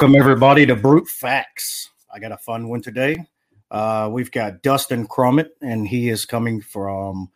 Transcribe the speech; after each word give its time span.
Welcome, 0.00 0.16
everybody, 0.18 0.64
to 0.64 0.74
Brute 0.76 1.08
Facts. 1.08 1.90
I 2.10 2.18
got 2.20 2.32
a 2.32 2.38
fun 2.38 2.70
one 2.70 2.80
today. 2.80 3.22
Uh, 3.70 4.08
we've 4.10 4.30
got 4.30 4.62
Dustin 4.62 5.06
Crummett, 5.06 5.50
and 5.60 5.86
he 5.86 6.08
is 6.08 6.24
coming 6.24 6.62
from 6.62 7.28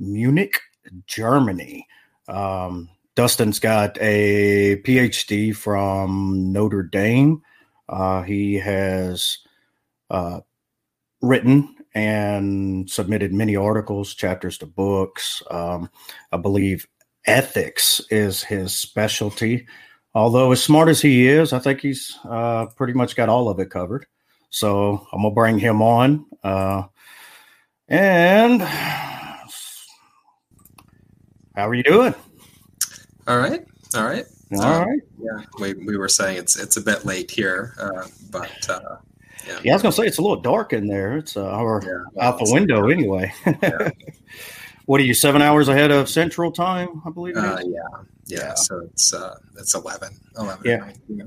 Munich, 0.00 0.58
Germany. 1.06 1.86
Um, 2.26 2.90
Dustin's 3.14 3.60
got 3.60 3.96
a 4.00 4.82
PhD 4.82 5.54
from 5.54 6.52
Notre 6.52 6.82
Dame. 6.82 7.40
Uh, 7.88 8.22
he 8.22 8.54
has 8.54 9.38
uh, 10.10 10.40
written 11.22 11.76
and 11.94 12.90
submitted 12.90 13.32
many 13.32 13.54
articles, 13.54 14.12
chapters 14.12 14.58
to 14.58 14.66
books. 14.66 15.40
Um, 15.52 15.88
I 16.32 16.38
believe 16.38 16.84
ethics 17.26 18.00
is 18.10 18.42
his 18.42 18.76
specialty. 18.76 19.68
Although, 20.14 20.52
as 20.52 20.62
smart 20.62 20.88
as 20.88 21.00
he 21.00 21.28
is, 21.28 21.52
I 21.52 21.58
think 21.58 21.80
he's 21.80 22.18
uh, 22.24 22.66
pretty 22.76 22.92
much 22.92 23.14
got 23.14 23.28
all 23.28 23.48
of 23.48 23.60
it 23.60 23.70
covered. 23.70 24.06
So 24.50 25.06
I'm 25.12 25.22
gonna 25.22 25.34
bring 25.34 25.58
him 25.58 25.82
on. 25.82 26.24
Uh, 26.42 26.84
and 27.88 28.62
how 28.62 29.38
are 31.68 31.74
you 31.74 31.82
doing? 31.82 32.14
All 33.26 33.38
right, 33.38 33.64
all 33.94 34.04
right, 34.04 34.24
all 34.52 34.62
um, 34.62 34.88
right. 34.88 35.00
Yeah, 35.20 35.44
we, 35.60 35.74
we 35.74 35.96
were 35.96 36.08
saying 36.08 36.38
it's 36.38 36.58
it's 36.58 36.76
a 36.76 36.80
bit 36.80 37.04
late 37.04 37.30
here, 37.30 37.74
uh, 37.78 38.06
but 38.30 38.70
uh, 38.70 38.96
yeah. 39.46 39.60
yeah. 39.62 39.72
I 39.72 39.74
was 39.74 39.82
gonna 39.82 39.92
say 39.92 40.06
it's 40.06 40.18
a 40.18 40.22
little 40.22 40.40
dark 40.40 40.72
in 40.72 40.86
there. 40.86 41.18
It's 41.18 41.36
uh, 41.36 41.44
our 41.44 41.82
yeah, 41.84 42.22
out 42.22 42.38
the 42.38 42.50
window 42.52 42.88
anyway. 42.88 43.32
yeah. 43.62 43.90
What 44.86 45.02
are 45.02 45.04
you 45.04 45.12
seven 45.12 45.42
hours 45.42 45.68
ahead 45.68 45.90
of 45.90 46.08
Central 46.08 46.50
Time? 46.50 47.02
I 47.04 47.10
believe. 47.10 47.36
Uh, 47.36 47.58
yeah, 47.62 48.04
yeah, 48.28 48.38
yeah. 48.40 48.54
So 48.54 48.80
it's 48.80 49.12
uh, 49.12 49.36
it's 49.58 49.74
11, 49.74 50.12
11 50.36 50.64
yeah. 50.64 51.24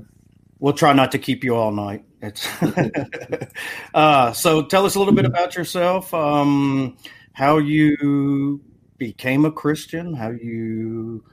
We'll 0.60 0.72
try 0.72 0.92
not 0.92 1.10
to 1.12 1.18
keep 1.18 1.42
you 1.42 1.56
all 1.56 1.72
night. 1.72 2.04
It's 2.20 2.46
uh, 3.94 4.32
so 4.32 4.62
tell 4.62 4.86
us 4.86 4.94
a 4.94 4.98
little 4.98 5.12
bit 5.12 5.24
about 5.24 5.56
yourself. 5.56 6.14
Um, 6.14 6.96
how 7.32 7.58
you 7.58 8.60
became 8.96 9.44
a 9.44 9.50
Christian. 9.50 10.14
How 10.14 10.30
you 10.30 11.24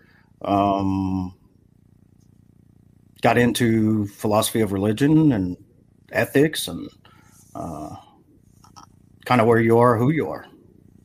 um, 0.41 1.35
got 3.21 3.37
into 3.37 4.07
philosophy 4.07 4.61
of 4.61 4.71
religion 4.71 5.31
and 5.31 5.57
ethics, 6.11 6.67
and 6.67 6.89
uh, 7.53 7.95
kind 9.25 9.41
of 9.41 9.45
where 9.45 9.59
you 9.59 9.77
are, 9.77 9.95
who 9.95 10.09
you 10.09 10.27
are. 10.29 10.47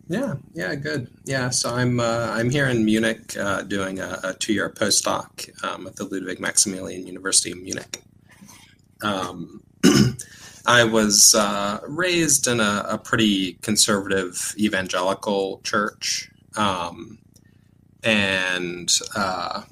Yeah, 0.08 0.34
yeah, 0.52 0.74
good. 0.74 1.10
Yeah, 1.24 1.48
so 1.50 1.74
I'm 1.74 1.98
uh, 1.98 2.28
I'm 2.30 2.50
here 2.50 2.66
in 2.66 2.84
Munich 2.84 3.36
uh, 3.38 3.62
doing 3.62 4.00
a, 4.00 4.20
a 4.22 4.34
two 4.34 4.52
year 4.52 4.68
postdoc 4.68 5.64
um, 5.64 5.86
at 5.86 5.96
the 5.96 6.04
Ludwig 6.04 6.40
Maximilian 6.40 7.06
University 7.06 7.52
of 7.52 7.62
Munich. 7.62 8.02
Um, 9.02 9.62
I 10.66 10.84
was 10.84 11.34
uh, 11.34 11.80
raised 11.86 12.46
in 12.46 12.60
a, 12.60 12.86
a, 12.88 12.98
pretty 12.98 13.54
conservative 13.54 14.54
evangelical 14.58 15.60
church, 15.62 16.30
um, 16.56 17.18
and 18.02 18.90
uh, 19.16 19.62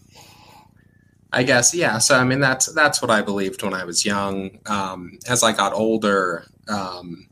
I 1.30 1.42
guess 1.42 1.74
yeah. 1.74 1.98
So 1.98 2.16
I 2.16 2.24
mean 2.24 2.40
that's 2.40 2.72
that's 2.72 3.02
what 3.02 3.10
I 3.10 3.20
believed 3.20 3.62
when 3.62 3.74
I 3.74 3.84
was 3.84 4.06
young. 4.06 4.58
Um, 4.64 5.18
as 5.28 5.42
I 5.42 5.52
got 5.52 5.74
older 5.74 6.46
um, 6.68 7.28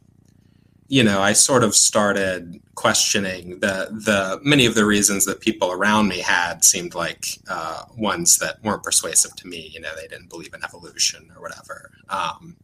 you 0.90 1.04
know, 1.04 1.20
I 1.20 1.34
sort 1.34 1.62
of 1.62 1.76
started 1.76 2.60
questioning 2.74 3.60
the 3.60 3.88
the 3.92 4.40
many 4.42 4.66
of 4.66 4.74
the 4.74 4.84
reasons 4.84 5.24
that 5.24 5.40
people 5.40 5.70
around 5.70 6.08
me 6.08 6.18
had 6.18 6.64
seemed 6.64 6.96
like 6.96 7.38
uh, 7.48 7.84
ones 7.96 8.38
that 8.38 8.60
weren't 8.64 8.82
persuasive 8.82 9.36
to 9.36 9.46
me. 9.46 9.70
You 9.72 9.80
know, 9.80 9.94
they 9.94 10.08
didn't 10.08 10.28
believe 10.28 10.52
in 10.52 10.64
evolution 10.64 11.30
or 11.36 11.42
whatever. 11.42 11.92
Um, 12.08 12.56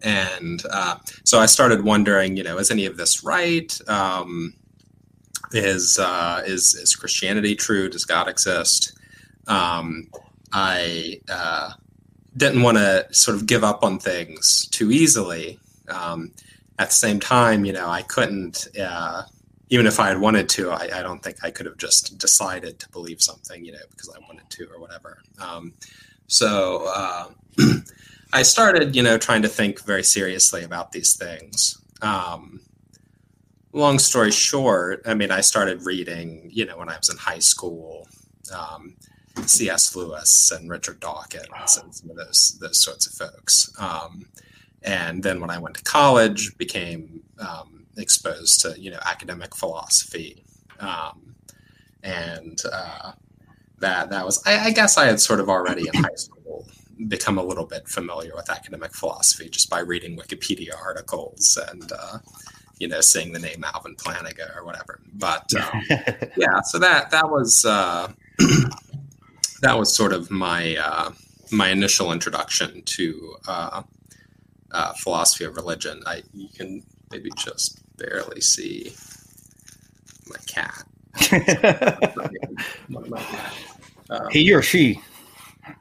and 0.00 0.62
uh, 0.70 0.98
so 1.24 1.40
I 1.40 1.46
started 1.46 1.82
wondering, 1.82 2.36
you 2.36 2.44
know, 2.44 2.56
is 2.58 2.70
any 2.70 2.86
of 2.86 2.96
this 2.96 3.24
right? 3.24 3.76
Um, 3.88 4.54
is 5.50 5.98
uh, 5.98 6.44
is 6.46 6.72
is 6.74 6.94
Christianity 6.94 7.56
true? 7.56 7.88
Does 7.90 8.04
God 8.04 8.28
exist? 8.28 8.96
Um, 9.48 10.08
I 10.52 11.20
uh, 11.28 11.72
didn't 12.36 12.62
want 12.62 12.76
to 12.76 13.08
sort 13.10 13.36
of 13.36 13.46
give 13.46 13.64
up 13.64 13.82
on 13.82 13.98
things 13.98 14.68
too 14.68 14.92
easily. 14.92 15.58
At 16.78 16.88
the 16.88 16.94
same 16.94 17.20
time, 17.20 17.64
you 17.64 17.72
know, 17.72 17.88
I 17.88 18.02
couldn't, 18.02 18.68
uh, 18.78 19.22
even 19.70 19.86
if 19.86 19.98
I 19.98 20.08
had 20.08 20.20
wanted 20.20 20.48
to, 20.50 20.70
I, 20.70 20.90
I, 20.94 21.02
don't 21.02 21.22
think 21.22 21.38
I 21.42 21.50
could 21.50 21.66
have 21.66 21.78
just 21.78 22.18
decided 22.18 22.78
to 22.78 22.88
believe 22.90 23.22
something, 23.22 23.64
you 23.64 23.72
know, 23.72 23.78
because 23.90 24.10
I 24.14 24.18
wanted 24.26 24.48
to 24.50 24.68
or 24.72 24.80
whatever. 24.80 25.18
Um, 25.40 25.72
so 26.26 26.86
uh, 26.94 27.28
I 28.32 28.42
started, 28.42 28.94
you 28.94 29.02
know, 29.02 29.16
trying 29.16 29.42
to 29.42 29.48
think 29.48 29.84
very 29.84 30.04
seriously 30.04 30.64
about 30.64 30.92
these 30.92 31.16
things. 31.16 31.80
Um, 32.02 32.60
long 33.72 33.98
story 33.98 34.30
short, 34.30 35.02
I 35.06 35.14
mean, 35.14 35.30
I 35.30 35.40
started 35.40 35.84
reading, 35.84 36.50
you 36.52 36.66
know, 36.66 36.78
when 36.78 36.88
I 36.88 36.96
was 36.96 37.08
in 37.08 37.16
high 37.16 37.38
school, 37.38 38.08
um, 38.54 38.96
C.S. 39.44 39.94
Lewis 39.94 40.50
and 40.50 40.70
Richard 40.70 41.00
Dawkins 41.00 41.78
and 41.82 41.94
some 41.94 42.10
of 42.10 42.16
those 42.16 42.56
those 42.60 42.82
sorts 42.82 43.06
of 43.06 43.12
folks. 43.12 43.70
Um, 43.78 44.26
and 44.86 45.22
then 45.22 45.40
when 45.40 45.50
I 45.50 45.58
went 45.58 45.76
to 45.76 45.82
college, 45.82 46.56
became 46.56 47.22
um, 47.38 47.86
exposed 47.98 48.60
to 48.60 48.80
you 48.80 48.90
know 48.90 49.00
academic 49.04 49.54
philosophy, 49.54 50.44
um, 50.78 51.34
and 52.02 52.60
uh, 52.72 53.12
that 53.80 54.10
that 54.10 54.24
was 54.24 54.42
I, 54.46 54.66
I, 54.66 54.70
guess 54.70 54.96
I 54.96 55.06
had 55.06 55.20
sort 55.20 55.40
of 55.40 55.48
already 55.48 55.88
in 55.92 56.02
high 56.02 56.14
school 56.14 56.66
become 57.08 57.36
a 57.36 57.42
little 57.42 57.66
bit 57.66 57.88
familiar 57.88 58.32
with 58.34 58.48
academic 58.48 58.94
philosophy 58.94 59.50
just 59.50 59.68
by 59.68 59.80
reading 59.80 60.16
Wikipedia 60.16 60.74
articles 60.80 61.58
and 61.70 61.92
uh, 61.92 62.18
you 62.78 62.86
know 62.86 63.00
seeing 63.00 63.32
the 63.32 63.40
name 63.40 63.64
Alvin 63.64 63.96
Plantinga 63.96 64.56
or 64.56 64.64
whatever. 64.64 65.00
But 65.14 65.52
um, 65.54 65.82
yeah, 66.36 66.60
so 66.62 66.78
that 66.78 67.10
that 67.10 67.28
was 67.28 67.64
uh, 67.64 68.12
that 69.62 69.76
was 69.76 69.94
sort 69.96 70.12
of 70.12 70.30
my 70.30 70.76
uh, 70.76 71.10
my 71.50 71.70
initial 71.70 72.12
introduction 72.12 72.82
to 72.82 73.36
uh, 74.76 74.92
philosophy 74.92 75.44
of 75.44 75.56
religion. 75.56 76.02
I 76.06 76.22
you 76.34 76.48
can 76.54 76.82
maybe 77.10 77.30
just 77.36 77.80
barely 77.96 78.42
see 78.42 78.94
my 80.26 80.36
cat. 80.46 80.84
um, 84.10 84.28
he 84.30 84.52
or 84.52 84.62
she? 84.62 85.00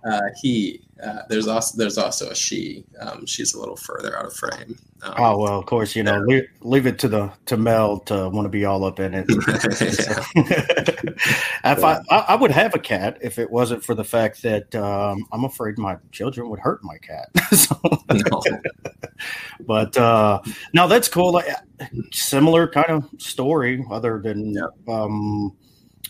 Uh, 0.06 0.22
he. 0.42 0.82
Uh, 1.04 1.24
there's 1.28 1.48
also 1.48 1.78
there's 1.78 1.98
also 1.98 2.30
a 2.30 2.36
she. 2.36 2.86
Um, 3.00 3.26
she's 3.26 3.54
a 3.54 3.60
little 3.60 3.76
further 3.76 4.18
out 4.18 4.26
of 4.26 4.34
frame. 4.34 4.78
Um, 5.02 5.14
oh 5.18 5.38
well, 5.38 5.60
of 5.60 5.66
course 5.66 5.96
you 5.96 6.04
know 6.04 6.20
leave, 6.20 6.48
leave, 6.62 6.88
it 6.88 6.98
to 7.00 7.08
the 7.10 7.32
to 7.48 7.58
Mel 7.58 8.00
to 8.02 8.30
want 8.30 8.46
to 8.46 8.50
be 8.50 8.66
all 8.66 8.86
up 8.86 9.00
in 9.00 9.14
it. 9.14 9.26
if 9.30 11.20
yeah. 11.64 12.02
I, 12.10 12.18
I 12.30 12.36
would 12.36 12.52
have 12.52 12.74
a 12.76 12.80
cat 12.80 13.18
if 13.22 13.38
it 13.38 13.52
wasn't 13.52 13.84
for 13.84 13.94
the 13.94 14.04
fact 14.04 14.42
that 14.44 14.74
um, 14.74 15.26
I'm 15.32 15.44
afraid 15.44 15.78
my 15.78 15.98
children 16.12 16.50
would 16.50 16.60
hurt 16.60 16.84
my 16.84 16.98
cat. 16.98 17.30
so, 17.54 17.78
no. 18.12 18.42
but 19.60 19.98
uh, 19.98 20.42
no, 20.74 20.88
that's 20.88 21.10
cool. 21.10 21.34
Like, 21.34 21.48
similar 22.12 22.68
kind 22.68 22.90
of 22.90 23.10
story, 23.18 23.86
other 23.92 24.22
than 24.24 24.54
yeah. 24.54 24.68
um, 24.88 25.56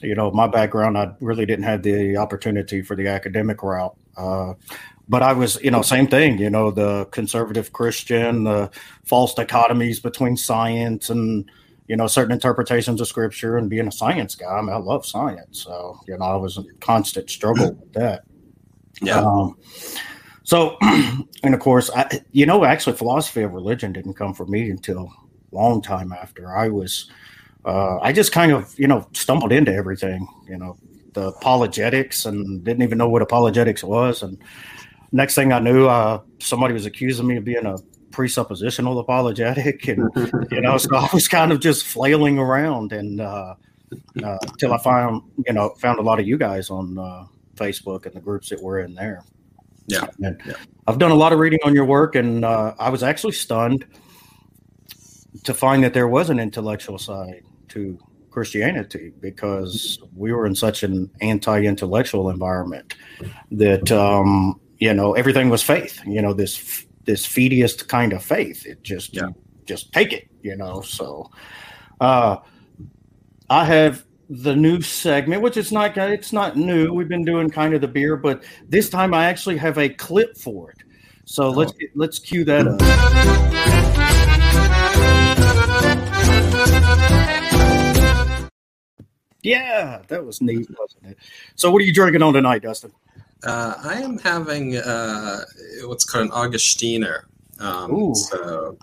you 0.02 0.16
know 0.16 0.32
my 0.32 0.48
background. 0.48 0.98
I 0.98 1.14
really 1.20 1.46
didn't 1.46 1.66
have 1.66 1.84
the 1.84 2.18
opportunity 2.18 2.82
for 2.82 2.96
the 2.96 3.08
academic 3.08 3.64
route. 3.64 3.96
Uh, 4.18 4.54
but 5.08 5.22
I 5.22 5.34
was, 5.34 5.62
you 5.62 5.72
know, 5.72 5.82
same 5.82 6.08
thing, 6.08 6.40
you 6.40 6.50
know, 6.50 6.72
the 6.72 7.06
conservative 7.06 7.74
Christian, 7.74 8.44
the 8.44 8.72
false 9.04 9.36
dichotomies 9.36 10.02
between 10.02 10.36
science 10.36 11.10
and, 11.10 11.50
you 11.88 11.96
know, 11.96 12.08
certain 12.08 12.32
interpretations 12.32 13.00
of 13.02 13.08
scripture 13.08 13.58
and 13.58 13.70
being 13.70 13.88
a 13.88 13.92
science 13.92 14.34
guy. 14.34 14.48
I 14.48 14.62
mean, 14.62 14.72
I 14.72 14.78
love 14.78 15.06
science. 15.06 15.64
So, 15.64 16.00
you 16.08 16.18
know, 16.18 16.26
I 16.26 16.36
was 16.38 16.58
in 16.58 16.68
constant 16.80 17.30
struggle 17.30 17.74
with 17.74 17.94
that. 17.94 18.24
Yeah. 19.02 19.20
Um, 19.20 19.58
so, 20.44 20.78
and 20.82 21.54
of 21.54 21.60
course, 21.60 21.92
I, 21.96 22.22
you 22.32 22.46
know, 22.46 22.66
actually, 22.66 22.96
philosophy 22.96 23.44
of 23.44 23.54
religion 23.54 23.94
didn't 23.94 24.16
come 24.16 24.34
for 24.34 24.46
me 24.46 24.70
until 24.72 25.12
a 25.52 25.56
long 25.56 25.82
time 25.82 26.12
after 26.12 26.56
I 26.56 26.70
was, 26.70 27.12
uh, 27.66 28.00
I 28.02 28.14
just 28.14 28.32
kind 28.32 28.52
of, 28.52 28.74
you 28.78 28.88
know, 28.88 29.08
stumbled 29.14 29.52
into 29.52 29.74
everything, 29.74 30.28
you 30.48 30.58
know, 30.58 30.78
the 31.14 31.28
apologetics 31.28 32.26
and 32.26 32.64
didn't 32.64 32.84
even 32.84 32.98
know 32.98 33.10
what 33.10 33.22
apologetics 33.22 33.84
was. 33.84 34.22
And, 34.22 34.38
next 35.16 35.36
thing 35.36 35.54
I 35.54 35.60
knew, 35.60 35.88
uh, 35.88 36.22
somebody 36.40 36.74
was 36.74 36.86
accusing 36.86 37.26
me 37.26 37.38
of 37.38 37.46
being 37.46 37.66
a 37.66 37.78
presuppositional 38.12 39.00
apologetic, 39.00 39.88
and 39.88 40.10
you 40.52 40.62
know, 40.62 40.78
so 40.78 40.96
I 40.96 41.10
was 41.14 41.28
kind 41.28 41.52
of 41.52 41.60
just 41.60 41.86
flailing 41.86 42.38
around, 42.38 42.94
and 42.94 43.22
uh, 43.22 43.56
uh, 44.24 44.38
till 44.60 44.74
I 44.74 44.78
found 44.78 45.24
you 45.48 45.54
know 45.54 45.70
found 45.80 46.00
a 46.00 46.04
lot 46.04 46.20
of 46.20 46.28
you 46.28 46.38
guys 46.38 46.70
on 46.70 46.98
uh, 46.98 47.26
Facebook 47.56 48.06
and 48.06 48.14
the 48.14 48.20
groups 48.20 48.50
that 48.50 48.62
were 48.62 48.80
in 48.80 48.94
there. 48.94 49.24
Yeah. 49.88 50.08
And 50.22 50.42
yeah. 50.46 50.54
I've 50.88 50.98
done 50.98 51.12
a 51.12 51.16
lot 51.16 51.32
of 51.32 51.40
reading 51.40 51.60
on 51.64 51.76
your 51.76 51.86
work, 51.86 52.16
and 52.16 52.44
uh, 52.44 52.74
I 52.80 52.90
was 52.90 53.04
actually 53.04 53.34
stunned 53.34 53.86
to 55.44 55.54
find 55.54 55.84
that 55.84 55.94
there 55.94 56.08
was 56.08 56.30
an 56.30 56.40
intellectual 56.40 56.98
side 56.98 57.44
to 57.76 58.00
Christianity 58.32 59.14
because 59.22 60.00
we 60.16 60.34
were 60.34 60.46
in 60.46 60.56
such 60.56 60.84
an 60.84 61.10
anti-intellectual 61.22 62.30
environment 62.30 62.96
that 63.52 63.92
um, 63.92 64.60
you 64.80 64.94
know, 64.94 65.14
everything 65.14 65.50
was 65.50 65.64
faith. 65.64 66.02
You 66.06 66.22
know, 66.22 66.34
this 66.34 66.86
this 67.06 67.26
fideist 67.26 67.88
kind 67.88 68.14
of 68.14 68.24
faith. 68.24 68.66
It 68.66 68.84
just 68.84 69.16
yeah. 69.16 69.30
just 69.66 69.94
take 69.94 70.12
it. 70.14 70.28
You 70.42 70.56
know, 70.56 70.82
so 70.82 71.32
uh, 72.02 72.38
I 73.50 73.66
have 73.66 74.04
the 74.30 74.56
new 74.56 74.82
segment, 74.82 75.42
which 75.42 75.58
is 75.58 75.72
not 75.72 75.98
it's 75.98 76.34
not 76.34 76.58
new. 76.58 76.94
We've 76.94 77.08
been 77.08 77.26
doing 77.26 77.50
kind 77.50 77.74
of 77.74 77.82
the 77.82 77.88
beer, 77.88 78.18
but 78.18 78.44
this 78.68 78.90
time 78.90 79.14
I 79.14 79.26
actually 79.26 79.58
have 79.58 79.78
a 79.78 79.90
clip 79.90 80.38
for 80.38 80.72
it. 80.72 80.78
So 81.26 81.46
oh. 81.46 81.52
let's 81.52 81.74
let's 81.96 82.20
cue 82.20 82.44
that 82.46 82.68
up. 82.68 82.82
Yeah, 89.46 90.02
that 90.08 90.26
was 90.26 90.42
neat, 90.42 90.68
wasn't 90.80 91.06
it? 91.12 91.18
So, 91.56 91.70
what 91.70 91.80
are 91.80 91.86
you 91.86 91.94
drinking 91.94 92.24
on 92.24 92.34
tonight, 92.34 92.64
Dustin? 92.64 92.92
Uh, 93.44 93.76
I 93.84 94.02
am 94.02 94.18
having 94.18 94.78
uh, 94.78 95.42
what's 95.84 96.04
called 96.04 96.26
an 96.26 96.32
Augustiner. 96.32 97.26
Um, 97.60 98.16
so, 98.16 98.76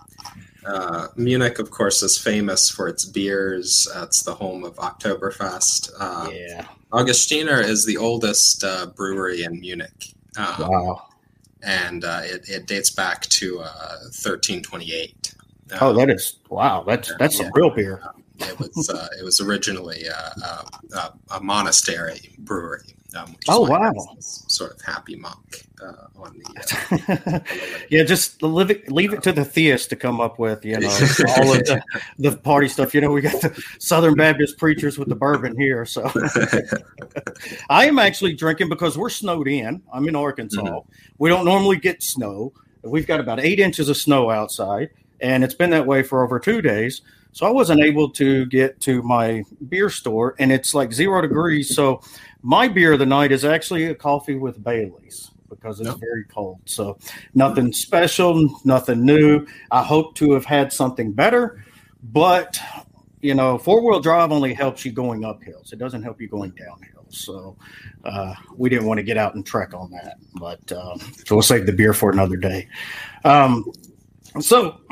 uh, 0.65 1.07
Munich, 1.17 1.59
of 1.59 1.69
course, 1.69 2.01
is 2.01 2.17
famous 2.17 2.69
for 2.69 2.87
its 2.87 3.03
beers. 3.03 3.89
Uh, 3.93 4.03
it's 4.03 4.23
the 4.23 4.33
home 4.33 4.63
of 4.63 4.77
Oktoberfest. 4.77 5.91
Uh, 5.99 6.29
yeah. 6.31 6.65
Augustiner 6.93 7.61
is 7.61 7.85
the 7.85 7.97
oldest 7.97 8.63
uh, 8.63 8.85
brewery 8.85 9.43
in 9.43 9.59
Munich. 9.59 10.13
Um, 10.37 10.55
wow. 10.59 11.07
And 11.61 12.05
uh, 12.05 12.21
it, 12.23 12.49
it, 12.49 12.67
dates 12.67 12.89
back 12.89 13.23
to 13.23 13.57
1328. 13.57 15.35
Um, 15.71 15.77
oh, 15.81 15.93
that 15.93 16.09
is 16.09 16.37
wow! 16.49 16.83
That's 16.83 17.11
that's 17.17 17.37
yeah, 17.37 17.45
some 17.45 17.51
real 17.55 17.69
beer. 17.69 18.01
It 18.39 18.59
was 18.59 18.89
it 19.19 19.23
was 19.23 19.39
originally 19.39 20.05
a, 20.05 20.65
a, 20.95 21.13
a 21.31 21.39
monastery 21.41 22.35
brewery. 22.39 22.95
Um, 23.15 23.35
oh 23.47 23.69
wow! 23.69 23.93
Sort 24.19 24.73
of 24.73 24.81
happy 24.81 25.15
monk 25.15 25.67
uh, 25.81 26.07
on 26.15 26.35
the. 26.39 27.13
Uh, 27.29 27.39
yeah, 27.89 28.03
just 28.03 28.41
leave 28.41 28.71
it, 28.71 28.91
leave 28.91 29.13
it 29.13 29.21
to 29.23 29.31
the 29.31 29.45
theists 29.45 29.87
to 29.87 29.95
come 29.95 30.19
up 30.19 30.39
with 30.39 30.65
you 30.65 30.79
know 30.79 30.87
all 30.87 31.53
of 31.53 31.59
the, 31.59 31.81
the, 32.17 32.37
party 32.37 32.67
stuff. 32.67 32.95
You 32.95 33.01
know, 33.01 33.11
we 33.11 33.21
got 33.21 33.39
the 33.39 33.63
Southern 33.77 34.15
Baptist 34.15 34.57
preachers 34.57 34.97
with 34.97 35.09
the 35.09 35.15
bourbon 35.15 35.55
here. 35.57 35.85
So 35.85 36.11
I 37.69 37.85
am 37.85 37.99
actually 37.99 38.33
drinking 38.33 38.69
because 38.69 38.97
we're 38.97 39.11
snowed 39.11 39.47
in. 39.47 39.83
I'm 39.93 40.07
in 40.07 40.15
Arkansas. 40.15 40.61
Mm-hmm. 40.61 40.91
We 41.19 41.29
don't 41.29 41.45
normally 41.45 41.77
get 41.77 42.01
snow. 42.01 42.53
We've 42.81 43.07
got 43.07 43.19
about 43.19 43.39
eight 43.39 43.59
inches 43.59 43.89
of 43.89 43.97
snow 43.97 44.31
outside, 44.31 44.89
and 45.21 45.43
it's 45.43 45.55
been 45.55 45.69
that 45.69 45.85
way 45.85 46.01
for 46.01 46.23
over 46.23 46.39
two 46.39 46.63
days. 46.63 47.03
So 47.33 47.47
I 47.47 47.49
wasn't 47.49 47.81
able 47.81 48.09
to 48.11 48.45
get 48.45 48.79
to 48.81 49.01
my 49.01 49.43
beer 49.67 49.89
store, 49.89 50.35
and 50.39 50.51
it's 50.51 50.73
like 50.73 50.93
zero 50.93 51.21
degrees. 51.21 51.75
So 51.75 52.01
my 52.43 52.67
beer 52.67 52.93
of 52.93 52.99
the 52.99 53.05
night 53.05 53.31
is 53.31 53.43
actually 53.43 53.85
a 53.85 53.95
coffee 53.95 54.35
with 54.35 54.63
Bailey's 54.63 55.31
because 55.49 55.79
it's 55.79 55.93
very 55.99 56.25
cold. 56.25 56.59
So 56.65 56.97
nothing 57.33 57.73
special, 57.73 58.59
nothing 58.63 59.05
new. 59.05 59.45
I 59.71 59.83
hope 59.83 60.15
to 60.15 60.33
have 60.33 60.45
had 60.45 60.71
something 60.71 61.11
better, 61.11 61.63
but 62.03 62.59
you 63.21 63.33
know, 63.33 63.57
four 63.57 63.81
wheel 63.81 64.01
drive 64.01 64.31
only 64.31 64.53
helps 64.53 64.85
you 64.85 64.91
going 64.91 65.23
up 65.23 65.41
hills. 65.41 65.71
It 65.71 65.79
doesn't 65.79 66.03
help 66.03 66.19
you 66.19 66.27
going 66.27 66.51
downhill. 66.51 67.05
So 67.09 67.55
uh, 68.03 68.35
we 68.57 68.69
didn't 68.69 68.85
want 68.85 68.97
to 68.97 69.03
get 69.03 69.17
out 69.17 69.35
and 69.35 69.45
trek 69.45 69.73
on 69.73 69.89
that, 69.91 70.17
but 70.35 70.71
uh, 70.71 70.97
so 70.97 71.35
we'll 71.35 71.41
save 71.41 71.65
the 71.65 71.71
beer 71.71 71.93
for 71.93 72.11
another 72.11 72.35
day. 72.35 72.67
Um, 73.23 73.71
so 74.41 74.81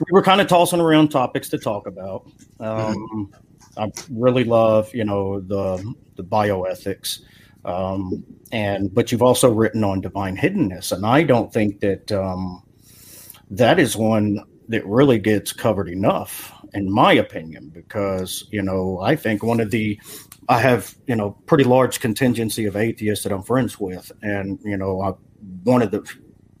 we 0.00 0.12
were 0.12 0.22
kind 0.22 0.40
of 0.40 0.48
tossing 0.48 0.80
around 0.80 1.08
topics 1.08 1.48
to 1.50 1.58
talk 1.58 1.86
about. 1.86 2.30
Um, 2.60 3.32
I 3.76 3.90
really 4.10 4.44
love, 4.44 4.92
you 4.94 5.04
know, 5.04 5.40
the 5.40 5.94
the 6.16 6.24
bioethics, 6.24 7.20
um, 7.64 8.24
and 8.52 8.92
but 8.92 9.12
you've 9.12 9.22
also 9.22 9.52
written 9.52 9.84
on 9.84 10.00
divine 10.00 10.36
hiddenness, 10.36 10.92
and 10.92 11.06
I 11.06 11.22
don't 11.22 11.52
think 11.52 11.80
that 11.80 12.10
um, 12.12 12.62
that 13.50 13.78
is 13.78 13.96
one 13.96 14.44
that 14.68 14.84
really 14.86 15.18
gets 15.18 15.52
covered 15.52 15.88
enough, 15.88 16.52
in 16.74 16.90
my 16.90 17.12
opinion, 17.12 17.70
because 17.70 18.46
you 18.50 18.62
know 18.62 19.00
I 19.00 19.16
think 19.16 19.42
one 19.42 19.60
of 19.60 19.70
the 19.70 20.00
I 20.48 20.60
have 20.60 20.94
you 21.06 21.16
know 21.16 21.32
pretty 21.46 21.64
large 21.64 22.00
contingency 22.00 22.66
of 22.66 22.76
atheists 22.76 23.24
that 23.24 23.32
I'm 23.32 23.42
friends 23.42 23.78
with, 23.78 24.10
and 24.22 24.58
you 24.64 24.76
know 24.76 25.00
I, 25.00 25.12
one 25.62 25.82
of 25.82 25.90
the 25.90 26.08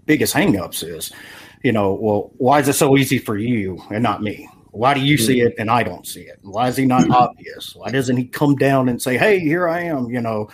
biggest 0.06 0.34
hangups 0.34 0.82
is 0.86 1.12
you 1.62 1.72
know, 1.72 1.94
well, 1.94 2.32
why 2.38 2.60
is 2.60 2.68
it 2.68 2.74
so 2.74 2.96
easy 2.96 3.18
for 3.18 3.36
you 3.36 3.82
and 3.90 4.02
not 4.02 4.22
me? 4.22 4.48
Why 4.70 4.94
do 4.94 5.00
you 5.00 5.16
see 5.16 5.40
it 5.40 5.54
and 5.58 5.70
I 5.70 5.82
don't 5.82 6.06
see 6.06 6.22
it? 6.22 6.38
Why 6.42 6.68
is 6.68 6.76
he 6.76 6.84
not 6.84 7.10
obvious? 7.10 7.74
Why 7.74 7.90
doesn't 7.90 8.16
he 8.16 8.26
come 8.26 8.54
down 8.54 8.88
and 8.88 9.00
say, 9.00 9.16
"Hey, 9.16 9.40
here 9.40 9.68
I 9.68 9.82
am," 9.82 10.06
you 10.10 10.20
know, 10.20 10.48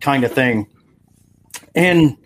kind 0.00 0.24
of 0.24 0.32
thing? 0.32 0.66
And 1.74 2.16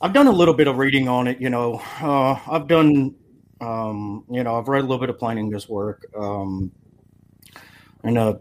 I've 0.00 0.12
done 0.12 0.26
a 0.26 0.32
little 0.32 0.54
bit 0.54 0.68
of 0.68 0.78
reading 0.78 1.08
on 1.08 1.26
it. 1.26 1.40
You 1.40 1.50
know, 1.50 1.80
uh, 2.00 2.38
I've 2.48 2.68
done, 2.68 3.14
um, 3.60 4.24
you 4.30 4.44
know, 4.44 4.56
I've 4.56 4.68
read 4.68 4.80
a 4.80 4.86
little 4.86 4.98
bit 4.98 5.10
of 5.10 5.18
Plantinga's 5.18 5.68
work. 5.68 6.04
Um, 6.16 6.70
and 8.04 8.18
uh, 8.18 8.34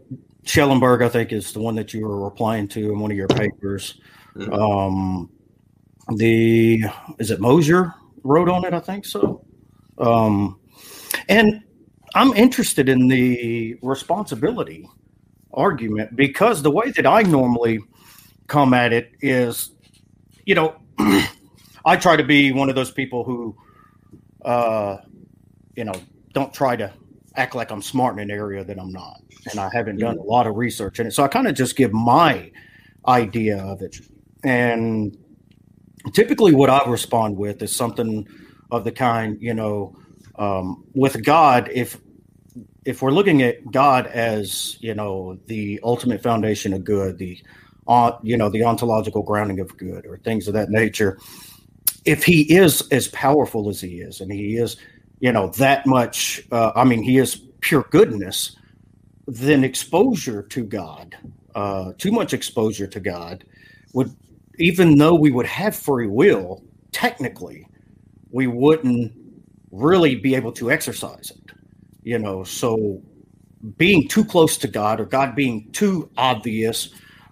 Schellenberg, 0.43 1.01
I 1.01 1.09
think, 1.09 1.31
is 1.31 1.53
the 1.53 1.61
one 1.61 1.75
that 1.75 1.93
you 1.93 2.05
were 2.05 2.23
replying 2.23 2.67
to 2.69 2.91
in 2.91 2.99
one 2.99 3.09
of 3.09 3.17
your 3.17 3.27
papers. 3.29 3.99
Mm-hmm. 4.35 4.53
Um, 4.53 5.29
the 6.17 6.83
is 7.17 7.31
it 7.31 7.39
Moser? 7.39 7.93
Wrote 8.25 8.49
on 8.49 8.65
it. 8.65 8.73
I 8.73 8.79
think 8.79 9.05
so. 9.05 9.45
Um, 9.97 10.59
and 11.29 11.63
I'm 12.15 12.33
interested 12.33 12.89
in 12.89 13.07
the 13.07 13.77
responsibility 13.81 14.89
argument 15.53 16.15
because 16.15 16.61
the 16.61 16.71
way 16.71 16.91
that 16.91 17.05
I 17.05 17.21
normally 17.21 17.79
come 18.47 18.73
at 18.73 18.91
it 18.91 19.11
is, 19.21 19.71
you 20.45 20.55
know, 20.55 20.75
I 21.85 21.95
try 21.95 22.15
to 22.15 22.23
be 22.23 22.51
one 22.51 22.67
of 22.67 22.75
those 22.75 22.91
people 22.91 23.23
who, 23.23 23.55
uh, 24.43 24.97
you 25.75 25.85
know, 25.85 25.93
don't 26.33 26.53
try 26.53 26.75
to 26.75 26.91
act 27.35 27.55
like 27.55 27.71
I'm 27.71 27.81
smart 27.81 28.17
in 28.17 28.19
an 28.19 28.31
area 28.31 28.63
that 28.63 28.79
I'm 28.79 28.91
not. 28.91 29.21
And 29.51 29.59
I 29.59 29.69
haven't 29.71 29.97
done 29.97 30.17
a 30.17 30.23
lot 30.23 30.47
of 30.47 30.55
research 30.55 30.99
in 30.99 31.07
it. 31.07 31.11
So 31.11 31.23
I 31.23 31.27
kind 31.27 31.47
of 31.47 31.55
just 31.55 31.75
give 31.75 31.93
my 31.93 32.51
idea 33.07 33.59
of 33.59 33.81
it. 33.81 33.99
And 34.43 35.17
typically 36.13 36.53
what 36.53 36.69
I 36.69 36.87
respond 36.89 37.37
with 37.37 37.61
is 37.61 37.75
something 37.75 38.27
of 38.71 38.83
the 38.83 38.91
kind, 38.91 39.37
you 39.41 39.53
know, 39.53 39.95
um, 40.37 40.83
with 40.93 41.23
God, 41.23 41.69
if 41.73 41.99
if 42.85 43.01
we're 43.01 43.11
looking 43.11 43.41
at 43.41 43.71
God 43.71 44.07
as 44.07 44.77
you 44.79 44.93
know 44.93 45.39
the 45.47 45.79
ultimate 45.83 46.21
foundation 46.21 46.73
of 46.73 46.83
good, 46.83 47.17
the 47.17 47.41
uh, 47.87 48.13
you 48.21 48.37
know 48.37 48.49
the 48.49 48.63
ontological 48.63 49.23
grounding 49.23 49.59
of 49.59 49.75
good, 49.77 50.05
or 50.05 50.17
things 50.17 50.47
of 50.47 50.53
that 50.53 50.69
nature, 50.69 51.17
if 52.05 52.23
He 52.23 52.41
is 52.53 52.87
as 52.91 53.07
powerful 53.09 53.69
as 53.69 53.81
He 53.81 54.01
is, 54.01 54.21
and 54.21 54.31
He 54.31 54.57
is, 54.57 54.77
you 55.19 55.31
know, 55.31 55.49
that 55.49 55.85
much, 55.85 56.43
uh, 56.51 56.71
I 56.75 56.83
mean, 56.83 57.01
He 57.01 57.17
is 57.17 57.35
pure 57.61 57.85
goodness, 57.89 58.55
then 59.27 59.63
exposure 59.63 60.43
to 60.43 60.63
God, 60.63 61.15
uh, 61.55 61.93
too 61.97 62.11
much 62.11 62.33
exposure 62.33 62.87
to 62.87 62.99
God, 62.99 63.43
would 63.93 64.15
even 64.59 64.97
though 64.97 65.15
we 65.15 65.31
would 65.31 65.45
have 65.45 65.75
free 65.75 66.07
will, 66.07 66.63
technically, 66.91 67.67
we 68.31 68.47
wouldn't 68.47 69.11
really 69.71 70.15
be 70.15 70.35
able 70.35 70.51
to 70.53 70.71
exercise 70.71 71.31
it. 71.31 71.51
You 72.03 72.19
know, 72.19 72.43
so 72.43 73.01
being 73.77 74.07
too 74.07 74.23
close 74.23 74.57
to 74.57 74.67
God 74.67 74.99
or 74.99 75.05
God 75.05 75.35
being 75.35 75.71
too 75.71 76.09
obvious, 76.17 76.89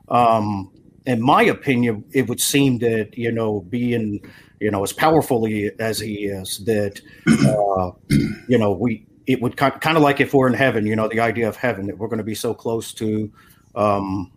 um, 0.10 0.72
in 1.06 1.22
my 1.22 1.44
opinion, 1.44 2.04
it 2.12 2.28
would 2.28 2.42
seem 2.42 2.80
that, 2.80 3.18
you 3.18 3.32
know, 3.32 3.62
being, 3.62 4.20
you 4.60 4.72
know, 4.72 4.84
as 4.84 4.94
powerfully 4.94 5.72
as 5.80 6.00
he 6.00 6.26
is, 6.26 6.64
that, 6.66 7.02
uh, 7.28 7.92
you 8.48 8.58
know, 8.58 8.72
we, 8.72 9.06
it 9.28 9.42
would 9.42 9.56
kind 9.56 9.98
of 9.98 10.02
like 10.02 10.20
if 10.20 10.34
we're 10.34 10.48
in 10.48 10.54
heaven, 10.54 10.86
you 10.86 10.96
know, 10.96 11.08
the 11.08 11.20
idea 11.20 11.48
of 11.48 11.56
heaven 11.56 11.88
that 11.88 11.98
we're 11.98 12.08
going 12.08 12.18
to 12.18 12.24
be 12.24 12.36
so 12.36 12.54
close 12.54 12.94
to, 12.94 13.32
um, 13.76 14.32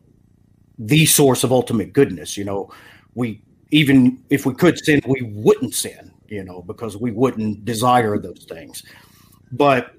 the 0.78 1.06
source 1.06 1.44
of 1.44 1.52
ultimate 1.52 1.92
goodness. 1.92 2.36
You 2.36 2.44
know, 2.44 2.70
we 3.14 3.42
even 3.70 4.22
if 4.30 4.46
we 4.46 4.54
could 4.54 4.78
sin, 4.78 5.00
we 5.06 5.22
wouldn't 5.22 5.74
sin. 5.74 6.12
You 6.28 6.42
know, 6.42 6.62
because 6.62 6.96
we 6.96 7.12
wouldn't 7.12 7.64
desire 7.64 8.18
those 8.18 8.46
things. 8.48 8.82
But 9.52 9.92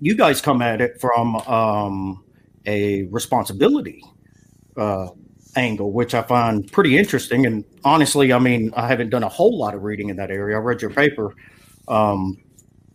you 0.00 0.16
guys 0.16 0.40
come 0.40 0.62
at 0.62 0.80
it 0.80 1.00
from 1.00 1.36
um, 1.36 2.24
a 2.66 3.02
responsibility 3.04 4.02
uh, 4.76 5.08
angle, 5.56 5.92
which 5.92 6.14
I 6.14 6.22
find 6.22 6.70
pretty 6.70 6.96
interesting. 6.96 7.46
And 7.46 7.64
honestly, 7.84 8.32
I 8.32 8.38
mean, 8.38 8.72
I 8.76 8.86
haven't 8.86 9.10
done 9.10 9.22
a 9.22 9.28
whole 9.28 9.58
lot 9.58 9.74
of 9.74 9.82
reading 9.82 10.08
in 10.08 10.16
that 10.16 10.30
area. 10.30 10.56
I 10.56 10.60
read 10.60 10.82
your 10.82 10.90
paper. 10.90 11.34
Um, 11.88 12.38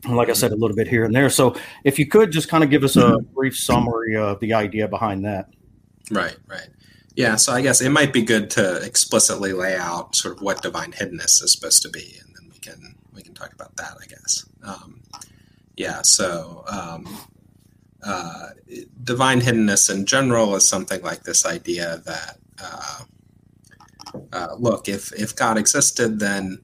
like 0.08 0.30
I 0.30 0.34
said, 0.34 0.52
a 0.52 0.56
little 0.56 0.76
bit 0.76 0.88
here 0.88 1.04
and 1.04 1.14
there. 1.14 1.30
So, 1.30 1.56
if 1.84 2.00
you 2.00 2.08
could 2.08 2.32
just 2.32 2.48
kind 2.48 2.64
of 2.64 2.70
give 2.70 2.84
us 2.84 2.96
a 2.96 3.18
brief 3.34 3.58
summary 3.58 4.16
of 4.16 4.40
the 4.40 4.54
idea 4.54 4.88
behind 4.88 5.26
that. 5.26 5.50
Right, 6.10 6.38
right. 6.48 6.70
Yeah, 7.16 7.36
so 7.36 7.54
I 7.54 7.62
guess 7.62 7.82
it 7.82 7.90
might 7.90 8.14
be 8.14 8.22
good 8.22 8.50
to 8.52 8.82
explicitly 8.84 9.52
lay 9.52 9.76
out 9.76 10.16
sort 10.16 10.38
of 10.38 10.42
what 10.42 10.62
divine 10.62 10.92
hiddenness 10.94 11.44
is 11.44 11.54
supposed 11.54 11.82
to 11.82 11.90
be, 11.90 12.16
and 12.22 12.36
then 12.36 12.50
we 12.52 12.60
can 12.60 12.96
we 13.14 13.22
can 13.22 13.34
talk 13.34 13.54
about 13.54 13.76
that. 13.78 13.98
I 14.02 14.06
guess. 14.06 14.46
Um, 14.64 15.02
yeah. 15.76 16.02
So 16.04 16.64
um, 16.68 17.08
uh, 18.04 18.50
divine 19.04 19.42
hiddenness 19.42 19.94
in 19.94 20.06
general 20.06 20.56
is 20.56 20.68
something 20.68 21.02
like 21.02 21.24
this 21.24 21.46
idea 21.46 22.02
that 22.06 22.38
uh, 22.62 23.04
uh, 24.34 24.56
look, 24.58 24.88
if 24.88 25.12
if 25.14 25.36
God 25.36 25.58
existed, 25.58 26.20
then 26.20 26.62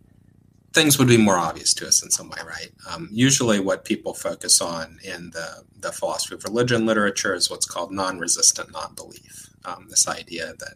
things 0.73 0.99
would 0.99 1.07
be 1.07 1.17
more 1.17 1.37
obvious 1.37 1.73
to 1.75 1.87
us 1.87 2.03
in 2.03 2.11
some 2.11 2.29
way, 2.29 2.39
right? 2.45 2.71
Um, 2.89 3.09
usually, 3.11 3.59
what 3.59 3.85
people 3.85 4.13
focus 4.13 4.61
on 4.61 4.99
in 5.03 5.31
the 5.31 5.63
the 5.79 5.91
philosophy 5.91 6.35
of 6.35 6.43
religion 6.43 6.85
literature 6.85 7.33
is 7.33 7.49
what's 7.49 7.65
called 7.65 7.91
non-resistant 7.91 8.71
non-belief. 8.71 9.49
Um, 9.65 9.87
this 9.89 10.07
idea 10.07 10.53
that 10.59 10.75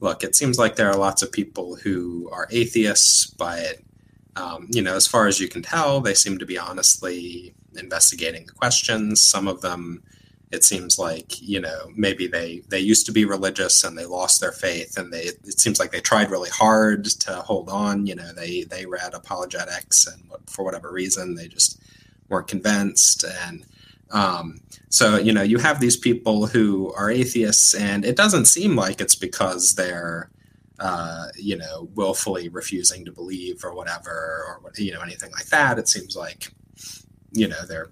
look, 0.00 0.24
it 0.24 0.34
seems 0.34 0.58
like 0.58 0.76
there 0.76 0.90
are 0.90 0.96
lots 0.96 1.22
of 1.22 1.32
people 1.32 1.76
who 1.76 2.28
are 2.32 2.48
atheists, 2.50 3.26
but 3.26 3.76
um, 4.36 4.68
you 4.70 4.82
know, 4.82 4.94
as 4.94 5.06
far 5.06 5.26
as 5.26 5.40
you 5.40 5.48
can 5.48 5.62
tell, 5.62 6.00
they 6.00 6.14
seem 6.14 6.38
to 6.38 6.46
be 6.46 6.58
honestly 6.58 7.54
investigating 7.74 8.46
the 8.46 8.52
questions. 8.52 9.22
Some 9.22 9.48
of 9.48 9.60
them 9.62 10.02
it 10.52 10.64
seems 10.64 10.98
like 10.98 11.40
you 11.40 11.60
know 11.60 11.90
maybe 11.94 12.26
they 12.26 12.62
they 12.68 12.78
used 12.78 13.06
to 13.06 13.12
be 13.12 13.24
religious 13.24 13.82
and 13.84 13.98
they 13.98 14.04
lost 14.04 14.40
their 14.40 14.52
faith 14.52 14.96
and 14.96 15.12
they 15.12 15.22
it 15.22 15.58
seems 15.58 15.80
like 15.80 15.90
they 15.90 16.00
tried 16.00 16.30
really 16.30 16.50
hard 16.50 17.04
to 17.04 17.32
hold 17.32 17.68
on 17.68 18.06
you 18.06 18.14
know 18.14 18.32
they 18.32 18.62
they 18.64 18.86
read 18.86 19.14
apologetics 19.14 20.06
and 20.06 20.22
for 20.46 20.64
whatever 20.64 20.92
reason 20.92 21.34
they 21.34 21.48
just 21.48 21.80
weren't 22.28 22.48
convinced 22.48 23.24
and 23.24 23.64
um, 24.10 24.60
so 24.88 25.16
you 25.18 25.32
know 25.32 25.42
you 25.42 25.58
have 25.58 25.80
these 25.80 25.96
people 25.96 26.46
who 26.46 26.92
are 26.94 27.10
atheists 27.10 27.74
and 27.74 28.04
it 28.04 28.16
doesn't 28.16 28.46
seem 28.46 28.76
like 28.76 29.00
it's 29.00 29.16
because 29.16 29.74
they're 29.74 30.30
uh, 30.78 31.28
you 31.36 31.56
know 31.56 31.88
willfully 31.94 32.48
refusing 32.48 33.04
to 33.04 33.12
believe 33.12 33.64
or 33.64 33.74
whatever 33.74 34.10
or 34.10 34.72
you 34.76 34.92
know 34.92 35.00
anything 35.00 35.32
like 35.32 35.46
that. 35.46 35.78
It 35.78 35.88
seems 35.88 36.16
like 36.16 36.52
you 37.32 37.48
know 37.48 37.64
they're 37.66 37.90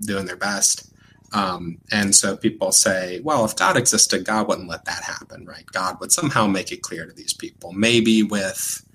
doing 0.00 0.26
their 0.26 0.36
best. 0.36 0.90
Um, 1.32 1.78
and 1.90 2.14
so 2.14 2.36
people 2.36 2.70
say, 2.70 3.20
well, 3.20 3.44
if 3.44 3.56
God 3.56 3.76
existed, 3.76 4.24
God 4.24 4.46
wouldn't 4.46 4.68
let 4.68 4.84
that 4.84 5.02
happen, 5.02 5.44
right? 5.44 5.66
God 5.66 5.98
would 6.00 6.12
somehow 6.12 6.46
make 6.46 6.70
it 6.70 6.82
clear 6.82 7.06
to 7.06 7.12
these 7.12 7.32
people, 7.32 7.72
maybe 7.72 8.22
with, 8.22 8.86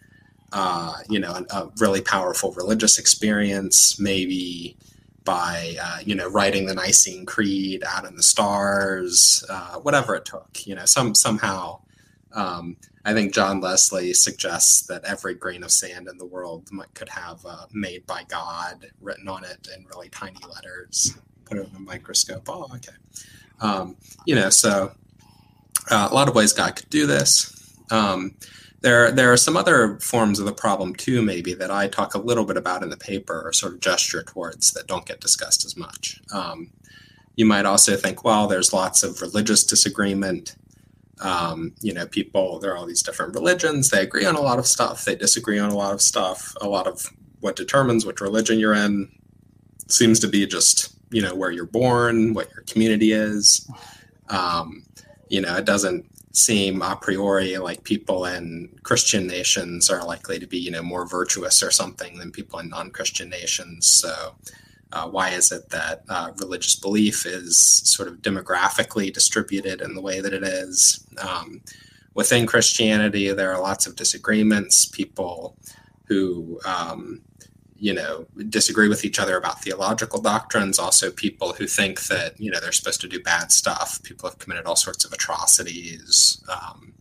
uh, 0.53 0.93
you 1.09 1.19
know, 1.19 1.33
a, 1.33 1.55
a, 1.55 1.71
really 1.79 2.01
powerful 2.01 2.53
religious 2.53 2.97
experience, 2.97 3.99
maybe 3.99 4.77
by, 5.29 5.75
uh, 5.81 5.99
you 6.03 6.15
know, 6.15 6.27
writing 6.27 6.65
the 6.65 6.73
Nicene 6.73 7.25
Creed 7.25 7.83
out 7.83 8.05
in 8.05 8.15
the 8.15 8.23
stars, 8.23 9.43
uh, 9.49 9.75
whatever 9.79 10.15
it 10.15 10.25
took, 10.25 10.65
you 10.65 10.75
know, 10.75 10.85
some 10.85 11.13
somehow. 11.13 11.81
Um, 12.31 12.77
I 13.05 13.13
think 13.13 13.33
John 13.33 13.61
Leslie 13.61 14.13
suggests 14.13 14.87
that 14.87 15.03
every 15.03 15.35
grain 15.35 15.63
of 15.63 15.71
sand 15.71 16.07
in 16.07 16.17
the 16.17 16.25
world 16.25 16.69
could 16.93 17.09
have 17.09 17.45
uh, 17.45 17.67
"made 17.71 18.05
by 18.07 18.23
God" 18.27 18.87
written 19.01 19.27
on 19.27 19.43
it 19.43 19.67
in 19.75 19.85
really 19.85 20.09
tiny 20.09 20.39
letters 20.53 21.15
put 21.49 21.57
it 21.57 21.67
in 21.69 21.75
a 21.75 21.79
microscope. 21.79 22.47
Oh, 22.47 22.67
okay. 22.75 22.93
Um, 23.59 23.97
you 24.25 24.35
know, 24.35 24.49
so 24.49 24.91
uh, 25.89 26.07
a 26.09 26.13
lot 26.13 26.29
of 26.29 26.35
ways 26.35 26.53
God 26.53 26.75
could 26.75 26.89
do 26.89 27.07
this. 27.07 27.73
Um, 27.91 28.35
there, 28.81 29.11
there 29.11 29.31
are 29.31 29.37
some 29.37 29.57
other 29.57 29.99
forms 29.99 30.39
of 30.39 30.45
the 30.45 30.53
problem 30.53 30.95
too, 30.95 31.21
maybe 31.21 31.53
that 31.53 31.71
I 31.71 31.87
talk 31.87 32.13
a 32.13 32.19
little 32.19 32.45
bit 32.45 32.57
about 32.57 32.83
in 32.83 32.89
the 32.89 32.97
paper, 32.97 33.41
or 33.45 33.53
sort 33.53 33.73
of 33.73 33.79
gesture 33.79 34.23
towards 34.23 34.71
that 34.71 34.87
don't 34.87 35.05
get 35.05 35.19
discussed 35.19 35.65
as 35.65 35.75
much. 35.75 36.21
Um, 36.33 36.71
you 37.35 37.45
might 37.45 37.65
also 37.65 37.95
think, 37.95 38.23
well, 38.23 38.47
there's 38.47 38.73
lots 38.73 39.03
of 39.03 39.21
religious 39.21 39.63
disagreement. 39.63 40.55
Um, 41.21 41.73
you 41.81 41.93
know, 41.93 42.05
people, 42.05 42.59
there 42.59 42.73
are 42.73 42.77
all 42.77 42.85
these 42.85 43.03
different 43.03 43.33
religions. 43.33 43.89
They 43.89 44.01
agree 44.01 44.25
on 44.25 44.35
a 44.35 44.41
lot 44.41 44.59
of 44.59 44.67
stuff. 44.67 45.05
They 45.05 45.15
disagree 45.15 45.59
on 45.59 45.69
a 45.69 45.75
lot 45.75 45.93
of 45.93 46.01
stuff. 46.01 46.55
A 46.61 46.67
lot 46.67 46.87
of 46.87 47.09
what 47.41 47.55
determines 47.55 48.05
which 48.05 48.21
religion 48.21 48.59
you're 48.59 48.73
in 48.73 49.11
seems 49.87 50.19
to 50.19 50.27
be 50.27 50.45
just 50.45 50.95
you 51.11 51.21
know 51.21 51.35
where 51.35 51.51
you're 51.51 51.65
born, 51.65 52.33
what 52.33 52.51
your 52.51 52.63
community 52.63 53.11
is. 53.11 53.69
Um, 54.29 54.83
you 55.27 55.41
know, 55.41 55.55
it 55.55 55.65
doesn't 55.65 56.05
seem 56.31 56.81
a 56.81 56.95
priori 56.95 57.57
like 57.57 57.83
people 57.83 58.25
in 58.25 58.69
Christian 58.83 59.27
nations 59.27 59.89
are 59.89 60.05
likely 60.05 60.39
to 60.39 60.47
be 60.47 60.57
you 60.57 60.71
know 60.71 60.83
more 60.83 61.07
virtuous 61.07 61.63
or 61.63 61.71
something 61.71 62.17
than 62.17 62.31
people 62.31 62.59
in 62.59 62.69
non-Christian 62.69 63.29
nations. 63.29 63.89
So. 63.89 64.35
Uh, 64.91 65.07
why 65.07 65.29
is 65.29 65.51
it 65.51 65.69
that 65.69 66.01
uh, 66.09 66.31
religious 66.39 66.75
belief 66.75 67.23
is 67.23 67.59
sort 67.85 68.07
of 68.07 68.23
demographically 68.23 69.13
distributed 69.13 69.81
in 69.81 69.93
the 69.93 70.01
way 70.01 70.19
that 70.19 70.33
it 70.33 70.41
is? 70.41 71.05
Um, 71.19 71.61
within 72.15 72.47
Christianity, 72.47 73.31
there 73.31 73.53
are 73.53 73.61
lots 73.61 73.85
of 73.85 73.95
disagreements. 73.95 74.85
People 74.85 75.55
who 76.07 76.59
um, 76.65 77.21
you 77.79 77.93
know 77.93 78.25
disagree 78.49 78.87
with 78.87 79.05
each 79.05 79.19
other 79.19 79.37
about 79.37 79.61
theological 79.63 80.21
doctrines. 80.21 80.79
Also 80.79 81.11
people 81.11 81.53
who 81.53 81.67
think 81.67 82.01
that 82.03 82.39
you 82.39 82.51
know 82.51 82.59
they're 82.59 82.71
supposed 82.71 83.01
to 83.01 83.07
do 83.07 83.21
bad 83.21 83.51
stuff. 83.51 84.01
People 84.03 84.29
have 84.29 84.39
committed 84.39 84.65
all 84.65 84.75
sorts 84.75 85.05
of 85.05 85.13
atrocities 85.13 86.43
um, 86.49 86.93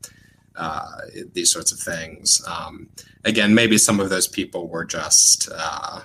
uh, 0.57 1.03
these 1.33 1.53
sorts 1.53 1.73
of 1.73 1.79
things. 1.79 2.43
Um, 2.47 2.89
again 3.25 3.55
maybe 3.55 3.79
some 3.79 4.01
of 4.01 4.11
those 4.11 4.29
people 4.29 4.69
were 4.69 4.85
just 4.85 5.49
uh, 5.55 6.01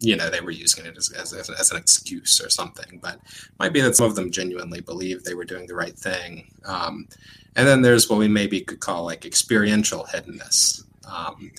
you 0.00 0.16
know 0.16 0.28
they 0.28 0.40
were 0.40 0.50
using 0.50 0.84
it 0.86 0.96
as, 0.96 1.10
as, 1.12 1.32
as, 1.32 1.70
an 1.70 1.76
excuse 1.76 2.40
or 2.40 2.50
something 2.50 2.98
but 3.00 3.18
might 3.58 3.72
be 3.72 3.80
that 3.80 3.96
some 3.96 4.06
of 4.06 4.14
them 4.14 4.30
genuinely 4.30 4.80
believed 4.80 5.24
they 5.24 5.34
were 5.34 5.44
doing 5.44 5.66
the 5.66 5.74
right 5.74 5.96
thing. 5.96 6.52
Um, 6.64 7.08
and 7.54 7.66
then 7.66 7.80
there's 7.80 8.10
what 8.10 8.18
we 8.18 8.28
maybe 8.28 8.60
could 8.60 8.80
call 8.80 9.04
like 9.04 9.24
experiential 9.24 10.04
hiddenness 10.04 10.84
um, 11.10 11.52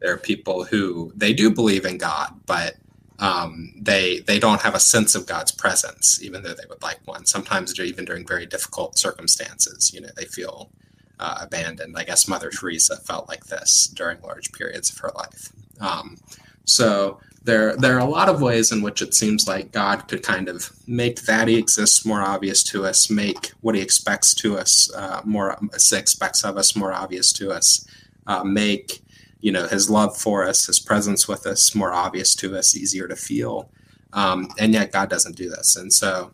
there 0.00 0.12
are 0.12 0.18
people 0.18 0.64
who 0.64 1.12
they 1.16 1.32
do 1.32 1.50
believe 1.50 1.84
in 1.84 1.98
God, 1.98 2.32
but 2.46 2.76
um, 3.18 3.74
they 3.76 4.20
they 4.20 4.38
don't 4.38 4.62
have 4.62 4.74
a 4.74 4.80
sense 4.80 5.14
of 5.14 5.26
God's 5.26 5.52
presence, 5.52 6.22
even 6.22 6.42
though 6.42 6.54
they 6.54 6.68
would 6.68 6.82
like 6.82 7.00
one. 7.04 7.26
Sometimes, 7.26 7.78
even 7.78 8.04
during 8.04 8.26
very 8.26 8.46
difficult 8.46 8.98
circumstances, 8.98 9.92
you 9.92 10.00
know, 10.00 10.08
they 10.16 10.24
feel 10.24 10.70
uh, 11.18 11.38
abandoned. 11.42 11.96
I 11.96 12.04
guess 12.04 12.26
Mother 12.26 12.50
Teresa 12.50 12.96
felt 12.96 13.28
like 13.28 13.44
this 13.46 13.88
during 13.88 14.20
large 14.22 14.52
periods 14.52 14.90
of 14.90 14.98
her 14.98 15.12
life. 15.14 15.52
Um, 15.80 16.16
so 16.64 17.20
there 17.44 17.76
there 17.76 17.94
are 17.96 18.00
a 18.00 18.10
lot 18.10 18.30
of 18.30 18.40
ways 18.40 18.72
in 18.72 18.80
which 18.80 19.02
it 19.02 19.14
seems 19.14 19.46
like 19.46 19.70
God 19.70 20.08
could 20.08 20.22
kind 20.22 20.48
of 20.48 20.70
make 20.86 21.22
that 21.22 21.46
He 21.46 21.56
exists 21.56 22.06
more 22.06 22.22
obvious 22.22 22.62
to 22.64 22.86
us, 22.86 23.10
make 23.10 23.52
what 23.60 23.74
He 23.74 23.82
expects 23.82 24.32
to 24.36 24.56
us 24.56 24.90
uh, 24.94 25.20
more 25.24 25.58
expects 25.92 26.42
of 26.42 26.56
us 26.56 26.74
more 26.74 26.92
obvious 26.92 27.34
to 27.34 27.50
us, 27.50 27.86
uh, 28.26 28.44
make 28.44 29.02
you 29.40 29.52
know 29.52 29.66
his 29.66 29.88
love 29.90 30.16
for 30.16 30.46
us 30.46 30.66
his 30.66 30.80
presence 30.80 31.26
with 31.26 31.46
us 31.46 31.74
more 31.74 31.92
obvious 31.92 32.34
to 32.36 32.56
us 32.56 32.76
easier 32.76 33.08
to 33.08 33.16
feel. 33.16 33.70
Um, 34.12 34.48
and 34.58 34.72
yet 34.72 34.92
god 34.92 35.08
doesn't 35.08 35.36
do 35.36 35.48
this. 35.48 35.76
And 35.76 35.92
so 35.92 36.32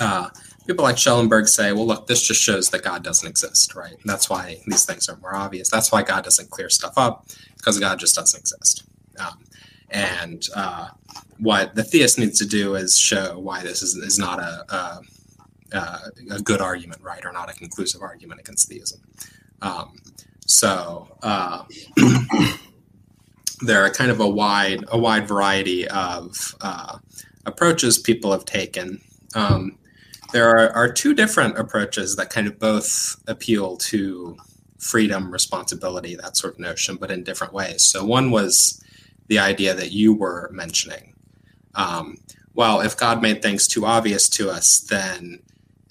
uh, 0.00 0.30
people 0.66 0.84
like 0.84 0.98
schellenberg 0.98 1.48
say 1.48 1.72
well 1.72 1.86
look 1.86 2.06
this 2.06 2.22
just 2.22 2.40
shows 2.40 2.70
that 2.70 2.82
god 2.82 3.02
doesn't 3.02 3.28
exist 3.28 3.74
right? 3.74 3.92
And 3.92 4.04
that's 4.06 4.30
why 4.30 4.58
these 4.66 4.84
things 4.84 5.08
are 5.08 5.16
more 5.16 5.34
obvious. 5.34 5.70
That's 5.70 5.92
why 5.92 6.02
god 6.02 6.24
doesn't 6.24 6.50
clear 6.50 6.70
stuff 6.70 6.94
up 6.96 7.26
because 7.56 7.78
god 7.78 7.98
just 7.98 8.14
doesn't 8.14 8.38
exist. 8.38 8.84
Um, 9.18 9.44
and 9.90 10.48
uh, 10.54 10.88
what 11.38 11.74
the 11.74 11.84
theist 11.84 12.18
needs 12.18 12.38
to 12.38 12.46
do 12.46 12.74
is 12.74 12.98
show 12.98 13.38
why 13.38 13.62
this 13.62 13.82
is, 13.82 13.94
is 13.96 14.18
not 14.18 14.40
a, 14.40 15.00
a, 15.72 15.80
a 16.30 16.40
good 16.40 16.60
argument 16.60 17.00
right? 17.02 17.24
Or 17.24 17.32
not 17.32 17.50
a 17.50 17.54
conclusive 17.54 18.02
argument 18.02 18.40
against 18.40 18.68
theism. 18.68 19.00
Um, 19.62 19.98
so 20.46 21.08
uh, 21.22 21.64
there 23.60 23.84
are 23.84 23.90
kind 23.90 24.10
of 24.10 24.20
a 24.20 24.28
wide 24.28 24.84
a 24.88 24.98
wide 24.98 25.28
variety 25.28 25.86
of 25.88 26.54
uh, 26.60 26.98
approaches 27.44 27.98
people 27.98 28.32
have 28.32 28.44
taken. 28.44 29.00
Um, 29.34 29.78
there 30.32 30.48
are, 30.48 30.70
are 30.70 30.92
two 30.92 31.14
different 31.14 31.58
approaches 31.58 32.16
that 32.16 32.30
kind 32.30 32.46
of 32.46 32.58
both 32.58 33.16
appeal 33.28 33.76
to 33.76 34.36
freedom, 34.78 35.30
responsibility, 35.30 36.14
that 36.16 36.36
sort 36.36 36.54
of 36.54 36.60
notion, 36.60 36.96
but 36.96 37.10
in 37.10 37.22
different 37.24 37.52
ways. 37.52 37.84
So 37.84 38.04
one 38.04 38.30
was 38.30 38.82
the 39.28 39.38
idea 39.38 39.74
that 39.74 39.92
you 39.92 40.14
were 40.14 40.50
mentioning. 40.52 41.14
Um, 41.74 42.16
well, 42.54 42.80
if 42.80 42.96
God 42.96 43.22
made 43.22 43.42
things 43.42 43.66
too 43.68 43.84
obvious 43.84 44.28
to 44.30 44.50
us, 44.50 44.80
then 44.80 45.40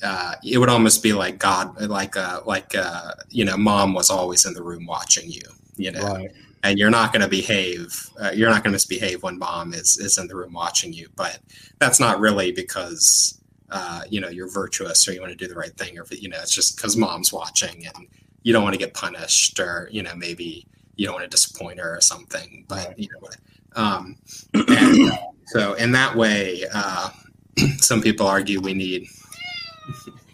uh, 0.04 0.36
it 0.44 0.58
would 0.58 0.70
almost 0.70 1.02
be 1.02 1.14
like 1.14 1.40
God, 1.40 1.80
like 1.82 2.18
uh, 2.18 2.42
like 2.46 2.76
uh, 2.76 3.12
you 3.30 3.46
know, 3.46 3.58
mom 3.58 3.94
was 3.94 4.10
always 4.10 4.46
in 4.46 4.54
the 4.54 4.64
room 4.64 4.86
watching 4.86 5.30
you, 5.30 5.42
you 5.78 5.92
know, 5.92 6.06
right. 6.06 6.32
and 6.64 6.78
you're 6.78 6.90
not 6.90 7.14
going 7.14 7.22
to 7.22 7.28
behave, 7.28 8.10
uh, 8.22 8.32
you're 8.34 8.50
not 8.50 8.64
going 8.64 8.72
to 8.72 8.72
misbehave 8.72 9.24
when 9.24 9.38
mom 9.38 9.74
is 9.74 9.98
is 9.98 10.18
in 10.18 10.28
the 10.28 10.36
room 10.36 10.54
watching 10.54 10.92
you. 10.92 11.08
But 11.16 11.40
that's 11.80 12.00
not 12.00 12.20
really 12.20 12.52
because 12.52 13.42
uh, 13.72 14.02
you 14.10 14.20
know 14.20 14.30
you're 14.30 14.52
virtuous 14.52 15.08
or 15.08 15.14
you 15.14 15.22
want 15.22 15.32
to 15.32 15.38
do 15.38 15.48
the 15.48 15.56
right 15.56 15.76
thing, 15.78 15.98
or 15.98 16.06
you 16.12 16.30
know, 16.30 16.40
it's 16.42 16.54
just 16.54 16.76
because 16.76 16.98
mom's 16.98 17.32
watching 17.32 17.86
and 17.96 18.08
you 18.44 18.54
don't 18.54 18.64
want 18.64 18.74
to 18.74 18.80
get 18.80 18.94
punished, 18.94 19.60
or 19.60 19.88
you 19.92 20.04
know, 20.04 20.16
maybe 20.16 20.68
you 20.98 21.06
don't 21.06 21.16
want 21.16 21.24
to 21.24 21.30
disappoint 21.30 21.80
her 21.80 21.98
or 21.98 22.02
something. 22.02 22.66
But 22.68 22.88
right. 22.88 23.00
you 23.00 23.08
know, 23.14 23.30
um, 23.76 24.18
and, 24.54 25.12
so 25.48 25.74
in 25.76 25.94
that 25.94 26.16
way, 26.16 26.66
uh, 26.74 27.10
some 27.78 28.02
people 28.02 28.28
argue 28.28 28.60
we 28.60 28.74
need 28.74 29.08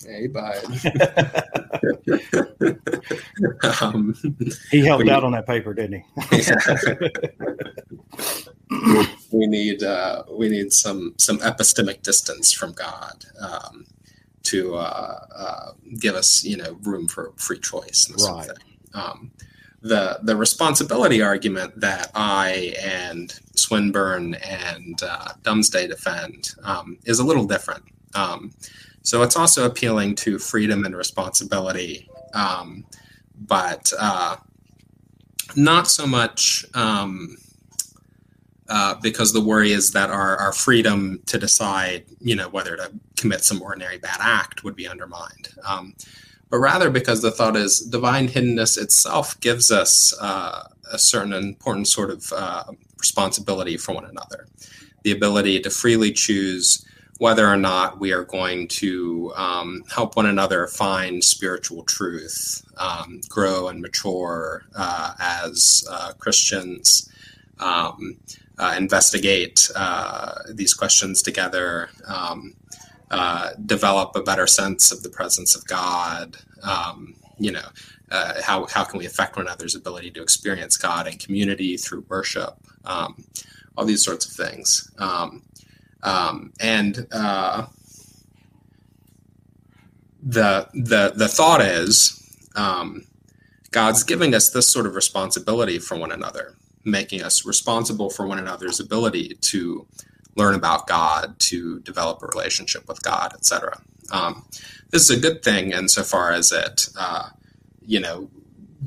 Hey, 0.05 0.27
bud. 0.27 0.63
um, 3.81 4.15
he 4.71 4.85
helped 4.85 5.07
out 5.09 5.23
on 5.23 5.31
that 5.31 5.45
paper, 5.47 5.73
didn't 5.73 6.03
he? 6.03 6.05
we 9.37 9.47
need 9.47 9.83
uh, 9.83 10.23
we 10.29 10.49
need 10.49 10.73
some 10.73 11.13
some 11.17 11.39
epistemic 11.39 12.01
distance 12.01 12.53
from 12.53 12.73
God 12.73 13.25
um, 13.39 13.85
to 14.43 14.75
uh, 14.75 15.19
uh, 15.35 15.71
give 15.99 16.15
us 16.15 16.43
you 16.43 16.57
know 16.57 16.77
room 16.83 17.07
for 17.07 17.33
free 17.37 17.59
choice. 17.59 18.11
right. 18.27 18.49
Um, 18.93 19.31
the 19.81 20.19
the 20.21 20.35
responsibility 20.35 21.21
argument 21.21 21.79
that 21.79 22.11
I 22.13 22.75
and 22.81 23.33
Swinburne 23.55 24.35
and 24.35 25.01
uh, 25.03 25.29
Dumsday 25.41 25.87
defend 25.87 26.51
um, 26.63 26.97
is 27.05 27.19
a 27.19 27.23
little 27.23 27.45
different. 27.45 27.83
So 29.03 29.23
it's 29.23 29.35
also 29.35 29.65
appealing 29.65 30.15
to 30.15 30.37
freedom 30.37 30.85
and 30.85 30.95
responsibility, 30.95 32.09
um, 32.33 32.85
but 33.35 33.91
uh, 33.99 34.37
not 35.55 35.87
so 35.87 36.05
much 36.05 36.65
um, 36.73 37.37
uh, 38.69 38.95
because 39.01 39.33
the 39.33 39.41
worry 39.41 39.71
is 39.71 39.91
that 39.91 40.09
our, 40.09 40.37
our 40.37 40.53
freedom 40.53 41.19
to 41.25 41.37
decide, 41.37 42.05
you 42.19 42.35
know, 42.35 42.47
whether 42.49 42.77
to 42.77 42.91
commit 43.17 43.43
some 43.43 43.61
ordinary 43.61 43.97
bad 43.97 44.17
act 44.21 44.63
would 44.63 44.75
be 44.75 44.87
undermined. 44.87 45.49
Um, 45.67 45.93
but 46.49 46.59
rather 46.59 46.89
because 46.89 47.21
the 47.21 47.31
thought 47.31 47.55
is 47.55 47.79
divine 47.79 48.27
hiddenness 48.27 48.81
itself 48.81 49.39
gives 49.39 49.71
us 49.71 50.15
uh, 50.21 50.67
a 50.91 50.99
certain 50.99 51.33
important 51.33 51.87
sort 51.87 52.11
of 52.11 52.31
uh, 52.35 52.63
responsibility 52.99 53.77
for 53.77 53.93
one 53.93 54.05
another, 54.05 54.47
the 55.03 55.11
ability 55.11 55.59
to 55.61 55.69
freely 55.69 56.11
choose 56.11 56.85
whether 57.21 57.47
or 57.47 57.55
not 57.55 57.99
we 57.99 58.11
are 58.11 58.23
going 58.23 58.67
to 58.67 59.31
um, 59.35 59.83
help 59.93 60.15
one 60.15 60.25
another 60.25 60.65
find 60.65 61.23
spiritual 61.23 61.83
truth, 61.83 62.65
um, 62.77 63.21
grow 63.29 63.67
and 63.67 63.79
mature 63.79 64.63
uh, 64.75 65.13
as 65.19 65.87
uh, 65.87 66.13
Christians. 66.17 67.07
Um, 67.59 68.17
uh, 68.57 68.73
investigate 68.75 69.69
uh, 69.75 70.33
these 70.51 70.73
questions 70.73 71.21
together, 71.21 71.91
um, 72.07 72.55
uh, 73.11 73.51
develop 73.67 74.15
a 74.15 74.23
better 74.23 74.47
sense 74.47 74.91
of 74.91 75.03
the 75.03 75.09
presence 75.09 75.55
of 75.55 75.63
God. 75.67 76.37
Um, 76.63 77.13
you 77.37 77.51
know, 77.51 77.67
uh, 78.09 78.41
how 78.41 78.65
how 78.65 78.83
can 78.83 78.97
we 78.97 79.05
affect 79.05 79.35
one 79.35 79.45
another's 79.45 79.75
ability 79.75 80.09
to 80.11 80.23
experience 80.23 80.75
God 80.75 81.05
in 81.05 81.19
community 81.19 81.77
through 81.77 82.03
worship? 82.09 82.55
Um, 82.83 83.25
all 83.77 83.85
these 83.85 84.03
sorts 84.03 84.25
of 84.25 84.31
things, 84.31 84.89
um, 86.03 86.53
and 86.59 87.07
uh, 87.11 87.67
the 90.21 90.67
the 90.73 91.13
the 91.15 91.27
thought 91.27 91.61
is. 91.61 92.17
Um, 92.55 93.05
God's 93.71 94.03
giving 94.03 94.35
us 94.35 94.49
this 94.49 94.67
sort 94.67 94.85
of 94.85 94.95
responsibility 94.95 95.79
for 95.79 95.95
one 95.97 96.11
another, 96.11 96.55
making 96.83 97.23
us 97.23 97.45
responsible 97.45 98.09
for 98.09 98.27
one 98.27 98.37
another's 98.37 98.79
ability 98.79 99.37
to 99.41 99.87
learn 100.35 100.55
about 100.55 100.87
God, 100.87 101.39
to 101.39 101.79
develop 101.79 102.21
a 102.21 102.27
relationship 102.27 102.87
with 102.87 103.01
God, 103.01 103.33
etc. 103.33 103.81
Um, 104.11 104.45
this 104.91 105.09
is 105.09 105.17
a 105.17 105.19
good 105.19 105.41
thing 105.43 105.71
insofar 105.71 106.33
as 106.33 106.51
it, 106.51 106.87
uh, 106.97 107.29
you 107.81 107.99
know, 107.99 108.29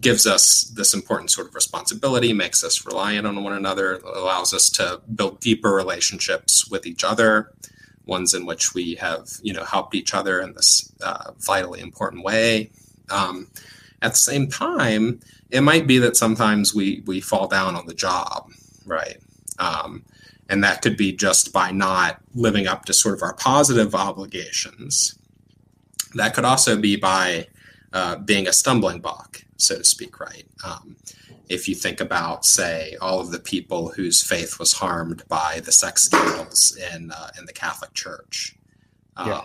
gives 0.00 0.26
us 0.26 0.64
this 0.74 0.94
important 0.94 1.30
sort 1.30 1.48
of 1.48 1.54
responsibility, 1.54 2.32
makes 2.32 2.64
us 2.64 2.84
reliant 2.84 3.26
on 3.26 3.42
one 3.42 3.52
another, 3.52 3.96
allows 3.98 4.52
us 4.52 4.68
to 4.70 5.00
build 5.14 5.40
deeper 5.40 5.72
relationships 5.72 6.68
with 6.68 6.86
each 6.86 7.04
other, 7.04 7.52
ones 8.06 8.34
in 8.34 8.44
which 8.44 8.74
we 8.74 8.96
have, 8.96 9.28
you 9.42 9.52
know, 9.52 9.64
helped 9.64 9.94
each 9.94 10.12
other 10.14 10.40
in 10.40 10.52
this 10.54 10.92
uh, 11.02 11.32
vitally 11.38 11.80
important 11.80 12.24
way. 12.24 12.70
Um, 13.10 13.48
at 14.02 14.12
the 14.12 14.18
same 14.18 14.48
time, 14.48 15.20
it 15.50 15.62
might 15.62 15.86
be 15.86 15.98
that 15.98 16.16
sometimes 16.16 16.74
we 16.74 17.02
we 17.06 17.20
fall 17.20 17.46
down 17.46 17.76
on 17.76 17.86
the 17.86 17.94
job, 17.94 18.50
right? 18.84 19.18
Um, 19.58 20.04
and 20.48 20.62
that 20.62 20.82
could 20.82 20.96
be 20.96 21.12
just 21.12 21.52
by 21.52 21.70
not 21.70 22.20
living 22.34 22.66
up 22.66 22.84
to 22.84 22.92
sort 22.92 23.14
of 23.14 23.22
our 23.22 23.34
positive 23.34 23.94
obligations. 23.94 25.18
That 26.14 26.34
could 26.34 26.44
also 26.44 26.78
be 26.78 26.96
by 26.96 27.46
uh, 27.92 28.16
being 28.16 28.46
a 28.46 28.52
stumbling 28.52 29.00
block, 29.00 29.33
so 29.56 29.78
to 29.78 29.84
speak, 29.84 30.20
right? 30.20 30.46
Um, 30.64 30.96
if 31.48 31.68
you 31.68 31.74
think 31.74 32.00
about, 32.00 32.44
say, 32.44 32.96
all 33.00 33.20
of 33.20 33.30
the 33.30 33.38
people 33.38 33.88
whose 33.88 34.22
faith 34.22 34.58
was 34.58 34.72
harmed 34.72 35.22
by 35.28 35.60
the 35.64 35.72
sex 35.72 36.04
scandals 36.04 36.76
in 36.76 37.10
uh, 37.10 37.30
in 37.38 37.44
the 37.46 37.52
Catholic 37.52 37.92
Church, 37.94 38.56
um, 39.16 39.28
yeah. 39.28 39.44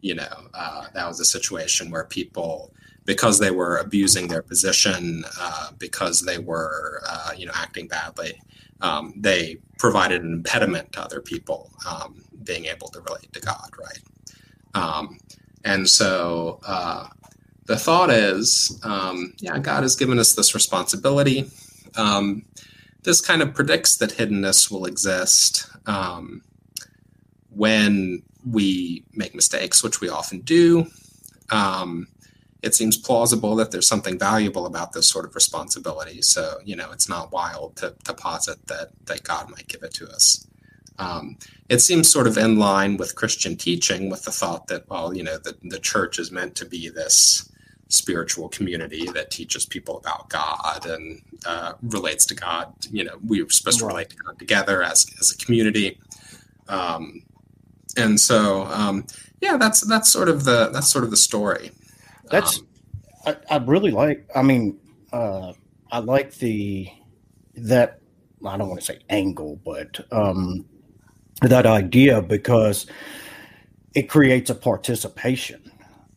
you 0.00 0.14
know, 0.14 0.48
uh, 0.54 0.86
that 0.94 1.06
was 1.06 1.20
a 1.20 1.24
situation 1.24 1.90
where 1.90 2.04
people, 2.04 2.72
because 3.04 3.38
they 3.38 3.50
were 3.50 3.78
abusing 3.78 4.28
their 4.28 4.42
position, 4.42 5.24
uh, 5.40 5.70
because 5.78 6.20
they 6.20 6.38
were, 6.38 7.02
uh, 7.08 7.32
you 7.36 7.46
know, 7.46 7.52
acting 7.54 7.88
badly, 7.88 8.40
um, 8.80 9.12
they 9.16 9.56
provided 9.78 10.22
an 10.22 10.32
impediment 10.32 10.92
to 10.92 11.02
other 11.02 11.20
people 11.20 11.70
um, 11.88 12.22
being 12.44 12.66
able 12.66 12.88
to 12.88 13.00
relate 13.00 13.32
to 13.32 13.40
God, 13.40 13.70
right? 13.78 14.00
Um, 14.74 15.18
and 15.64 15.88
so 15.88 16.60
uh, 16.66 17.08
the 17.66 17.76
thought 17.76 18.10
is, 18.10 18.78
um, 18.82 19.32
yeah, 19.38 19.58
God 19.58 19.82
has 19.82 19.96
given 19.96 20.18
us 20.18 20.34
this 20.34 20.54
responsibility. 20.54 21.50
Um, 21.96 22.44
this 23.02 23.20
kind 23.20 23.42
of 23.42 23.54
predicts 23.54 23.96
that 23.96 24.10
hiddenness 24.10 24.70
will 24.70 24.86
exist 24.86 25.68
um, 25.86 26.42
when 27.50 28.22
we 28.46 29.04
make 29.12 29.34
mistakes, 29.34 29.82
which 29.82 30.00
we 30.00 30.08
often 30.08 30.40
do. 30.40 30.86
Um, 31.50 32.08
it 32.62 32.74
seems 32.74 32.96
plausible 32.96 33.56
that 33.56 33.70
there's 33.70 33.86
something 33.86 34.18
valuable 34.18 34.64
about 34.64 34.92
this 34.92 35.08
sort 35.08 35.26
of 35.26 35.34
responsibility. 35.34 36.22
So, 36.22 36.58
you 36.64 36.76
know, 36.76 36.90
it's 36.92 37.08
not 37.08 37.30
wild 37.30 37.76
to, 37.76 37.94
to 38.04 38.14
posit 38.14 38.66
that, 38.68 38.88
that 39.04 39.22
God 39.22 39.50
might 39.50 39.68
give 39.68 39.82
it 39.82 39.92
to 39.94 40.08
us. 40.08 40.46
Um, 40.98 41.36
it 41.68 41.80
seems 41.80 42.10
sort 42.10 42.26
of 42.26 42.38
in 42.38 42.58
line 42.58 42.96
with 42.96 43.16
Christian 43.16 43.56
teaching, 43.56 44.10
with 44.10 44.22
the 44.22 44.30
thought 44.30 44.68
that, 44.68 44.88
well, 44.88 45.14
you 45.14 45.22
know, 45.22 45.38
the, 45.38 45.56
the 45.62 45.78
church 45.78 46.18
is 46.18 46.30
meant 46.30 46.54
to 46.56 46.64
be 46.64 46.88
this 46.88 47.50
spiritual 47.88 48.48
community 48.48 49.06
that 49.12 49.30
teaches 49.30 49.66
people 49.66 49.98
about 49.98 50.28
God 50.28 50.86
and 50.86 51.22
uh, 51.46 51.74
relates 51.82 52.26
to 52.26 52.34
God. 52.34 52.72
You 52.90 53.04
know, 53.04 53.18
we're 53.22 53.48
supposed 53.50 53.78
to 53.80 53.86
relate 53.86 54.10
to 54.10 54.16
God 54.16 54.38
together 54.38 54.82
as, 54.82 55.06
as 55.20 55.30
a 55.30 55.44
community. 55.44 55.98
Um, 56.68 57.22
and 57.96 58.20
so, 58.20 58.64
um, 58.64 59.06
yeah, 59.40 59.56
that's 59.56 59.82
that's 59.82 60.10
sort 60.10 60.28
of 60.28 60.44
the 60.44 60.70
that's 60.70 60.90
sort 60.90 61.04
of 61.04 61.10
the 61.10 61.16
story. 61.16 61.70
That's 62.30 62.58
um, 62.58 62.66
I, 63.26 63.36
I, 63.50 63.56
really 63.58 63.90
like. 63.90 64.28
I 64.34 64.42
mean, 64.42 64.78
uh, 65.12 65.52
I 65.92 65.98
like 65.98 66.34
the 66.34 66.88
that 67.54 68.00
I 68.44 68.56
don't 68.56 68.68
want 68.68 68.80
to 68.80 68.86
say 68.86 68.98
angle, 69.10 69.60
but 69.64 70.00
um, 70.10 70.64
that 71.42 71.66
idea 71.66 72.22
because 72.22 72.86
it 73.94 74.08
creates 74.08 74.50
a 74.50 74.54
participation 74.54 75.63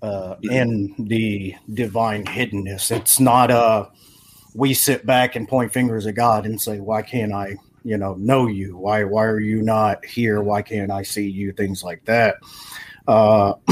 uh, 0.01 0.35
in 0.43 0.93
the 0.99 1.55
divine 1.73 2.25
hiddenness. 2.25 2.91
It's 2.91 3.19
not 3.19 3.51
a 3.51 3.89
we 4.53 4.73
sit 4.73 5.05
back 5.05 5.35
and 5.35 5.47
point 5.47 5.71
fingers 5.71 6.07
at 6.07 6.15
God 6.15 6.45
and 6.45 6.59
say, 6.59 6.79
"Why 6.79 7.01
can't 7.01 7.33
I?" 7.33 7.55
You 7.83 7.97
know, 7.97 8.15
know 8.15 8.47
you. 8.47 8.77
Why? 8.77 9.03
Why 9.03 9.25
are 9.25 9.39
you 9.39 9.61
not 9.61 10.05
here? 10.05 10.41
Why 10.41 10.61
can't 10.61 10.91
I 10.91 11.03
see 11.03 11.29
you? 11.29 11.53
Things 11.53 11.83
like 11.83 12.03
that. 12.05 12.35
Uh, 13.07 13.53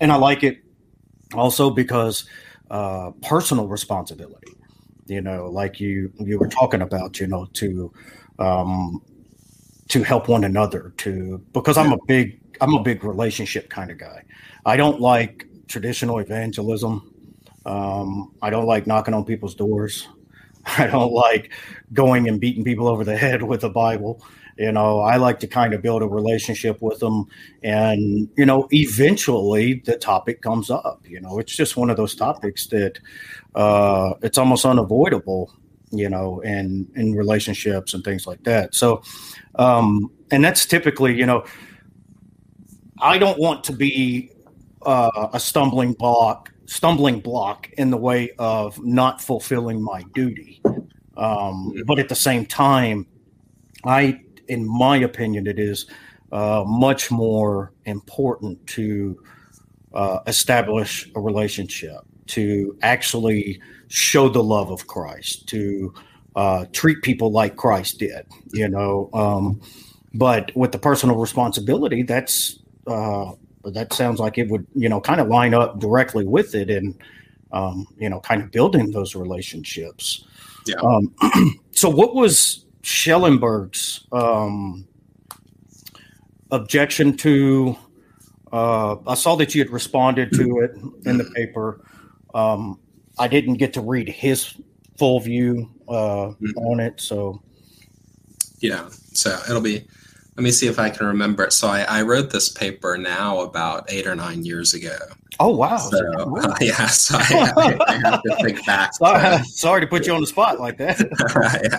and 0.00 0.12
I 0.12 0.16
like 0.16 0.42
it 0.42 0.58
also 1.34 1.70
because 1.70 2.24
uh, 2.70 3.12
personal 3.22 3.68
responsibility 3.68 4.50
you 5.10 5.20
know 5.20 5.48
like 5.50 5.80
you 5.80 6.12
you 6.20 6.38
were 6.38 6.48
talking 6.48 6.82
about 6.82 7.18
you 7.18 7.26
know 7.26 7.44
to 7.52 7.92
um 8.38 9.02
to 9.88 10.02
help 10.04 10.28
one 10.28 10.44
another 10.44 10.94
to 10.96 11.38
because 11.52 11.76
i'm 11.76 11.92
a 11.92 11.98
big 12.06 12.40
i'm 12.60 12.74
a 12.74 12.82
big 12.82 13.02
relationship 13.02 13.68
kind 13.68 13.90
of 13.90 13.98
guy 13.98 14.22
i 14.66 14.76
don't 14.76 15.00
like 15.00 15.46
traditional 15.68 16.18
evangelism. 16.18 17.12
Um 17.64 18.32
i 18.42 18.50
don't 18.50 18.66
like 18.66 18.86
knocking 18.86 19.14
on 19.14 19.24
people's 19.24 19.54
doors. 19.54 20.08
I 20.78 20.86
don't 20.86 21.12
like 21.12 21.52
going 21.94 22.28
and 22.28 22.38
beating 22.38 22.64
people 22.64 22.86
over 22.86 23.04
the 23.04 23.16
head 23.24 23.42
with 23.42 23.62
the 23.62 23.70
bible. 23.70 24.22
You 24.58 24.72
know 24.72 25.00
i 25.00 25.16
like 25.16 25.38
to 25.40 25.46
kind 25.46 25.72
of 25.72 25.80
build 25.80 26.02
a 26.02 26.06
relationship 26.06 26.82
with 26.82 26.98
them 26.98 27.26
and 27.62 28.28
you 28.36 28.44
know 28.44 28.68
eventually 28.72 29.82
the 29.86 29.96
topic 29.96 30.42
comes 30.42 30.70
up. 30.70 31.02
You 31.08 31.20
know 31.20 31.38
it's 31.38 31.56
just 31.56 31.76
one 31.76 31.90
of 31.90 31.96
those 31.96 32.14
topics 32.14 32.66
that 32.68 32.98
uh 33.54 34.14
it's 34.22 34.38
almost 34.38 34.64
unavoidable 34.64 35.52
you 35.92 36.08
know 36.08 36.40
in 36.40 36.88
in 36.94 37.14
relationships 37.14 37.94
and 37.94 38.04
things 38.04 38.26
like 38.26 38.42
that. 38.44 38.74
So 38.74 39.02
um 39.54 40.10
and 40.30 40.44
that's 40.44 40.66
typically 40.66 41.14
you 41.16 41.26
know 41.26 41.44
i 43.00 43.18
don't 43.18 43.38
want 43.38 43.64
to 43.64 43.72
be 43.72 44.30
uh, 44.82 45.28
a 45.32 45.40
stumbling 45.40 45.92
block 45.92 46.52
stumbling 46.66 47.20
block 47.20 47.68
in 47.78 47.90
the 47.90 47.96
way 47.96 48.30
of 48.38 48.82
not 48.84 49.20
fulfilling 49.20 49.82
my 49.82 50.02
duty 50.14 50.62
um, 51.16 51.72
but 51.86 51.98
at 51.98 52.08
the 52.08 52.14
same 52.14 52.46
time 52.46 53.06
i 53.84 54.20
in 54.50 54.66
my 54.66 54.96
opinion, 54.98 55.46
it 55.46 55.58
is 55.58 55.86
uh, 56.32 56.64
much 56.66 57.10
more 57.10 57.72
important 57.86 58.64
to 58.66 59.16
uh, 59.94 60.18
establish 60.26 61.10
a 61.14 61.20
relationship, 61.20 62.00
to 62.26 62.76
actually 62.82 63.60
show 63.88 64.28
the 64.28 64.42
love 64.42 64.70
of 64.70 64.86
Christ, 64.86 65.48
to 65.48 65.94
uh, 66.36 66.66
treat 66.72 67.00
people 67.02 67.32
like 67.32 67.56
Christ 67.56 67.98
did, 68.00 68.26
you 68.52 68.68
know. 68.68 69.08
Um, 69.12 69.60
but 70.14 70.54
with 70.56 70.72
the 70.72 70.78
personal 70.78 71.16
responsibility, 71.16 72.02
that's 72.02 72.58
uh, 73.64 73.70
that 73.70 73.92
sounds 73.92 74.20
like 74.20 74.38
it 74.38 74.48
would, 74.48 74.66
you 74.74 74.88
know, 74.88 75.00
kind 75.00 75.20
of 75.20 75.28
line 75.28 75.54
up 75.54 75.78
directly 75.78 76.24
with 76.24 76.54
it. 76.54 76.70
And 76.70 76.94
um, 77.52 77.86
you 77.98 78.08
know, 78.08 78.20
kind 78.20 78.42
of 78.42 78.50
building 78.50 78.92
those 78.92 79.14
relationships. 79.16 80.24
Yeah. 80.66 80.76
Um, 80.76 81.12
so, 81.72 81.88
what 81.88 82.14
was 82.14 82.64
Schellenberg's 82.82 84.06
um, 84.12 84.86
objection 86.50 87.16
to? 87.18 87.76
Uh, 88.52 88.96
I 89.06 89.14
saw 89.14 89.36
that 89.36 89.54
you 89.54 89.60
had 89.62 89.70
responded 89.70 90.32
to 90.32 90.58
it 90.64 90.72
in 91.06 91.18
the 91.18 91.24
paper. 91.34 91.84
Um, 92.34 92.78
I 93.18 93.28
didn't 93.28 93.54
get 93.54 93.72
to 93.74 93.80
read 93.80 94.08
his 94.08 94.54
full 94.98 95.20
view 95.20 95.70
uh, 95.88 96.32
Mhm. 96.40 96.56
on 96.56 96.80
it, 96.80 97.00
so 97.00 97.40
Yeah. 98.60 98.88
So 99.12 99.36
it'll 99.48 99.60
be. 99.60 99.84
Let 100.40 100.44
me 100.44 100.52
see 100.52 100.68
if 100.68 100.78
I 100.78 100.88
can 100.88 101.06
remember 101.06 101.44
it. 101.44 101.52
So 101.52 101.68
I, 101.68 101.82
I 101.82 102.00
wrote 102.00 102.30
this 102.30 102.48
paper 102.48 102.96
now 102.96 103.40
about 103.40 103.92
eight 103.92 104.06
or 104.06 104.14
nine 104.14 104.42
years 104.46 104.72
ago. 104.72 104.96
oh 105.38 105.50
wow. 105.54 105.76
So 105.76 105.98
uh, 106.18 106.54
yeah. 106.62 106.86
So 106.86 107.18
I, 107.20 107.52
I, 107.58 107.78
I 107.88 107.92
have 107.98 108.22
to 108.22 108.36
think 108.36 108.64
back. 108.66 108.94
sorry, 108.94 109.20
To, 109.20 109.44
sorry 109.50 109.80
to 109.82 109.86
put 109.86 110.06
you 110.06 110.14
on 110.14 110.22
the 110.22 110.26
spot 110.26 110.58
like 110.58 110.78
that. 110.78 110.98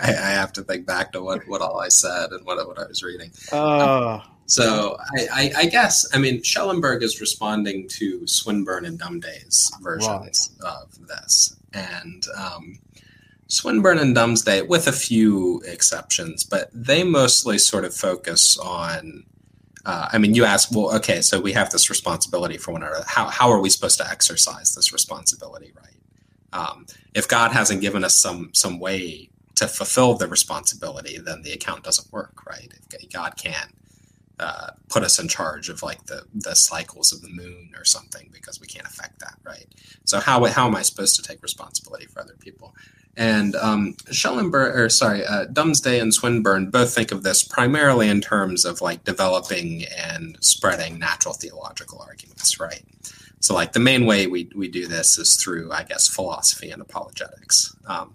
I, 0.00 0.10
I 0.10 0.30
have 0.30 0.52
to 0.52 0.62
think 0.62 0.86
back 0.86 1.10
to 1.10 1.20
what, 1.20 1.42
what 1.48 1.60
all 1.60 1.80
I 1.80 1.88
said 1.88 2.30
and 2.30 2.46
what, 2.46 2.64
what 2.68 2.78
I 2.78 2.86
was 2.86 3.02
reading. 3.02 3.32
Uh, 3.50 4.20
So 4.46 4.96
I, 5.16 5.26
I, 5.32 5.52
I 5.62 5.66
guess 5.66 6.06
I 6.14 6.18
mean 6.18 6.40
Schellenberg 6.44 7.02
is 7.02 7.20
responding 7.20 7.88
to 7.98 8.24
Swinburne 8.28 8.84
and 8.84 8.96
Dumsday's 8.96 9.72
versions 9.82 10.50
of 10.64 11.04
this, 11.08 11.56
and 11.72 12.24
um, 12.38 12.78
Swinburne 13.52 13.98
and 13.98 14.16
Dumsday, 14.16 14.66
with 14.66 14.86
a 14.88 14.92
few 14.92 15.60
exceptions, 15.66 16.42
but 16.42 16.70
they 16.72 17.04
mostly 17.04 17.58
sort 17.58 17.84
of 17.84 17.94
focus 17.94 18.56
on. 18.56 19.24
Uh, 19.84 20.08
I 20.10 20.16
mean, 20.16 20.34
you 20.34 20.46
ask, 20.46 20.70
well, 20.74 20.94
okay, 20.96 21.20
so 21.20 21.38
we 21.38 21.52
have 21.52 21.68
this 21.68 21.90
responsibility 21.90 22.56
for 22.56 22.72
one 22.72 22.82
another. 22.82 23.04
How 23.06 23.28
how 23.28 23.50
are 23.50 23.60
we 23.60 23.68
supposed 23.68 23.98
to 23.98 24.08
exercise 24.08 24.74
this 24.74 24.90
responsibility, 24.90 25.70
right? 25.76 26.58
Um, 26.58 26.86
if 27.12 27.28
God 27.28 27.52
hasn't 27.52 27.82
given 27.82 28.04
us 28.04 28.16
some 28.16 28.48
some 28.54 28.78
way 28.78 29.28
to 29.56 29.68
fulfill 29.68 30.14
the 30.14 30.28
responsibility, 30.28 31.18
then 31.18 31.42
the 31.42 31.52
account 31.52 31.84
doesn't 31.84 32.10
work, 32.10 32.46
right? 32.46 32.72
If 32.90 33.12
God 33.12 33.36
can 33.36 33.70
uh, 34.40 34.70
put 34.88 35.02
us 35.02 35.18
in 35.18 35.28
charge 35.28 35.68
of 35.68 35.82
like 35.82 36.06
the 36.06 36.22
the 36.34 36.54
cycles 36.54 37.12
of 37.12 37.20
the 37.20 37.28
moon 37.28 37.70
or 37.76 37.84
something 37.84 38.30
because 38.32 38.62
we 38.62 38.66
can't 38.66 38.86
affect 38.86 39.18
that, 39.18 39.36
right? 39.44 39.66
So 40.04 40.20
how 40.20 40.42
how 40.46 40.66
am 40.66 40.74
I 40.74 40.80
supposed 40.80 41.16
to 41.16 41.22
take 41.22 41.42
responsibility 41.42 42.06
for 42.06 42.20
other 42.20 42.36
people? 42.38 42.74
And 43.16 43.54
um, 43.56 43.94
Schellenberg, 44.10 44.74
or 44.74 44.88
sorry, 44.88 45.24
uh, 45.26 45.46
Dumsday 45.46 46.00
and 46.00 46.14
Swinburne 46.14 46.70
both 46.70 46.94
think 46.94 47.12
of 47.12 47.22
this 47.22 47.42
primarily 47.42 48.08
in 48.08 48.20
terms 48.20 48.64
of 48.64 48.80
like 48.80 49.04
developing 49.04 49.84
and 49.98 50.38
spreading 50.40 50.98
natural 50.98 51.34
theological 51.34 52.00
arguments, 52.00 52.58
right? 52.58 52.82
So 53.40 53.54
like 53.54 53.72
the 53.72 53.80
main 53.80 54.06
way 54.06 54.26
we 54.26 54.50
we 54.54 54.68
do 54.68 54.86
this 54.86 55.18
is 55.18 55.36
through, 55.36 55.72
I 55.72 55.82
guess, 55.82 56.08
philosophy 56.08 56.70
and 56.70 56.80
apologetics. 56.80 57.76
Um, 57.86 58.14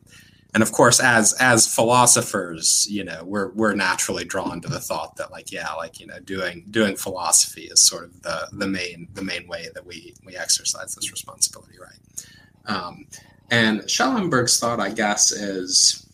and 0.54 0.64
of 0.64 0.72
course 0.72 1.00
as 1.00 1.34
as 1.40 1.68
philosophers 1.68 2.88
you 2.90 3.04
know 3.04 3.24
we're 3.24 3.50
we're 3.50 3.76
naturally 3.76 4.26
drawn 4.26 4.60
to 4.62 4.68
the 4.68 4.80
thought 4.80 5.16
that 5.18 5.32
like 5.32 5.52
yeah 5.52 5.72
like 5.74 6.00
you 6.00 6.08
know 6.08 6.20
doing 6.20 6.66
doing 6.72 6.96
philosophy 6.96 7.66
is 7.66 7.86
sort 7.86 8.06
of 8.06 8.22
the 8.24 8.48
the 8.54 8.68
main 8.68 9.08
the 9.14 9.22
main 9.22 9.48
way 9.48 9.68
that 9.76 9.86
we 9.86 10.16
we 10.26 10.36
exercise 10.36 10.96
this 10.96 11.12
responsibility 11.12 11.76
right 11.80 12.26
um, 12.66 13.06
and 13.50 13.90
schellenberg's 13.90 14.60
thought 14.60 14.80
i 14.80 14.90
guess 14.90 15.32
is 15.32 16.06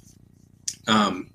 um, 0.87 1.29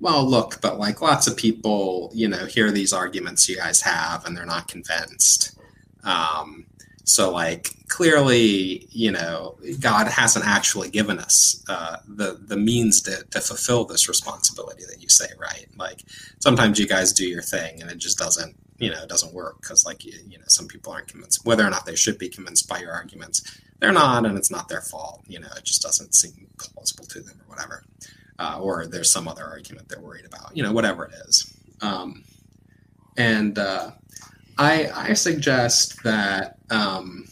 well 0.00 0.24
look 0.24 0.60
but 0.60 0.78
like 0.78 1.00
lots 1.00 1.26
of 1.26 1.36
people 1.36 2.10
you 2.12 2.28
know 2.28 2.46
hear 2.46 2.70
these 2.70 2.92
arguments 2.92 3.48
you 3.48 3.56
guys 3.56 3.80
have 3.82 4.24
and 4.24 4.36
they're 4.36 4.46
not 4.46 4.68
convinced 4.68 5.58
um, 6.04 6.66
so, 7.08 7.30
like, 7.30 7.70
clearly, 7.88 8.86
you 8.90 9.10
know, 9.10 9.56
God 9.80 10.08
hasn't 10.08 10.46
actually 10.46 10.90
given 10.90 11.18
us 11.18 11.64
uh, 11.66 11.96
the 12.06 12.38
the 12.46 12.56
means 12.56 13.00
to, 13.02 13.24
to 13.30 13.40
fulfill 13.40 13.86
this 13.86 14.08
responsibility 14.08 14.84
that 14.84 15.00
you 15.00 15.08
say, 15.08 15.28
right? 15.38 15.66
Like, 15.76 16.02
sometimes 16.38 16.78
you 16.78 16.86
guys 16.86 17.14
do 17.14 17.26
your 17.26 17.40
thing 17.40 17.80
and 17.80 17.90
it 17.90 17.96
just 17.96 18.18
doesn't, 18.18 18.54
you 18.76 18.90
know, 18.90 19.06
doesn't 19.06 19.32
work 19.32 19.58
because, 19.62 19.86
like, 19.86 20.04
you, 20.04 20.12
you 20.28 20.38
know, 20.38 20.44
some 20.48 20.68
people 20.68 20.92
aren't 20.92 21.08
convinced 21.08 21.46
whether 21.46 21.66
or 21.66 21.70
not 21.70 21.86
they 21.86 21.96
should 21.96 22.18
be 22.18 22.28
convinced 22.28 22.68
by 22.68 22.78
your 22.78 22.92
arguments. 22.92 23.58
They're 23.80 23.92
not, 23.92 24.26
and 24.26 24.36
it's 24.36 24.50
not 24.50 24.68
their 24.68 24.80
fault. 24.80 25.22
You 25.26 25.40
know, 25.40 25.48
it 25.56 25.64
just 25.64 25.82
doesn't 25.82 26.14
seem 26.14 26.48
plausible 26.58 27.04
to 27.06 27.20
them 27.20 27.40
or 27.40 27.54
whatever. 27.54 27.84
Uh, 28.38 28.58
or 28.60 28.86
there's 28.86 29.10
some 29.10 29.26
other 29.26 29.44
argument 29.44 29.88
they're 29.88 30.00
worried 30.00 30.24
about. 30.24 30.56
You 30.56 30.62
know, 30.62 30.72
whatever 30.72 31.04
it 31.04 31.12
is. 31.26 31.52
Um, 31.80 32.24
and 33.16 33.58
uh, 33.58 33.90
I, 34.56 34.90
I 34.94 35.12
suggest 35.14 36.02
that 36.04 36.58
um, 36.70 37.26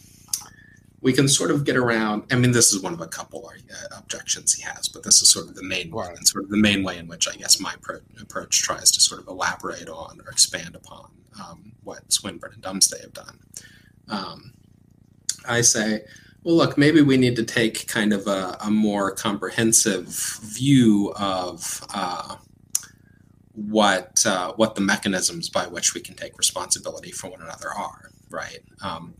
we 1.01 1.13
can 1.13 1.27
sort 1.27 1.51
of 1.51 1.63
get 1.63 1.77
around. 1.77 2.23
I 2.31 2.35
mean, 2.35 2.51
this 2.51 2.73
is 2.73 2.81
one 2.81 2.93
of 2.93 3.01
a 3.01 3.07
couple 3.07 3.49
uh, 3.49 3.97
objections 3.97 4.53
he 4.53 4.63
has, 4.63 4.89
but 4.89 5.03
this 5.03 5.21
is 5.21 5.29
sort 5.29 5.47
of 5.47 5.55
the 5.55 5.63
main 5.63 5.91
one, 5.91 6.15
and 6.15 6.27
sort 6.27 6.43
of 6.43 6.49
the 6.49 6.57
main 6.57 6.83
way 6.83 6.97
in 6.97 7.07
which 7.07 7.27
I 7.27 7.35
guess 7.35 7.59
my 7.59 7.75
pro- 7.81 7.99
approach 8.19 8.61
tries 8.61 8.91
to 8.91 9.01
sort 9.01 9.21
of 9.21 9.27
elaborate 9.27 9.89
on 9.89 10.19
or 10.25 10.29
expand 10.29 10.75
upon 10.75 11.11
um, 11.41 11.73
what 11.83 12.11
Swinburne 12.11 12.53
and 12.53 12.63
Dumsday 12.63 13.01
have 13.01 13.13
done. 13.13 13.39
Um, 14.09 14.53
I 15.47 15.61
say, 15.61 16.01
well, 16.43 16.55
look, 16.55 16.77
maybe 16.77 17.01
we 17.01 17.17
need 17.17 17.35
to 17.35 17.43
take 17.43 17.87
kind 17.87 18.13
of 18.13 18.27
a, 18.27 18.57
a 18.61 18.71
more 18.71 19.11
comprehensive 19.11 20.07
view 20.41 21.13
of. 21.17 21.83
Uh, 21.93 22.37
what 23.57 24.23
uh, 24.23 24.53
what 24.53 24.75
the 24.75 24.81
mechanisms 24.81 25.49
by 25.49 25.65
which 25.65 25.95
we 25.95 26.01
can 26.01 26.15
take 26.15 26.37
responsibility 26.37 27.11
for 27.11 27.31
one 27.31 27.41
another 27.41 27.73
are. 27.75 28.11
Right. 28.29 28.59
Um, 28.83 29.15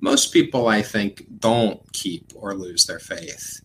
most 0.00 0.32
people, 0.32 0.66
I 0.66 0.82
think, 0.82 1.26
don't 1.38 1.80
keep 1.92 2.32
or 2.34 2.54
lose 2.54 2.86
their 2.86 2.98
faith 2.98 3.60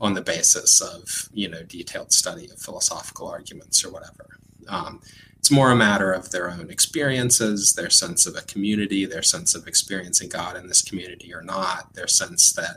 on 0.00 0.14
the 0.14 0.22
basis 0.22 0.80
of 0.80 1.28
you 1.32 1.48
know 1.48 1.64
detailed 1.64 2.12
study 2.12 2.48
of 2.50 2.60
philosophical 2.60 3.28
arguments 3.28 3.84
or 3.84 3.90
whatever. 3.90 4.38
Um, 4.68 5.00
it's 5.38 5.50
more 5.50 5.72
a 5.72 5.76
matter 5.76 6.12
of 6.12 6.30
their 6.30 6.50
own 6.50 6.70
experiences, 6.70 7.72
their 7.72 7.90
sense 7.90 8.26
of 8.26 8.36
a 8.36 8.42
community, 8.42 9.06
their 9.06 9.22
sense 9.22 9.56
of 9.56 9.66
experiencing 9.66 10.28
God 10.28 10.56
in 10.56 10.68
this 10.68 10.82
community 10.82 11.34
or 11.34 11.42
not, 11.42 11.94
their 11.94 12.06
sense 12.06 12.52
that 12.52 12.76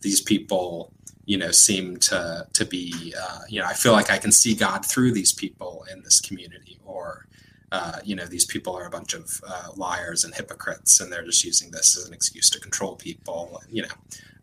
these 0.00 0.20
people 0.20 0.92
you 1.26 1.36
know 1.36 1.50
seem 1.50 1.98
to 1.98 2.46
to 2.54 2.64
be 2.64 3.14
uh, 3.20 3.40
you 3.48 3.60
know 3.60 3.66
I 3.66 3.74
feel 3.74 3.92
like 3.92 4.10
I 4.10 4.16
can 4.16 4.32
see 4.32 4.54
God 4.54 4.86
through 4.86 5.12
these 5.12 5.32
people 5.32 5.84
in 5.92 6.02
this 6.02 6.20
community 6.20 6.78
or 6.86 7.26
uh, 7.70 7.98
you 8.02 8.16
know 8.16 8.24
these 8.24 8.46
people 8.46 8.74
are 8.74 8.86
a 8.86 8.90
bunch 8.90 9.12
of 9.12 9.42
uh, 9.46 9.68
liars 9.76 10.24
and 10.24 10.34
hypocrites 10.34 11.00
and 11.00 11.12
they're 11.12 11.24
just 11.24 11.44
using 11.44 11.70
this 11.70 11.98
as 11.98 12.06
an 12.06 12.14
excuse 12.14 12.48
to 12.50 12.60
control 12.60 12.96
people 12.96 13.62
you 13.68 13.82
know. 13.82 13.94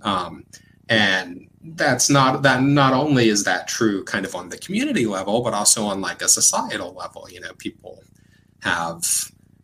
Um, 0.01 0.45
and 0.89 1.47
that's 1.69 2.09
not 2.09 2.43
that 2.43 2.61
not 2.61 2.93
only 2.93 3.29
is 3.29 3.43
that 3.43 3.67
true 3.67 4.03
kind 4.03 4.25
of 4.25 4.35
on 4.35 4.49
the 4.49 4.57
community 4.57 5.05
level 5.05 5.41
but 5.41 5.53
also 5.53 5.85
on 5.85 5.99
like 5.99 6.21
a 6.21 6.27
societal 6.27 6.93
level 6.93 7.27
you 7.29 7.39
know 7.39 7.53
people 7.57 8.03
have 8.61 9.03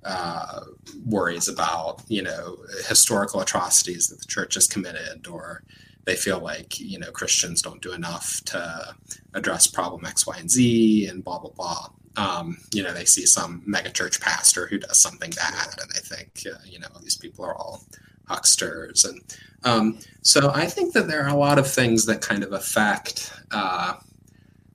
uh, 0.04 0.62
worries 1.06 1.48
about 1.48 2.02
you 2.08 2.24
know 2.24 2.58
historical 2.88 3.40
atrocities 3.40 4.08
that 4.08 4.20
the 4.20 4.26
church 4.26 4.56
has 4.56 4.68
committed 4.68 5.28
or 5.28 5.64
they 6.06 6.16
feel 6.16 6.40
like 6.40 6.80
you 6.80 6.98
know 7.00 7.12
Christians 7.12 7.62
don't 7.62 7.82
do 7.82 7.94
enough 7.94 8.42
to 8.46 8.96
address 9.34 9.68
problem 9.68 10.06
X, 10.06 10.26
Y, 10.26 10.36
and 10.40 10.50
Z, 10.50 11.08
and 11.08 11.24
blah 11.24 11.40
blah 11.40 11.52
blah. 11.52 11.88
Um, 12.18 12.58
you 12.74 12.84
know, 12.84 12.94
they 12.94 13.06
see 13.06 13.26
some 13.26 13.62
megachurch 13.68 14.20
pastor 14.20 14.68
who 14.68 14.80
does 14.80 15.00
something 15.00 15.32
bad, 15.32 15.76
and 15.80 15.90
they 15.92 16.00
think 16.00 16.42
uh, 16.52 16.60
you 16.66 16.80
know 16.80 16.88
these 17.02 17.18
people 17.18 17.46
are 17.46 17.56
all 17.56 17.84
hucksters, 18.32 19.06
and 19.08 19.22
um, 19.64 20.00
so 20.22 20.52
I 20.54 20.66
think 20.66 20.94
that 20.94 21.08
there 21.08 21.24
are 21.24 21.30
a 21.30 21.38
lot 21.38 21.60
of 21.60 21.72
things 21.72 22.06
that 22.06 22.22
kind 22.22 22.44
of 22.44 22.54
affect 22.54 23.32
uh, 23.52 23.96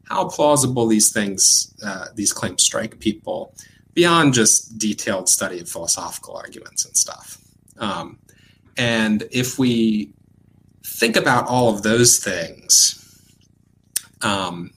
how 0.05 0.29
plausible 0.29 0.87
these 0.87 1.13
things, 1.13 1.75
uh, 1.85 2.07
these 2.15 2.33
claims 2.33 2.63
strike 2.63 2.99
people 3.01 3.55
beyond 3.95 4.35
just 4.35 4.79
detailed 4.79 5.29
study 5.29 5.61
of 5.61 5.69
philosophical 5.69 6.37
arguments 6.37 6.85
and 6.85 6.97
stuff. 6.97 7.39
Um, 7.79 8.19
and 8.77 9.25
if 9.31 9.59
we 9.59 10.13
think 10.85 11.17
about 11.17 11.49
all 11.49 11.75
of 11.75 11.83
those 11.83 12.19
things, 12.19 13.03
um, 14.23 14.71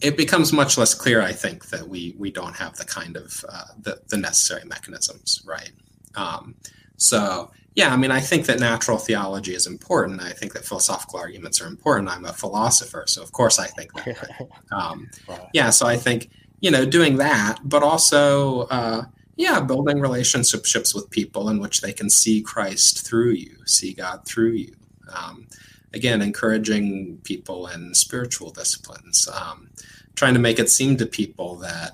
it 0.00 0.16
becomes 0.16 0.52
much 0.52 0.78
less 0.78 0.94
clear, 0.94 1.20
I 1.20 1.32
think, 1.32 1.70
that 1.70 1.88
we 1.88 2.14
we 2.16 2.30
don't 2.30 2.54
have 2.54 2.76
the 2.76 2.84
kind 2.84 3.16
of 3.16 3.44
uh, 3.48 3.64
the, 3.80 4.00
the 4.08 4.16
necessary 4.16 4.64
mechanisms, 4.64 5.42
right? 5.44 5.72
Um, 6.14 6.54
so 6.96 7.50
yeah, 7.78 7.92
I 7.92 7.96
mean, 7.96 8.10
I 8.10 8.18
think 8.18 8.46
that 8.46 8.58
natural 8.58 8.98
theology 8.98 9.54
is 9.54 9.68
important. 9.68 10.20
I 10.20 10.32
think 10.32 10.52
that 10.54 10.64
philosophical 10.64 11.20
arguments 11.20 11.62
are 11.62 11.68
important. 11.68 12.08
I'm 12.08 12.24
a 12.24 12.32
philosopher, 12.32 13.04
so 13.06 13.22
of 13.22 13.30
course 13.30 13.60
I 13.60 13.68
think 13.68 13.92
that. 13.94 14.48
Um, 14.72 15.08
yeah, 15.54 15.70
so 15.70 15.86
I 15.86 15.96
think 15.96 16.28
you 16.58 16.72
know 16.72 16.84
doing 16.84 17.18
that, 17.18 17.60
but 17.62 17.84
also 17.84 18.62
uh, 18.62 19.04
yeah, 19.36 19.60
building 19.60 20.00
relationships 20.00 20.92
with 20.92 21.08
people 21.10 21.50
in 21.50 21.60
which 21.60 21.80
they 21.80 21.92
can 21.92 22.10
see 22.10 22.42
Christ 22.42 23.06
through 23.06 23.34
you, 23.44 23.56
see 23.64 23.94
God 23.94 24.24
through 24.24 24.54
you. 24.64 24.74
Um, 25.14 25.46
again, 25.94 26.20
encouraging 26.20 27.20
people 27.22 27.68
in 27.68 27.94
spiritual 27.94 28.50
disciplines, 28.50 29.28
um, 29.28 29.70
trying 30.16 30.34
to 30.34 30.40
make 30.40 30.58
it 30.58 30.68
seem 30.68 30.96
to 30.96 31.06
people 31.06 31.54
that 31.58 31.92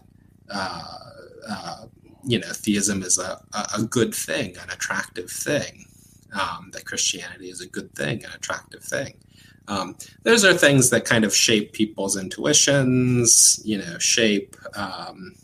uh, 0.48 0.98
uh, 1.46 1.84
you 2.26 2.38
know 2.40 2.52
theism 2.52 3.02
is 3.02 3.18
a, 3.18 3.40
a 3.76 3.82
good 3.82 4.14
thing, 4.14 4.56
an 4.58 4.70
attractive 4.70 5.30
thing. 5.30 5.86
um, 6.34 6.70
that 6.72 6.84
Christianity 6.84 7.48
is 7.48 7.60
a 7.60 7.66
good 7.68 7.94
thing, 7.94 8.24
an 8.24 8.30
attractive 8.34 8.82
thing. 8.82 9.14
Um, 9.68 9.96
those 10.24 10.44
are 10.44 10.52
things 10.52 10.90
that 10.90 11.04
kind 11.04 11.24
of 11.24 11.34
shape 11.34 11.72
people's 11.72 12.16
intuitions, 12.16 13.60
you 13.64 13.78
know, 13.78 13.98
shape, 13.98 14.56
um, 14.76 15.34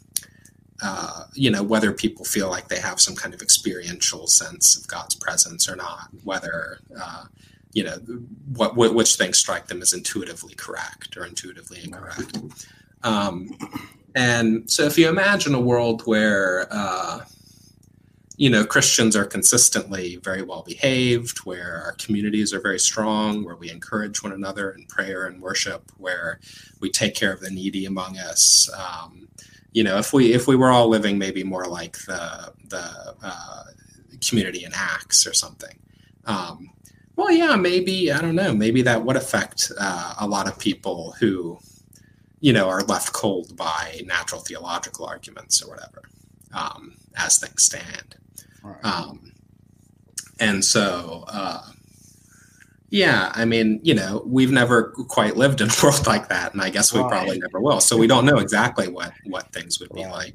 uh, 0.83 1.25
you 1.35 1.51
know, 1.51 1.63
whether 1.63 1.93
people 1.93 2.25
feel 2.25 2.51
like 2.51 2.69
they 2.69 2.81
have 2.81 3.01
some 3.01 3.15
kind 3.15 3.33
of 3.35 3.41
experiential 3.41 4.27
sense 4.27 4.77
of 4.77 4.87
God's 4.89 5.15
presence 5.15 5.69
or 5.69 5.77
not, 5.77 6.09
whether, 6.25 6.81
uh, 7.01 7.25
you 7.73 7.85
know, 7.85 7.97
what, 8.55 8.77
which 8.77 9.17
things 9.17 9.39
strike 9.39 9.69
them 9.69 9.81
as 9.81 9.93
intuitively 9.93 10.55
correct 10.55 11.17
or 11.17 11.25
intuitively 11.25 11.83
incorrect. 11.83 12.39
Um, 13.03 13.57
and 14.15 14.71
so 14.71 14.85
if 14.85 14.99
you 14.99 15.09
imagine 15.09 15.55
a 15.55 15.61
world 15.61 16.03
where, 16.05 16.67
uh, 16.71 17.25
you 18.37 18.49
know, 18.49 18.65
Christians 18.65 19.17
are 19.17 19.27
consistently 19.27 20.17
very 20.17 20.43
well 20.43 20.63
behaved, 20.63 21.39
where 21.39 21.83
our 21.85 21.93
communities 21.93 22.55
are 22.55 22.61
very 22.61 22.79
strong, 22.79 23.45
where 23.45 23.57
we 23.57 23.71
encourage 23.71 24.23
one 24.23 24.33
another 24.33 24.71
in 24.71 24.87
prayer 24.87 25.27
and 25.27 25.43
worship, 25.43 25.93
where 25.99 26.41
we 26.81 26.91
take 26.91 27.15
care 27.15 27.33
of 27.33 27.41
the 27.41 27.51
needy 27.51 27.85
among 27.85 28.19
us. 28.19 28.71
Um, 28.73 29.29
you 29.73 29.85
know, 29.85 29.99
if 29.99 30.13
we 30.13 30.33
if 30.33 30.47
we 30.49 30.57
were 30.57 30.71
all 30.71 30.89
living 30.89 31.19
maybe 31.19 31.45
more 31.45 31.67
like 31.67 31.99
the 32.07 32.53
the 32.69 33.15
uh, 33.23 33.65
community 34.27 34.65
in 34.65 34.73
Acts 34.75 35.27
or 35.27 35.35
something. 35.35 35.79
Um, 36.25 36.71
well, 37.17 37.31
yeah, 37.31 37.57
maybe 37.57 38.11
I 38.11 38.21
don't 38.21 38.35
know. 38.35 38.55
Maybe 38.55 38.83
that 38.83 39.05
would 39.05 39.17
affect 39.17 39.71
uh, 39.79 40.15
a 40.19 40.27
lot 40.27 40.49
of 40.49 40.59
people 40.59 41.15
who, 41.21 41.59
you 42.41 42.53
know, 42.53 42.69
are 42.69 42.83
left 42.83 43.13
cold 43.13 43.57
by 43.57 44.01
natural 44.07 44.41
theological 44.41 45.07
arguments 45.07 45.63
or 45.63 45.71
whatever, 45.71 46.03
um, 46.53 46.97
as 47.17 47.39
things 47.39 47.63
stand. 47.63 48.17
Right. 48.63 48.85
Um, 48.85 49.33
and 50.39 50.65
so, 50.65 51.25
uh, 51.29 51.71
yeah, 52.91 53.31
I 53.35 53.45
mean, 53.45 53.79
you 53.85 53.95
know, 53.95 54.23
we've 54.27 54.51
never 54.51 54.91
quite 55.09 55.37
lived 55.37 55.61
in 55.61 55.69
a 55.69 55.75
world 55.83 56.07
like 56.07 56.29
that, 56.29 56.53
and 56.53 56.61
I 56.61 56.71
guess 56.71 56.93
we 56.93 57.01
right. 57.01 57.09
probably 57.09 57.39
never 57.39 57.61
will. 57.61 57.81
So 57.81 57.97
we 57.97 58.09
don't 58.09 58.25
know 58.25 58.39
exactly 58.39 58.89
what 58.89 59.13
what 59.27 59.53
things 59.53 59.79
would 59.79 59.93
be 59.93 60.05
like. 60.07 60.35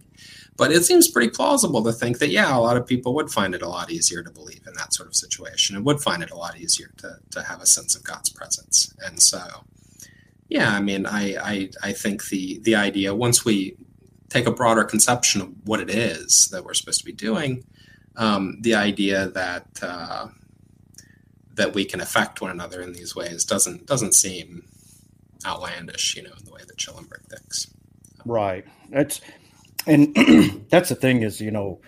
But 0.58 0.72
it 0.72 0.86
seems 0.86 1.12
pretty 1.12 1.32
plausible 1.32 1.84
to 1.84 1.92
think 1.92 2.20
that 2.20 2.30
yeah, 2.30 2.56
a 2.56 2.60
lot 2.60 2.78
of 2.78 2.88
people 2.88 3.14
would 3.16 3.30
find 3.30 3.54
it 3.54 3.62
a 3.62 3.68
lot 3.68 3.92
easier 3.92 4.24
to 4.24 4.32
believe 4.32 4.62
in 4.66 4.74
that 4.76 4.94
sort 4.94 5.10
of 5.10 5.16
situation, 5.16 5.76
and 5.76 5.86
would 5.86 6.00
find 6.00 6.24
it 6.24 6.32
a 6.32 6.38
lot 6.38 6.58
easier 6.58 6.92
to 6.98 7.18
to 7.32 7.44
have 7.44 7.62
a 7.62 7.66
sense 7.66 7.94
of 7.94 8.04
God's 8.06 8.30
presence. 8.30 8.94
And 9.06 9.22
so, 9.22 9.66
yeah, 10.50 10.72
I 10.72 10.80
mean, 10.80 11.06
I 11.06 11.36
I, 11.36 11.70
I 11.84 11.92
think 11.94 12.28
the 12.30 12.60
the 12.60 12.76
idea 12.76 13.16
once 13.16 13.44
we 13.44 13.76
take 14.30 14.48
a 14.48 14.52
broader 14.52 14.84
conception 14.84 15.42
of 15.42 15.50
what 15.66 15.80
it 15.80 15.90
is 15.90 16.50
that 16.52 16.64
we're 16.66 16.74
supposed 16.74 17.00
to 17.00 17.06
be 17.06 17.14
doing 17.14 17.64
um, 18.18 18.58
the 18.62 18.76
idea 18.76 19.28
that 19.30 19.68
uh, 19.82 20.28
that 21.54 21.74
we 21.74 21.86
can 21.86 22.02
affect 22.02 22.42
one 22.42 22.52
another 22.52 22.82
in 22.82 22.94
these 22.94 23.16
ways 23.16 23.46
doesn't 23.46 23.86
doesn't 23.86 24.14
seem 24.14 24.64
outlandish, 25.46 26.16
you 26.16 26.24
know, 26.24 26.32
in 26.38 26.46
the 26.46 26.52
way 26.52 26.62
that 26.66 26.80
Schellenberg 26.80 27.24
thinks. 27.30 27.68
Right. 28.26 28.66
That's 28.90 29.22
and 29.86 30.16
that's 30.70 30.90
the 30.90 30.96
thing 30.96 31.24
is, 31.24 31.40
you 31.40 31.52
know, 31.52 31.82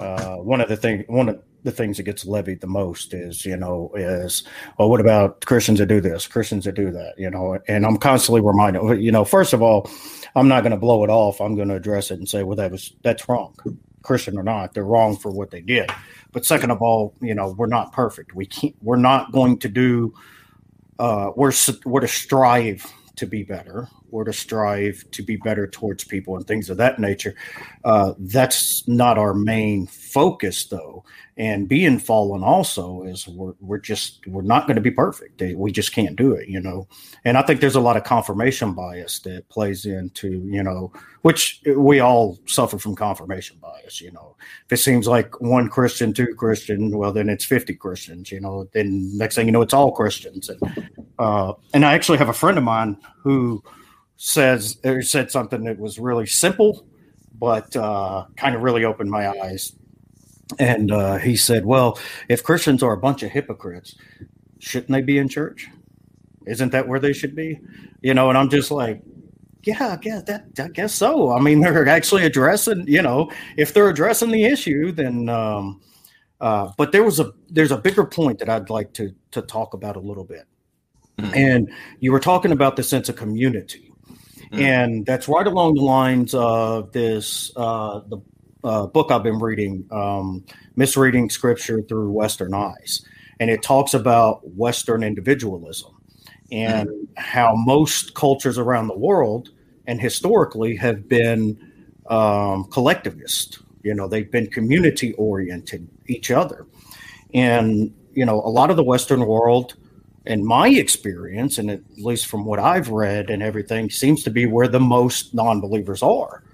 uh, 0.00 0.36
one 0.36 0.60
of 0.60 0.68
the 0.68 0.76
thing 0.76 1.04
one 1.08 1.28
of 1.28 1.42
the 1.64 1.72
things 1.72 1.96
that 1.96 2.02
gets 2.04 2.24
levied 2.24 2.60
the 2.60 2.66
most 2.66 3.14
is, 3.14 3.44
you 3.44 3.56
know, 3.56 3.90
is 3.94 4.42
well, 4.78 4.90
what 4.90 5.00
about 5.00 5.44
Christians 5.44 5.78
that 5.78 5.86
do 5.86 6.00
this, 6.00 6.26
Christians 6.26 6.64
that 6.64 6.74
do 6.74 6.90
that, 6.90 7.14
you 7.16 7.30
know? 7.30 7.58
And 7.68 7.86
I'm 7.86 7.96
constantly 7.96 8.40
reminded, 8.40 9.00
you 9.00 9.12
know, 9.12 9.24
first 9.24 9.52
of 9.52 9.62
all, 9.62 9.88
I'm 10.34 10.48
not 10.48 10.62
going 10.62 10.72
to 10.72 10.78
blow 10.78 11.04
it 11.04 11.10
off. 11.10 11.40
I'm 11.40 11.54
going 11.54 11.68
to 11.68 11.74
address 11.74 12.10
it 12.10 12.18
and 12.18 12.28
say, 12.28 12.42
well, 12.42 12.56
that 12.56 12.70
was 12.70 12.94
that's 13.02 13.28
wrong. 13.28 13.54
Christian 14.02 14.36
or 14.36 14.42
not, 14.42 14.74
they're 14.74 14.84
wrong 14.84 15.16
for 15.16 15.30
what 15.30 15.50
they 15.50 15.60
did. 15.60 15.90
But 16.32 16.44
second 16.44 16.70
of 16.70 16.82
all, 16.82 17.14
you 17.20 17.34
know, 17.34 17.54
we're 17.56 17.66
not 17.66 17.92
perfect. 17.92 18.34
We 18.34 18.46
can't. 18.46 18.74
We're 18.82 18.96
not 18.96 19.32
going 19.32 19.58
to 19.58 19.68
do. 19.68 20.14
Uh, 20.98 21.30
we're 21.36 21.52
we're 21.84 22.00
to 22.00 22.08
strive 22.08 22.90
to 23.16 23.26
be 23.26 23.42
better. 23.42 23.88
We're 24.10 24.24
to 24.24 24.32
strive 24.32 25.04
to 25.12 25.22
be 25.22 25.36
better 25.36 25.66
towards 25.66 26.04
people 26.04 26.36
and 26.36 26.46
things 26.46 26.70
of 26.70 26.76
that 26.78 26.98
nature. 26.98 27.34
Uh, 27.84 28.14
that's 28.18 28.86
not 28.88 29.18
our 29.18 29.34
main 29.34 29.86
focus, 29.86 30.66
though 30.66 31.04
and 31.38 31.66
being 31.66 31.98
fallen 31.98 32.42
also 32.42 33.02
is 33.04 33.26
we're, 33.26 33.54
we're 33.60 33.78
just 33.78 34.26
we're 34.26 34.42
not 34.42 34.66
going 34.66 34.74
to 34.74 34.82
be 34.82 34.90
perfect. 34.90 35.40
We 35.40 35.72
just 35.72 35.92
can't 35.92 36.16
do 36.16 36.32
it 36.32 36.48
you 36.48 36.60
know? 36.60 36.86
And 37.24 37.38
i 37.38 37.42
think 37.42 37.60
there's 37.60 37.74
a 37.74 37.80
lot 37.80 37.96
of 37.96 38.04
confirmation 38.04 38.74
bias 38.74 39.20
that 39.20 39.48
plays 39.48 39.86
into 39.86 40.28
you 40.46 40.62
know 40.62 40.92
which 41.22 41.62
we 41.76 42.00
all 42.00 42.38
suffer 42.46 42.78
from 42.78 42.94
confirmation 42.94 43.56
bias 43.60 44.00
you 44.00 44.12
know? 44.12 44.36
If 44.66 44.72
it 44.72 44.82
seems 44.82 45.06
like 45.08 45.40
one 45.40 45.68
christian 45.68 46.12
two 46.12 46.34
christian 46.34 46.96
well 46.96 47.12
then 47.12 47.28
it's 47.28 47.44
50 47.44 47.74
christians 47.74 48.30
you 48.30 48.40
know? 48.40 48.68
Then 48.72 49.16
next 49.16 49.36
thing 49.36 49.46
you 49.46 49.52
know 49.52 49.62
it's 49.62 49.74
all 49.74 49.92
christians. 49.92 50.50
And 50.50 50.90
uh 51.18 51.54
and 51.72 51.84
i 51.84 51.94
actually 51.94 52.18
have 52.18 52.28
a 52.28 52.34
friend 52.34 52.58
of 52.58 52.64
mine 52.64 52.98
who 53.22 53.62
says 54.16 54.78
or 54.84 55.02
said 55.02 55.30
something 55.30 55.64
that 55.64 55.78
was 55.78 55.98
really 55.98 56.26
simple 56.26 56.86
but 57.38 57.74
uh 57.74 58.26
kind 58.36 58.54
of 58.54 58.62
really 58.62 58.84
opened 58.84 59.10
my 59.10 59.28
eyes 59.28 59.72
and 60.58 60.90
uh, 60.90 61.18
he 61.18 61.36
said, 61.36 61.64
Well, 61.64 61.98
if 62.28 62.42
Christians 62.42 62.82
are 62.82 62.92
a 62.92 62.98
bunch 62.98 63.22
of 63.22 63.30
hypocrites, 63.30 63.94
shouldn't 64.58 64.90
they 64.90 65.02
be 65.02 65.18
in 65.18 65.28
church? 65.28 65.68
Isn't 66.46 66.72
that 66.72 66.88
where 66.88 67.00
they 67.00 67.12
should 67.12 67.34
be? 67.34 67.60
You 68.00 68.14
know, 68.14 68.28
and 68.28 68.38
I'm 68.38 68.48
just 68.48 68.70
like, 68.70 69.02
yeah, 69.64 69.92
I 69.92 69.96
guess 69.96 70.22
that 70.24 70.46
I 70.58 70.68
guess 70.68 70.94
so. 70.94 71.30
I 71.30 71.40
mean, 71.40 71.60
they're 71.62 71.88
actually 71.88 72.24
addressing, 72.24 72.86
you 72.86 73.02
know, 73.02 73.30
if 73.56 73.74
they're 73.74 73.88
addressing 73.88 74.30
the 74.30 74.44
issue, 74.44 74.92
then 74.92 75.28
um 75.28 75.80
uh 76.40 76.70
but 76.76 76.92
there 76.92 77.04
was 77.04 77.20
a 77.20 77.32
there's 77.48 77.72
a 77.72 77.78
bigger 77.78 78.04
point 78.04 78.38
that 78.40 78.48
I'd 78.48 78.70
like 78.70 78.92
to 78.94 79.14
to 79.32 79.42
talk 79.42 79.74
about 79.74 79.96
a 79.96 80.00
little 80.00 80.24
bit. 80.24 80.46
Mm-hmm. 81.18 81.34
And 81.34 81.72
you 82.00 82.12
were 82.12 82.20
talking 82.20 82.52
about 82.52 82.76
the 82.76 82.82
sense 82.82 83.08
of 83.08 83.16
community. 83.16 83.92
Mm-hmm. 84.50 84.58
And 84.58 85.06
that's 85.06 85.28
right 85.28 85.46
along 85.46 85.74
the 85.74 85.82
lines 85.82 86.34
of 86.34 86.92
this 86.92 87.52
uh 87.56 88.00
the 88.08 88.18
uh, 88.64 88.86
book 88.86 89.10
I've 89.10 89.22
been 89.22 89.38
reading, 89.38 89.86
um, 89.90 90.44
Misreading 90.76 91.30
Scripture 91.30 91.82
Through 91.82 92.10
Western 92.10 92.54
Eyes. 92.54 93.04
And 93.40 93.50
it 93.50 93.62
talks 93.62 93.94
about 93.94 94.48
Western 94.56 95.02
individualism 95.02 95.90
and 96.52 97.08
how 97.16 97.54
most 97.56 98.14
cultures 98.14 98.58
around 98.58 98.86
the 98.86 98.96
world 98.96 99.48
and 99.86 100.00
historically 100.00 100.76
have 100.76 101.08
been 101.08 101.58
um, 102.08 102.64
collectivist. 102.64 103.60
You 103.82 103.94
know, 103.94 104.06
they've 104.06 104.30
been 104.30 104.46
community 104.48 105.12
oriented, 105.14 105.88
each 106.06 106.30
other. 106.30 106.66
And, 107.34 107.92
you 108.12 108.24
know, 108.24 108.40
a 108.40 108.50
lot 108.50 108.70
of 108.70 108.76
the 108.76 108.84
Western 108.84 109.26
world, 109.26 109.74
in 110.26 110.44
my 110.44 110.68
experience, 110.68 111.58
and 111.58 111.70
at 111.70 111.80
least 111.96 112.26
from 112.26 112.44
what 112.44 112.60
I've 112.60 112.90
read 112.90 113.30
and 113.30 113.42
everything, 113.42 113.90
seems 113.90 114.22
to 114.24 114.30
be 114.30 114.46
where 114.46 114.68
the 114.68 114.78
most 114.78 115.34
non 115.34 115.60
believers 115.60 116.02
are. 116.02 116.44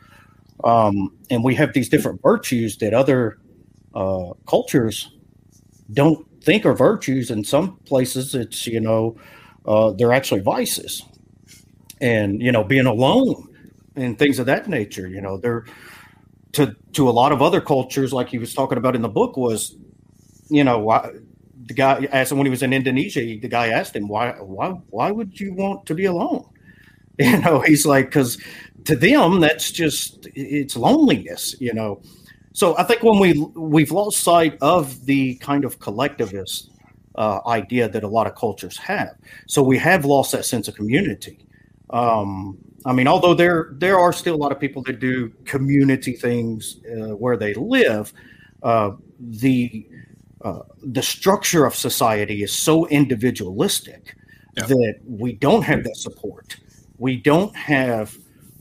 Um, 0.64 1.16
and 1.30 1.44
we 1.44 1.54
have 1.54 1.72
these 1.72 1.88
different 1.88 2.20
virtues 2.22 2.78
that 2.78 2.94
other 2.94 3.38
uh, 3.94 4.32
cultures 4.46 5.12
don't 5.92 6.26
think 6.42 6.66
are 6.66 6.74
virtues. 6.74 7.30
In 7.30 7.44
some 7.44 7.76
places, 7.86 8.34
it's, 8.34 8.66
you 8.66 8.80
know, 8.80 9.16
uh, 9.66 9.92
they're 9.92 10.12
actually 10.12 10.40
vices. 10.40 11.04
And, 12.00 12.42
you 12.42 12.52
know, 12.52 12.64
being 12.64 12.86
alone 12.86 13.48
and 13.96 14.18
things 14.18 14.38
of 14.38 14.46
that 14.46 14.68
nature, 14.68 15.08
you 15.08 15.20
know, 15.20 15.36
they're 15.36 15.64
to, 16.52 16.74
to 16.92 17.08
a 17.08 17.12
lot 17.12 17.32
of 17.32 17.42
other 17.42 17.60
cultures, 17.60 18.12
like 18.12 18.28
he 18.28 18.38
was 18.38 18.54
talking 18.54 18.78
about 18.78 18.96
in 18.96 19.02
the 19.02 19.08
book, 19.08 19.36
was, 19.36 19.76
you 20.48 20.64
know, 20.64 20.78
why, 20.78 21.10
the 21.66 21.74
guy 21.74 22.08
asked 22.10 22.32
him 22.32 22.38
when 22.38 22.46
he 22.46 22.50
was 22.50 22.62
in 22.62 22.72
Indonesia, 22.72 23.20
the 23.20 23.48
guy 23.48 23.68
asked 23.68 23.94
him, 23.94 24.08
why, 24.08 24.32
why, 24.32 24.70
why 24.90 25.10
would 25.10 25.38
you 25.38 25.52
want 25.52 25.84
to 25.86 25.94
be 25.94 26.06
alone? 26.06 26.47
You 27.24 27.38
know, 27.40 27.60
he's 27.60 27.84
like, 27.84 28.06
because 28.06 28.38
to 28.84 28.94
them, 28.94 29.40
that's 29.40 29.72
just 29.72 30.28
it's 30.34 30.76
loneliness, 30.76 31.56
you 31.60 31.74
know. 31.74 32.00
So 32.52 32.76
I 32.78 32.84
think 32.84 33.02
when 33.02 33.18
we 33.18 33.32
we've 33.56 33.90
lost 33.90 34.20
sight 34.20 34.56
of 34.60 35.04
the 35.04 35.34
kind 35.36 35.64
of 35.64 35.80
collectivist 35.80 36.70
uh, 37.16 37.40
idea 37.46 37.88
that 37.88 38.04
a 38.04 38.08
lot 38.08 38.26
of 38.28 38.36
cultures 38.36 38.76
have, 38.78 39.16
so 39.46 39.62
we 39.62 39.78
have 39.78 40.04
lost 40.04 40.32
that 40.32 40.44
sense 40.44 40.68
of 40.68 40.76
community. 40.76 41.44
Um, 41.90 42.56
I 42.86 42.92
mean, 42.92 43.08
although 43.08 43.34
there 43.34 43.70
there 43.72 43.98
are 43.98 44.12
still 44.12 44.34
a 44.34 44.40
lot 44.44 44.52
of 44.52 44.60
people 44.60 44.82
that 44.84 45.00
do 45.00 45.30
community 45.44 46.12
things 46.12 46.80
uh, 46.86 47.16
where 47.16 47.36
they 47.36 47.54
live, 47.54 48.12
uh, 48.62 48.92
the 49.18 49.86
uh, 50.42 50.60
the 50.82 51.02
structure 51.02 51.66
of 51.66 51.74
society 51.74 52.42
is 52.42 52.52
so 52.52 52.86
individualistic 52.88 54.14
yeah. 54.56 54.66
that 54.66 55.00
we 55.04 55.32
don't 55.32 55.62
have 55.62 55.82
that 55.84 55.96
support 55.96 56.56
we 56.98 57.16
don't 57.16 57.54
have 57.56 58.16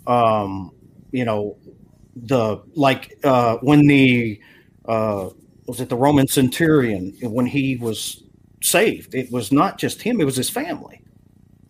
um, 0.05 0.71
you 1.11 1.25
know 1.25 1.57
the 2.15 2.61
like 2.75 3.17
uh, 3.23 3.57
when 3.57 3.87
the 3.87 4.39
uh, 4.85 5.29
was 5.65 5.81
it 5.81 5.89
the 5.89 5.95
Roman 5.95 6.27
centurion 6.27 7.15
when 7.21 7.45
he 7.45 7.75
was 7.77 8.23
saved 8.61 9.13
it 9.13 9.31
was 9.31 9.51
not 9.51 9.77
just 9.77 10.01
him 10.01 10.21
it 10.21 10.25
was 10.25 10.35
his 10.35 10.49
family. 10.49 11.01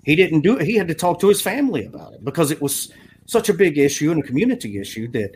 He 0.03 0.15
didn't 0.15 0.41
do 0.41 0.58
it 0.58 0.65
he 0.65 0.75
had 0.75 0.88
to 0.88 0.93
talk 0.93 1.19
to 1.21 1.27
his 1.27 1.41
family 1.41 1.86
about 1.86 2.13
it 2.13 2.23
because 2.23 2.51
it 2.51 2.62
was 2.62 2.93
such 3.25 3.49
a 3.49 3.53
big 3.53 3.77
issue 3.77 4.12
and 4.12 4.23
a 4.23 4.25
community 4.25 4.80
issue 4.80 5.08
that 5.12 5.36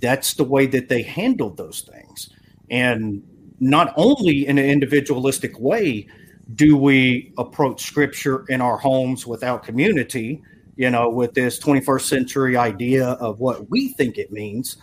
that's 0.00 0.34
the 0.34 0.44
way 0.44 0.66
that 0.66 0.88
they 0.88 1.02
handled 1.02 1.56
those 1.56 1.80
things. 1.82 2.30
And 2.70 3.22
not 3.60 3.94
only 3.96 4.46
in 4.46 4.58
an 4.58 4.64
individualistic 4.64 5.58
way 5.58 6.08
do 6.54 6.76
we 6.76 7.32
approach 7.38 7.82
scripture 7.82 8.44
in 8.48 8.60
our 8.60 8.76
homes 8.76 9.26
without 9.26 9.62
community, 9.62 10.42
you 10.76 10.90
know, 10.90 11.08
with 11.08 11.34
this 11.34 11.58
21st 11.58 12.02
century 12.02 12.56
idea 12.56 13.08
of 13.12 13.40
what 13.40 13.68
we 13.70 13.88
think 13.88 14.18
it 14.18 14.32
means. 14.32 14.76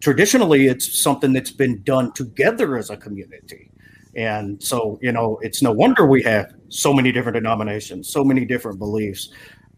Traditionally, 0.00 0.66
it's 0.66 1.02
something 1.02 1.32
that's 1.32 1.50
been 1.50 1.82
done 1.82 2.12
together 2.12 2.76
as 2.76 2.90
a 2.90 2.96
community. 2.96 3.70
And 4.14 4.62
so, 4.62 4.98
you 5.02 5.12
know, 5.12 5.38
it's 5.42 5.62
no 5.62 5.72
wonder 5.72 6.06
we 6.06 6.22
have 6.22 6.54
so 6.68 6.92
many 6.92 7.12
different 7.12 7.34
denominations, 7.34 8.08
so 8.08 8.24
many 8.24 8.44
different 8.44 8.78
beliefs. 8.78 9.28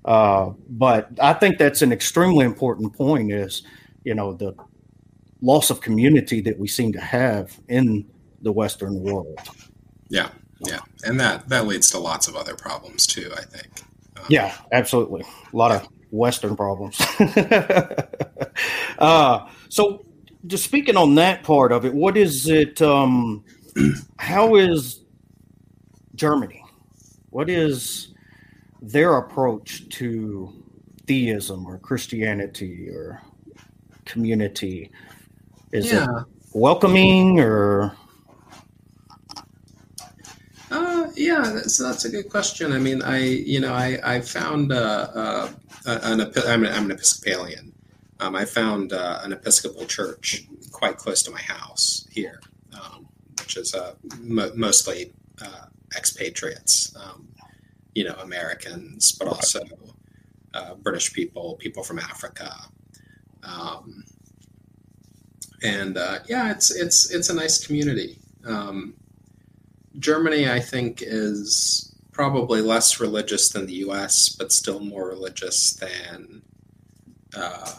Uh, 0.05 0.51
but 0.71 1.11
I 1.21 1.33
think 1.33 1.59
that's 1.59 1.83
an 1.83 1.93
extremely 1.93 2.45
important 2.45 2.95
point 2.95 3.33
is, 3.33 3.63
you 4.05 4.15
know, 4.15 4.33
the 4.33 4.55
loss 5.43 5.71
of 5.71 5.81
community 5.81 6.41
that 6.43 6.59
we 6.59 6.69
seem 6.69 6.93
to 6.93 7.01
have 7.01 7.59
in 7.69 8.07
the 8.43 8.53
Western 8.53 9.01
world. 9.03 9.39
Yeah. 10.09 10.31
Yeah. 10.61 10.81
And 11.05 11.19
that, 11.21 11.49
that 11.49 11.67
leads 11.67 11.91
to 11.91 11.99
lots 11.99 12.29
of 12.29 12.37
other 12.37 12.55
problems 12.55 13.07
too, 13.07 13.33
I 13.37 13.43
think. 13.43 13.83
Yeah, 14.29 14.55
absolutely. 14.73 15.23
A 15.53 15.57
lot 15.57 15.73
of 15.73 15.89
Western 16.11 16.57
problems. 16.57 17.01
uh, 18.99 19.49
so 19.69 20.05
just 20.47 20.65
speaking 20.65 20.97
on 20.97 21.15
that 21.17 21.43
part 21.43 21.73
of 21.73 21.85
it, 21.85 21.95
what 21.95 22.17
is 22.17 22.49
it, 22.49 22.81
um, 22.83 23.45
how 24.19 24.57
is 24.57 25.05
Germany? 26.15 26.65
What 27.31 27.51
is 27.51 28.15
their 28.81 29.17
approach 29.17 29.89
to 29.91 30.53
theism 31.07 31.67
or 31.67 31.79
Christianity 31.79 32.89
or 32.91 33.23
community? 34.05 34.91
Is 35.73 35.93
yeah. 35.93 36.05
it 36.05 36.25
welcoming 36.53 37.41
or? 37.41 37.95
Uh, 40.71 41.11
yeah, 41.17 41.61
so 41.63 41.85
that's 41.85 42.05
a 42.05 42.11
good 42.11 42.29
question. 42.29 42.73
I 42.73 42.79
mean, 42.79 43.03
I 43.03 43.19
you 43.21 43.61
know 43.61 43.73
I 43.73 43.99
I 44.05 44.21
found 44.21 44.73
uh, 44.73 45.09
uh, 45.15 45.51
an 45.87 46.21
I'm 46.47 46.65
an, 46.65 46.73
I'm 46.73 46.85
an 46.87 46.91
Episcopalian. 46.93 47.73
Um, 48.21 48.35
I 48.37 48.45
found 48.45 48.93
uh, 48.93 49.21
an 49.23 49.33
Episcopal 49.33 49.87
church 49.87 50.45
quite 50.73 50.97
close 50.99 51.23
to 51.23 51.31
my 51.31 51.41
house 51.41 52.07
here, 52.11 52.41
which 53.39 53.57
is 53.57 53.75
uh, 53.75 53.95
mo- 54.21 54.53
mostly 54.55 55.13
uh, 55.41 55.67
expatriates, 55.97 56.95
um, 56.97 57.29
you 57.95 58.05
know, 58.05 58.15
Americans, 58.21 59.13
but 59.13 59.29
also 59.29 59.63
uh, 60.55 60.75
British 60.75 61.13
people, 61.15 61.57
people 61.57 61.83
from 61.83 61.99
Africa. 61.99 62.55
Um, 63.43 64.05
and 65.63 65.97
uh, 65.97 66.19
yeah, 66.29 66.51
it's 66.51 66.71
it's 66.71 67.11
it's 67.11 67.31
a 67.31 67.35
nice 67.35 67.67
community. 67.67 68.19
Germany, 69.99 70.49
I 70.49 70.61
think, 70.61 71.03
is 71.03 71.95
probably 72.13 72.61
less 72.61 73.01
religious 73.01 73.49
than 73.51 73.67
the 73.67 73.75
U.S., 73.75 74.29
but 74.29 74.53
still 74.53 74.81
more 74.81 75.09
religious 75.09 75.75
than 75.75 76.43
uh, 77.37 77.73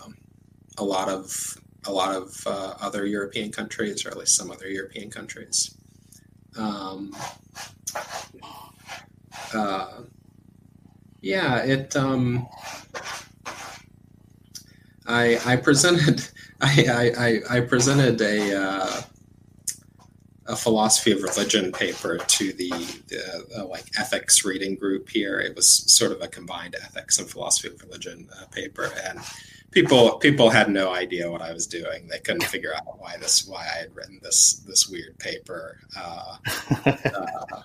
a 0.78 0.84
lot 0.84 1.10
of 1.10 1.58
a 1.86 1.92
lot 1.92 2.14
of 2.16 2.44
uh, 2.46 2.76
other 2.82 3.06
European 3.06 3.52
countries, 3.52 4.06
or 4.06 4.10
at 4.10 4.18
least 4.18 4.36
some 4.36 4.52
other 4.52 4.68
European 4.68 5.10
countries. 5.10 5.76
Um, 6.58 7.16
uh, 9.54 10.02
yeah, 11.22 11.58
it. 11.64 11.96
Um, 11.96 12.48
I 15.06 15.40
I 15.46 15.56
presented 15.56 16.28
I 16.62 17.12
I, 17.50 17.58
I 17.58 17.62
presented 17.62 18.22
a 18.22 18.62
uh, 18.62 19.02
a 20.50 20.56
philosophy 20.56 21.12
of 21.12 21.22
religion 21.22 21.72
paper 21.72 22.18
to 22.18 22.52
the, 22.54 22.70
the 23.08 23.46
uh, 23.56 23.66
like 23.68 23.86
ethics 23.98 24.44
reading 24.44 24.76
group 24.76 25.08
here. 25.08 25.40
It 25.40 25.56
was 25.56 25.70
sort 25.70 26.12
of 26.12 26.22
a 26.22 26.28
combined 26.28 26.76
ethics 26.76 27.20
and 27.20 27.30
philosophy 27.30 27.68
of 27.68 27.82
religion 27.84 28.28
uh, 28.36 28.46
paper, 28.48 28.92
and 29.06 29.20
people 29.72 30.18
people 30.18 30.50
had 30.50 30.70
no 30.70 30.94
idea 30.94 31.30
what 31.30 31.42
I 31.42 31.54
was 31.54 31.68
doing. 31.68 32.08
They 32.08 32.20
couldn't 32.20 32.44
figure 32.44 32.74
out 32.74 33.00
why 33.00 33.18
this 33.18 33.48
why 33.48 33.62
I 33.62 33.80
had 33.80 33.96
written 33.96 34.20
this 34.22 34.64
this 34.68 34.88
weird 34.88 35.18
paper. 35.20 35.78
Uh, 35.96 36.38
uh, 36.86 37.62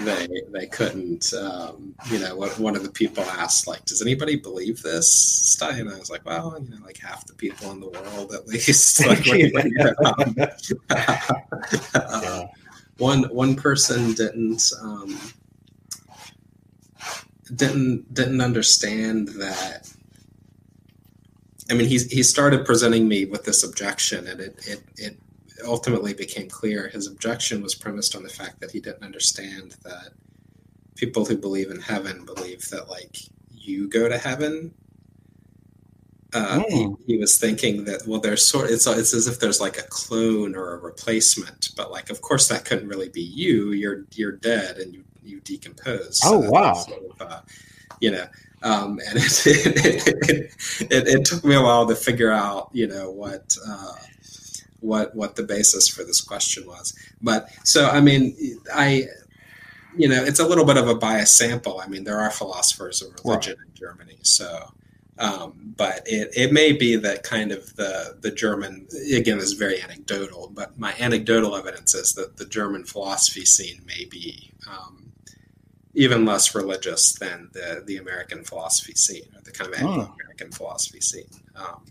they 0.00 0.42
they 0.50 0.66
couldn't. 0.66 1.32
Um, 1.34 1.94
you 2.10 2.18
know, 2.18 2.36
one 2.36 2.76
of 2.76 2.82
the 2.82 2.90
people 2.90 3.24
asked 3.24 3.66
like, 3.66 3.84
"Does 3.84 4.02
anybody 4.02 4.36
believe 4.36 4.82
this 4.82 5.10
stuff?" 5.10 5.78
And 5.78 5.90
I 5.90 5.98
was 5.98 6.10
like, 6.10 6.24
"Well, 6.24 6.58
you 6.62 6.70
know, 6.70 6.84
like 6.84 6.98
half 6.98 7.26
the 7.26 7.34
people 7.34 7.70
in 7.70 7.80
the 7.80 7.88
world 7.88 8.32
at 8.32 8.46
least." 8.52 9.04
like, 9.06 9.26
uh, 11.94 12.46
one 12.98 13.24
one 13.24 13.54
person 13.54 14.12
didn't. 14.12 14.70
Um, 14.80 15.18
didn't 17.54 18.14
didn't 18.14 18.40
understand 18.40 19.28
that 19.28 19.92
I 21.72 21.74
mean, 21.74 21.88
he's 21.88 22.10
he 22.12 22.22
started 22.22 22.66
presenting 22.66 23.08
me 23.08 23.24
with 23.24 23.44
this 23.44 23.64
objection, 23.64 24.28
and 24.28 24.40
it 24.40 24.54
it 24.68 24.82
it 24.96 25.16
ultimately 25.64 26.12
became 26.12 26.46
clear 26.50 26.88
his 26.88 27.06
objection 27.06 27.62
was 27.62 27.74
premised 27.74 28.14
on 28.14 28.22
the 28.22 28.28
fact 28.28 28.60
that 28.60 28.70
he 28.70 28.78
didn't 28.78 29.02
understand 29.02 29.76
that 29.82 30.10
people 30.96 31.24
who 31.24 31.36
believe 31.36 31.70
in 31.70 31.80
heaven 31.80 32.26
believe 32.26 32.68
that 32.68 32.90
like 32.90 33.16
you 33.50 33.88
go 33.88 34.06
to 34.06 34.18
heaven. 34.18 34.74
Uh, 36.34 36.62
he, 36.68 36.84
hmm. 36.84 36.94
he, 37.06 37.16
was 37.18 37.38
thinking 37.38 37.84
that 37.84 38.02
well, 38.06 38.20
there's 38.20 38.46
sort 38.46 38.70
it's 38.70 38.86
it's 38.86 39.14
as 39.14 39.26
if 39.26 39.40
there's 39.40 39.60
like 39.60 39.78
a 39.78 39.88
clone 39.88 40.54
or 40.54 40.74
a 40.74 40.78
replacement, 40.78 41.70
but 41.74 41.90
like 41.90 42.10
of 42.10 42.20
course 42.20 42.48
that 42.48 42.66
couldn't 42.66 42.88
really 42.88 43.08
be 43.08 43.22
you. 43.22 43.72
You're 43.72 44.04
you're 44.12 44.32
dead 44.32 44.76
and 44.76 44.92
you 44.92 45.04
you 45.22 45.40
decompose. 45.40 46.20
Oh 46.22 46.50
wow! 46.50 46.74
Sort 46.74 47.02
of, 47.18 47.22
uh, 47.22 47.40
you 48.00 48.10
know, 48.10 48.26
um, 48.62 49.00
and 49.08 49.18
it 49.18 49.46
it, 49.46 50.54
it, 50.80 51.08
it, 51.08 51.24
took 51.24 51.44
me 51.44 51.54
a 51.54 51.62
while 51.62 51.86
to 51.86 51.96
figure 51.96 52.30
out, 52.30 52.70
you 52.72 52.86
know, 52.86 53.10
what 53.10 53.56
uh, 53.66 53.94
what 54.80 55.14
what 55.14 55.36
the 55.36 55.42
basis 55.42 55.88
for 55.88 56.04
this 56.04 56.20
question 56.20 56.66
was. 56.66 56.94
But 57.20 57.48
so, 57.64 57.88
I 57.88 58.00
mean, 58.00 58.36
I, 58.72 59.06
you 59.96 60.08
know, 60.08 60.22
it's 60.24 60.40
a 60.40 60.46
little 60.46 60.64
bit 60.64 60.76
of 60.76 60.88
a 60.88 60.94
biased 60.94 61.36
sample. 61.36 61.80
I 61.80 61.88
mean, 61.88 62.04
there 62.04 62.18
are 62.18 62.30
philosophers 62.30 63.02
of 63.02 63.12
religion 63.24 63.56
right. 63.58 63.68
in 63.68 63.74
Germany, 63.74 64.18
so. 64.22 64.72
Um, 65.18 65.74
but 65.76 66.02
it, 66.06 66.30
it 66.34 66.52
may 66.52 66.72
be 66.72 66.96
that 66.96 67.22
kind 67.22 67.52
of 67.52 67.76
the 67.76 68.16
the 68.20 68.30
German 68.30 68.88
again 69.14 69.38
is 69.38 69.52
very 69.52 69.80
anecdotal, 69.80 70.50
but 70.52 70.78
my 70.78 70.94
anecdotal 70.98 71.54
evidence 71.54 71.94
is 71.94 72.14
that 72.14 72.38
the 72.38 72.46
German 72.46 72.84
philosophy 72.84 73.44
scene 73.44 73.82
may 73.86 74.06
be 74.06 74.52
um, 74.66 75.11
even 75.94 76.24
less 76.24 76.54
religious 76.54 77.12
than 77.14 77.50
the 77.52 77.82
the 77.86 77.98
American 77.98 78.44
philosophy 78.44 78.94
scene 78.94 79.28
or 79.34 79.42
the 79.42 79.52
kind 79.52 79.72
of 79.72 79.78
Anglo-American 79.78 80.48
oh. 80.52 80.56
philosophy 80.56 81.00
scene, 81.00 81.30
um, 81.56 81.84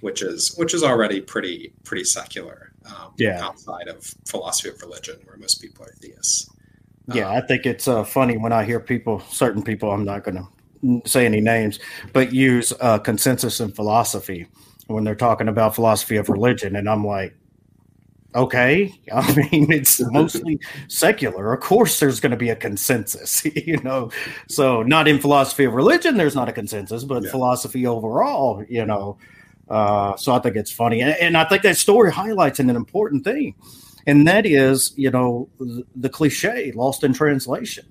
which 0.00 0.22
is 0.22 0.54
which 0.56 0.74
is 0.74 0.82
already 0.82 1.20
pretty 1.20 1.72
pretty 1.84 2.04
secular. 2.04 2.66
Um, 2.86 3.12
yeah. 3.18 3.44
outside 3.44 3.88
of 3.88 4.02
philosophy 4.24 4.70
of 4.70 4.80
religion, 4.80 5.20
where 5.24 5.36
most 5.36 5.60
people 5.60 5.84
are 5.84 5.92
theists. 6.00 6.48
Yeah, 7.12 7.28
um, 7.28 7.36
I 7.36 7.40
think 7.42 7.66
it's 7.66 7.86
uh, 7.86 8.04
funny 8.04 8.38
when 8.38 8.52
I 8.52 8.64
hear 8.64 8.80
people, 8.80 9.20
certain 9.20 9.62
people, 9.62 9.90
I'm 9.92 10.04
not 10.04 10.24
going 10.24 10.36
to 10.36 11.02
say 11.08 11.26
any 11.26 11.40
names, 11.40 11.78
but 12.14 12.32
use 12.32 12.72
uh, 12.80 12.98
consensus 12.98 13.60
in 13.60 13.72
philosophy 13.72 14.46
when 14.86 15.04
they're 15.04 15.14
talking 15.14 15.48
about 15.48 15.74
philosophy 15.74 16.16
of 16.16 16.28
religion, 16.28 16.74
and 16.74 16.88
I'm 16.88 17.06
like, 17.06 17.36
okay. 18.34 18.94
I 19.12 19.34
mean 19.34 19.72
it's 19.72 20.00
mostly 20.12 20.60
secular. 20.88 21.52
Of 21.52 21.60
course 21.60 22.00
there's 22.00 22.20
going 22.20 22.30
to 22.30 22.36
be 22.36 22.50
a 22.50 22.56
consensus 22.56 23.44
you 23.66 23.78
know? 23.78 24.10
So 24.48 24.82
not 24.82 25.08
in 25.08 25.18
philosophy 25.18 25.64
of 25.64 25.74
religion 25.74 26.16
there's 26.16 26.34
not 26.34 26.48
a 26.48 26.52
consensus 26.52 27.04
but 27.04 27.24
yeah. 27.24 27.30
philosophy 27.30 27.86
overall 27.86 28.64
you 28.68 28.84
know? 28.84 29.18
Uh, 29.68 30.16
so 30.16 30.32
i 30.32 30.38
think 30.40 30.56
it's 30.56 30.72
funny. 30.72 31.00
And, 31.00 31.12
and, 31.20 31.36
i 31.36 31.44
think 31.44 31.62
that 31.62 31.76
story 31.76 32.10
highlights 32.12 32.58
an 32.58 32.70
important 32.70 33.22
thing 33.22 33.54
and 34.06 34.26
that 34.26 34.46
is 34.46 34.92
you 34.96 35.10
know 35.10 35.48
the, 35.58 35.84
the 35.94 36.08
cliche 36.08 36.72
lost 36.72 37.04
in 37.04 37.12
translation. 37.12 37.86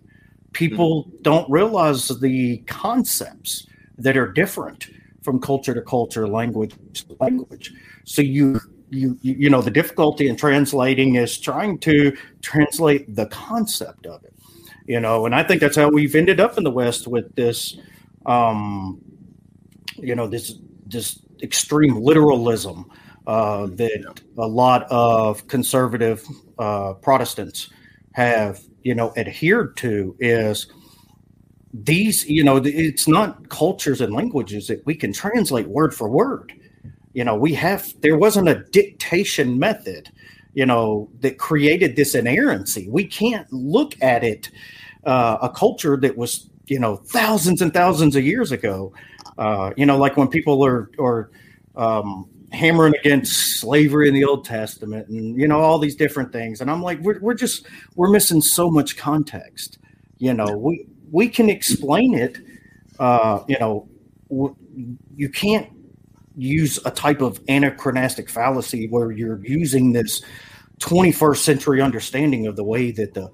People 0.53 1.05
mm-hmm. 1.05 1.21
don't 1.21 1.49
realize 1.49 2.07
the 2.07 2.57
concepts 2.67 3.67
that 3.97 4.17
are 4.17 4.31
different 4.31 4.87
from 5.21 5.39
culture 5.39 5.73
to 5.73 5.81
culture 5.81 6.27
language 6.27 6.73
to 6.93 7.15
language. 7.19 7.73
So 8.05 8.21
you 8.21 8.59
you 8.89 9.17
you 9.21 9.49
know 9.49 9.61
the 9.61 9.71
difficulty 9.71 10.27
in 10.27 10.35
translating 10.35 11.15
is 11.15 11.37
trying 11.37 11.77
to 11.77 12.15
translate 12.41 13.15
the 13.15 13.25
concept 13.27 14.05
of 14.05 14.23
it 14.23 14.33
you 14.85 14.99
know 14.99 15.25
and 15.25 15.35
i 15.35 15.43
think 15.43 15.61
that's 15.61 15.75
how 15.75 15.89
we've 15.89 16.15
ended 16.15 16.39
up 16.39 16.57
in 16.57 16.63
the 16.63 16.71
west 16.71 17.07
with 17.07 17.33
this 17.35 17.77
um 18.25 18.99
you 19.97 20.15
know 20.15 20.27
this 20.27 20.55
this 20.87 21.19
extreme 21.41 21.95
literalism 21.95 22.89
uh, 23.27 23.67
that 23.67 24.21
a 24.39 24.47
lot 24.47 24.87
of 24.89 25.47
conservative 25.47 26.25
uh, 26.57 26.93
protestants 26.93 27.69
have 28.13 28.59
you 28.81 28.95
know 28.95 29.13
adhered 29.17 29.77
to 29.77 30.15
is 30.19 30.67
these 31.73 32.27
you 32.27 32.43
know 32.43 32.57
it's 32.57 33.07
not 33.07 33.49
cultures 33.49 34.01
and 34.01 34.13
languages 34.13 34.67
that 34.67 34.83
we 34.85 34.95
can 34.95 35.13
translate 35.13 35.67
word 35.67 35.93
for 35.93 36.09
word 36.09 36.58
you 37.13 37.23
know 37.23 37.35
we 37.35 37.53
have 37.53 37.93
there 38.01 38.17
wasn't 38.17 38.47
a 38.47 38.63
dictation 38.71 39.57
method 39.59 40.11
you 40.53 40.65
know, 40.65 41.09
that 41.21 41.37
created 41.37 41.95
this 41.95 42.15
inerrancy. 42.15 42.89
We 42.89 43.05
can't 43.05 43.51
look 43.53 43.95
at 44.01 44.23
it, 44.23 44.49
uh, 45.05 45.37
a 45.41 45.49
culture 45.49 45.97
that 45.97 46.17
was, 46.17 46.49
you 46.67 46.79
know, 46.79 46.97
thousands 46.97 47.61
and 47.61 47.73
thousands 47.73 48.15
of 48.15 48.23
years 48.23 48.51
ago. 48.51 48.93
Uh, 49.37 49.71
you 49.77 49.85
know, 49.85 49.97
like 49.97 50.17
when 50.17 50.27
people 50.27 50.65
are, 50.65 50.91
are 50.99 51.31
um, 51.75 52.27
hammering 52.51 52.93
against 52.99 53.59
slavery 53.61 54.07
in 54.07 54.13
the 54.13 54.25
Old 54.25 54.43
Testament 54.43 55.07
and, 55.07 55.39
you 55.39 55.47
know, 55.47 55.59
all 55.59 55.79
these 55.79 55.95
different 55.95 56.31
things. 56.31 56.61
And 56.61 56.69
I'm 56.69 56.81
like, 56.81 56.99
we're, 56.99 57.19
we're 57.19 57.35
just, 57.35 57.67
we're 57.95 58.09
missing 58.09 58.41
so 58.41 58.69
much 58.69 58.97
context. 58.97 59.77
You 60.17 60.33
know, 60.33 60.57
we, 60.57 60.87
we 61.11 61.29
can 61.29 61.49
explain 61.49 62.15
it, 62.15 62.37
uh, 62.99 63.43
you 63.47 63.57
know, 63.59 63.87
w- 64.29 64.55
you 65.15 65.29
can't 65.29 65.69
use 66.39 66.79
a 66.85 66.91
type 66.91 67.21
of 67.21 67.39
anachronistic 67.47 68.29
fallacy 68.29 68.87
where 68.87 69.11
you're 69.11 69.43
using 69.45 69.91
this 69.91 70.21
21st 70.79 71.37
century 71.37 71.81
understanding 71.81 72.47
of 72.47 72.55
the 72.55 72.63
way 72.63 72.91
that 72.91 73.13
the 73.13 73.29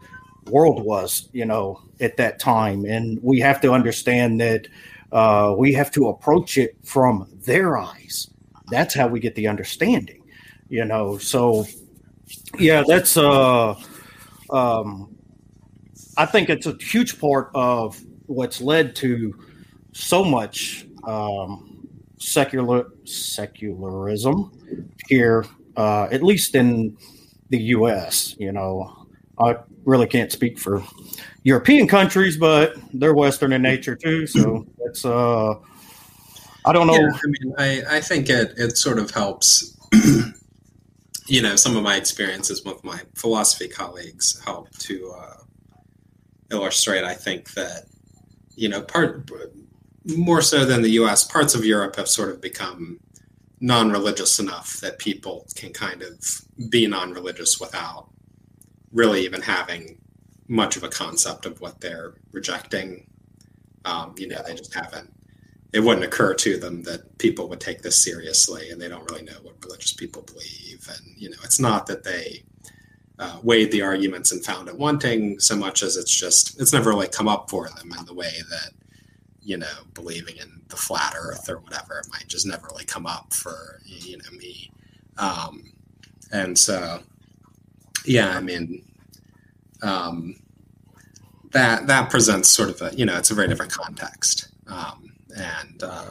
world 0.50 0.84
was, 0.84 1.30
you 1.32 1.46
know, 1.46 1.82
at 2.00 2.18
that 2.18 2.40
time. 2.40 2.86
And 2.86 3.20
we 3.22 3.40
have 3.40 3.62
to 3.62 3.72
understand 3.72 4.42
that 4.42 4.68
uh, 5.12 5.56
we 5.58 5.74
have 5.74 5.92
to 5.92 6.10
approach 6.10 6.58
it 6.58 6.76
from 6.84 7.28
their 7.46 7.78
eyes. 7.78 8.30
That's 8.70 8.94
how 8.94 9.08
we 9.08 9.20
get 9.20 9.36
the 9.36 9.48
understanding, 9.48 10.24
you 10.70 10.86
know. 10.86 11.18
So, 11.18 11.68
yeah, 12.58 12.84
that's, 12.86 13.16
uh, 13.16 13.76
um, 14.50 15.16
I 16.18 16.26
think 16.26 16.50
it's 16.50 16.66
a 16.66 16.76
huge 16.80 17.20
part 17.20 17.52
of 17.54 18.02
what's 18.26 18.60
led 18.62 18.96
to 18.98 19.36
so 19.94 20.24
much 20.24 20.88
um, 21.04 21.65
secular 22.18 22.86
secularism 23.06 24.52
here, 25.08 25.46
uh, 25.76 26.08
at 26.12 26.24
least 26.24 26.56
in 26.56 26.98
the 27.50 27.60
U.S. 27.60 28.36
You 28.40 28.52
know, 28.52 29.08
I 29.40 29.58
really 29.84 30.08
can't 30.08 30.32
speak 30.32 30.60
for 30.60 30.84
European 31.44 31.88
countries, 31.88 32.38
but 32.38 32.76
they're 32.94 33.14
Western 33.14 33.54
in 33.54 33.62
nature 33.62 33.96
too. 33.96 34.28
So 34.28 34.66
it's 34.80 35.06
uh, 35.06 35.56
I 36.66 36.74
don't 36.74 36.88
know. 36.88 36.94
Yeah, 36.94 37.12
I 37.12 37.28
mean, 37.28 37.54
I, 37.58 37.98
I 37.98 38.02
think 38.02 38.30
it 38.30 38.54
it 38.58 38.78
sort 38.78 39.00
of 39.00 39.12
helps. 39.12 39.78
you 41.28 41.42
know, 41.42 41.56
some 41.56 41.76
of 41.76 41.84
my 41.84 41.96
experiences 41.96 42.64
with 42.64 42.84
my 42.84 43.02
philosophy 43.16 43.68
colleagues 43.68 44.42
help 44.44 44.70
to 44.80 45.14
uh, 45.18 45.38
illustrate. 46.52 47.04
I 47.04 47.14
think 47.14 47.54
that 47.54 47.86
you 48.56 48.70
know 48.70 48.82
part 48.82 49.30
more 50.06 50.42
so 50.42 50.66
than 50.66 50.82
the 50.82 50.92
US, 50.92 51.24
parts 51.24 51.56
of 51.56 51.66
Europe 51.66 51.96
have 51.96 52.08
sort 52.08 52.30
of 52.30 52.42
become 52.42 53.00
non 53.60 53.92
religious 53.92 54.40
enough 54.40 54.80
that 54.82 55.00
people 55.00 55.48
can 55.56 55.74
kind 55.74 56.02
of 56.02 56.42
be 56.70 56.88
non 56.88 57.14
religious 57.14 57.60
without 57.60 58.10
really 58.92 59.22
even 59.22 59.42
having 59.42 59.98
much 60.48 60.78
of 60.78 60.84
a 60.84 60.90
concept 60.90 61.46
of 61.46 61.60
what 61.62 61.82
they're 61.82 62.14
rejecting. 62.32 63.08
Um, 63.84 64.14
you 64.18 64.28
know, 64.28 64.42
they 64.46 64.56
just 64.56 64.74
haven't, 64.74 65.12
it 65.74 65.80
wouldn't 65.80 66.06
occur 66.06 66.34
to 66.34 66.58
them 66.58 66.84
that 66.84 67.18
people 67.18 67.48
would 67.50 67.60
take 67.60 67.82
this 67.82 68.04
seriously 68.04 68.70
and 68.70 68.82
they 68.82 68.88
don't 68.88 69.10
really 69.10 69.24
know 69.24 69.38
what 69.44 69.64
religious 69.64 69.94
people 69.94 70.24
believe. 70.24 70.88
And, 70.88 71.16
you 71.18 71.30
know, 71.30 71.38
it's 71.44 71.60
not 71.60 71.86
that 71.88 72.04
they, 72.04 72.44
uh, 73.18 73.40
weighed 73.44 73.72
the 73.72 73.82
arguments 73.82 74.32
and 74.32 74.44
found 74.44 74.68
it 74.68 74.78
wanting 74.78 75.40
so 75.40 75.56
much 75.56 75.84
as 75.84 75.96
it's 75.96 76.14
just 76.14 76.60
it's 76.60 76.74
never 76.74 76.90
really 76.90 77.08
come 77.08 77.30
up 77.30 77.50
for 77.50 77.70
them 77.70 77.90
in 77.98 78.06
the 78.06 78.14
way 78.14 78.34
that 78.50 78.74
you 79.46 79.58
know, 79.58 79.68
believing 79.94 80.38
in 80.38 80.60
the 80.70 80.76
flat 80.76 81.14
earth 81.16 81.48
or 81.48 81.60
whatever. 81.60 82.00
It 82.00 82.08
might 82.12 82.28
just 82.28 82.48
never 82.48 82.66
really 82.72 82.84
come 82.84 83.06
up 83.06 83.32
for, 83.32 83.80
you 83.86 84.18
know, 84.18 84.38
me. 84.38 84.72
Um, 85.18 85.72
and 86.32 86.58
so, 86.58 87.02
yeah, 88.06 88.36
I 88.36 88.42
mean, 88.42 88.84
um, 89.84 90.36
that, 91.52 91.86
that 91.86 92.10
presents 92.10 92.50
sort 92.50 92.70
of 92.70 92.82
a, 92.82 92.96
you 92.96 93.06
know, 93.06 93.16
it's 93.18 93.30
a 93.30 93.36
very 93.36 93.48
different 93.48 93.72
context. 93.72 94.48
Um, 94.68 95.14
and, 95.38 95.84
uh, 95.84 96.10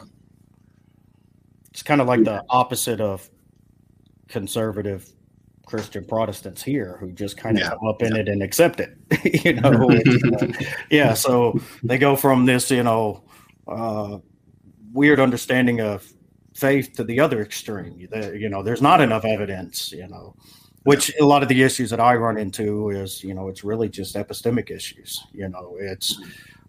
it's 1.71 1.83
kind 1.83 1.99
of 1.99 2.07
like 2.07 2.23
the 2.23 2.41
opposite 2.49 3.01
of 3.01 3.29
conservative 4.29 5.11
Christian 5.65 6.05
Protestants 6.05 6.63
here 6.63 6.95
who 7.01 7.11
just 7.11 7.35
kind 7.35 7.57
of 7.57 7.63
yeah. 7.63 7.69
come 7.71 7.87
up 7.87 8.01
in 8.01 8.15
yeah. 8.15 8.21
it 8.21 8.29
and 8.29 8.41
accept 8.41 8.79
it. 8.79 8.97
you 9.43 9.53
know, 9.53 9.89
yeah. 10.89 11.13
So 11.13 11.59
they 11.83 11.97
go 11.97 12.15
from 12.15 12.45
this, 12.45 12.71
you 12.71 12.83
know, 12.83 13.24
uh, 13.67 14.19
weird 14.93 15.19
understanding 15.19 15.81
of 15.81 16.07
faith 16.55 16.93
to 16.93 17.03
the 17.03 17.19
other 17.19 17.41
extreme. 17.41 17.99
You 17.99 18.49
know, 18.49 18.63
there's 18.63 18.81
not 18.81 19.01
enough 19.01 19.25
evidence. 19.25 19.91
You 19.91 20.07
know, 20.07 20.35
which 20.83 21.11
a 21.19 21.25
lot 21.25 21.43
of 21.43 21.49
the 21.49 21.63
issues 21.63 21.89
that 21.89 21.99
I 21.99 22.15
run 22.15 22.37
into 22.37 22.89
is, 22.89 23.23
you 23.23 23.33
know, 23.33 23.49
it's 23.49 23.63
really 23.63 23.89
just 23.89 24.15
epistemic 24.15 24.71
issues. 24.71 25.25
You 25.33 25.49
know, 25.49 25.75
it's, 25.79 26.19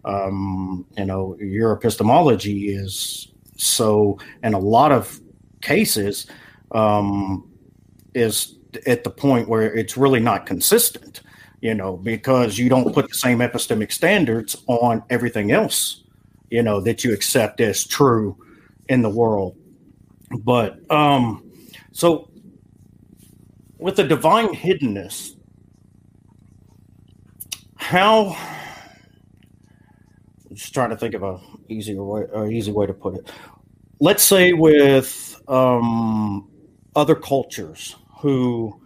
um, 0.04 0.86
you 0.96 1.04
know, 1.04 1.36
your 1.38 1.72
epistemology 1.72 2.74
is 2.74 3.28
so, 3.56 4.18
in 4.42 4.54
a 4.54 4.58
lot 4.58 4.90
of 4.92 5.20
cases, 5.60 6.26
um, 6.72 7.48
is 8.14 8.56
at 8.86 9.04
the 9.04 9.10
point 9.10 9.48
where 9.48 9.72
it's 9.74 9.96
really 9.96 10.20
not 10.20 10.46
consistent. 10.46 11.22
You 11.60 11.74
know, 11.74 11.96
because 11.96 12.58
you 12.58 12.68
don't 12.68 12.92
put 12.92 13.08
the 13.08 13.14
same 13.14 13.38
epistemic 13.38 13.90
standards 13.90 14.56
on 14.66 15.02
everything 15.10 15.52
else 15.52 16.04
you 16.56 16.62
know 16.62 16.80
that 16.80 17.04
you 17.04 17.12
accept 17.12 17.60
as 17.60 17.86
true 17.86 18.34
in 18.88 19.02
the 19.02 19.10
world. 19.10 19.54
But 20.38 20.90
um 20.90 21.52
so 21.92 22.30
with 23.78 23.96
the 23.96 24.04
divine 24.04 24.48
hiddenness 24.54 25.36
how 27.76 28.34
I'm 30.48 30.56
just 30.56 30.72
trying 30.72 30.90
to 30.90 30.96
think 30.96 31.14
of 31.14 31.22
a 31.22 31.38
easier 31.68 32.02
way 32.02 32.24
easy 32.50 32.72
way 32.72 32.86
to 32.86 32.94
put 32.94 33.16
it. 33.16 33.30
Let's 34.00 34.24
say 34.24 34.54
with 34.54 35.38
um 35.48 36.48
other 36.96 37.14
cultures 37.14 37.96
who 38.20 38.80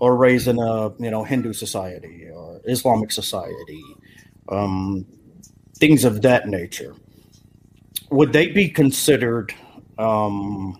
are 0.00 0.14
raised 0.16 0.46
in 0.46 0.58
a 0.60 0.90
you 1.04 1.10
know 1.10 1.24
hindu 1.24 1.52
society 1.52 2.28
or 2.32 2.60
islamic 2.64 3.10
society 3.10 3.82
um 4.48 5.04
things 5.78 6.04
of 6.04 6.22
that 6.22 6.48
nature, 6.48 6.94
would 8.10 8.32
they 8.32 8.48
be 8.48 8.68
considered 8.68 9.54
um, 9.98 10.76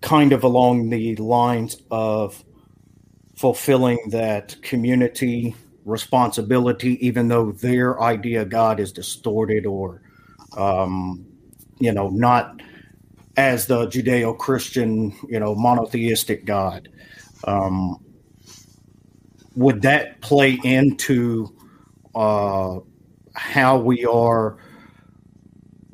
kind 0.00 0.32
of 0.32 0.44
along 0.44 0.90
the 0.90 1.16
lines 1.16 1.82
of 1.90 2.44
fulfilling 3.36 3.98
that 4.10 4.60
community 4.62 5.54
responsibility, 5.84 7.04
even 7.04 7.28
though 7.28 7.52
their 7.52 8.00
idea 8.02 8.42
of 8.42 8.50
God 8.50 8.78
is 8.78 8.92
distorted 8.92 9.64
or, 9.66 10.02
um, 10.56 11.26
you 11.78 11.92
know, 11.92 12.08
not 12.10 12.60
as 13.36 13.66
the 13.66 13.86
Judeo 13.86 14.36
Christian, 14.36 15.16
you 15.28 15.40
know, 15.40 15.54
monotheistic 15.54 16.44
God? 16.44 16.88
Um, 17.44 18.04
would 19.54 19.82
that 19.82 20.20
play 20.20 20.58
into 20.62 21.54
uh, 22.14 22.78
how 23.34 23.78
we 23.78 24.04
are 24.04 24.58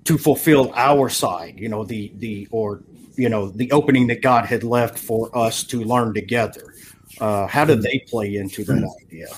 to 0.05 0.18
fulfill 0.18 0.72
our 0.74 1.09
side 1.09 1.59
you 1.59 1.68
know 1.68 1.84
the 1.84 2.12
the 2.16 2.46
or 2.50 2.82
you 3.16 3.28
know 3.28 3.48
the 3.48 3.70
opening 3.72 4.07
that 4.07 4.22
god 4.22 4.44
had 4.44 4.62
left 4.64 4.98
for 4.98 5.36
us 5.36 5.62
to 5.62 5.82
learn 5.84 6.12
together. 6.14 6.74
Uh, 7.20 7.46
how 7.46 7.64
do 7.64 7.76
they 7.76 8.05
play 8.09 8.34
into 8.34 8.64
that 8.64 8.84
idea? 9.05 9.28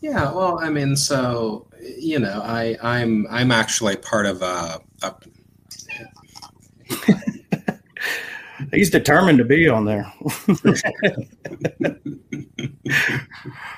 Yeah 0.00 0.32
well 0.32 0.58
i 0.60 0.70
mean 0.70 0.96
so 0.96 1.66
you 1.80 2.18
know 2.18 2.40
i 2.44 2.76
i'm 2.82 3.26
i'm 3.30 3.50
actually 3.50 3.96
part 3.96 4.26
of 4.26 4.42
a, 4.42 4.80
a 5.02 5.14
He's 8.72 8.90
determined 8.90 9.38
to 9.38 9.44
be 9.44 9.68
on 9.68 9.84
there. 9.84 10.12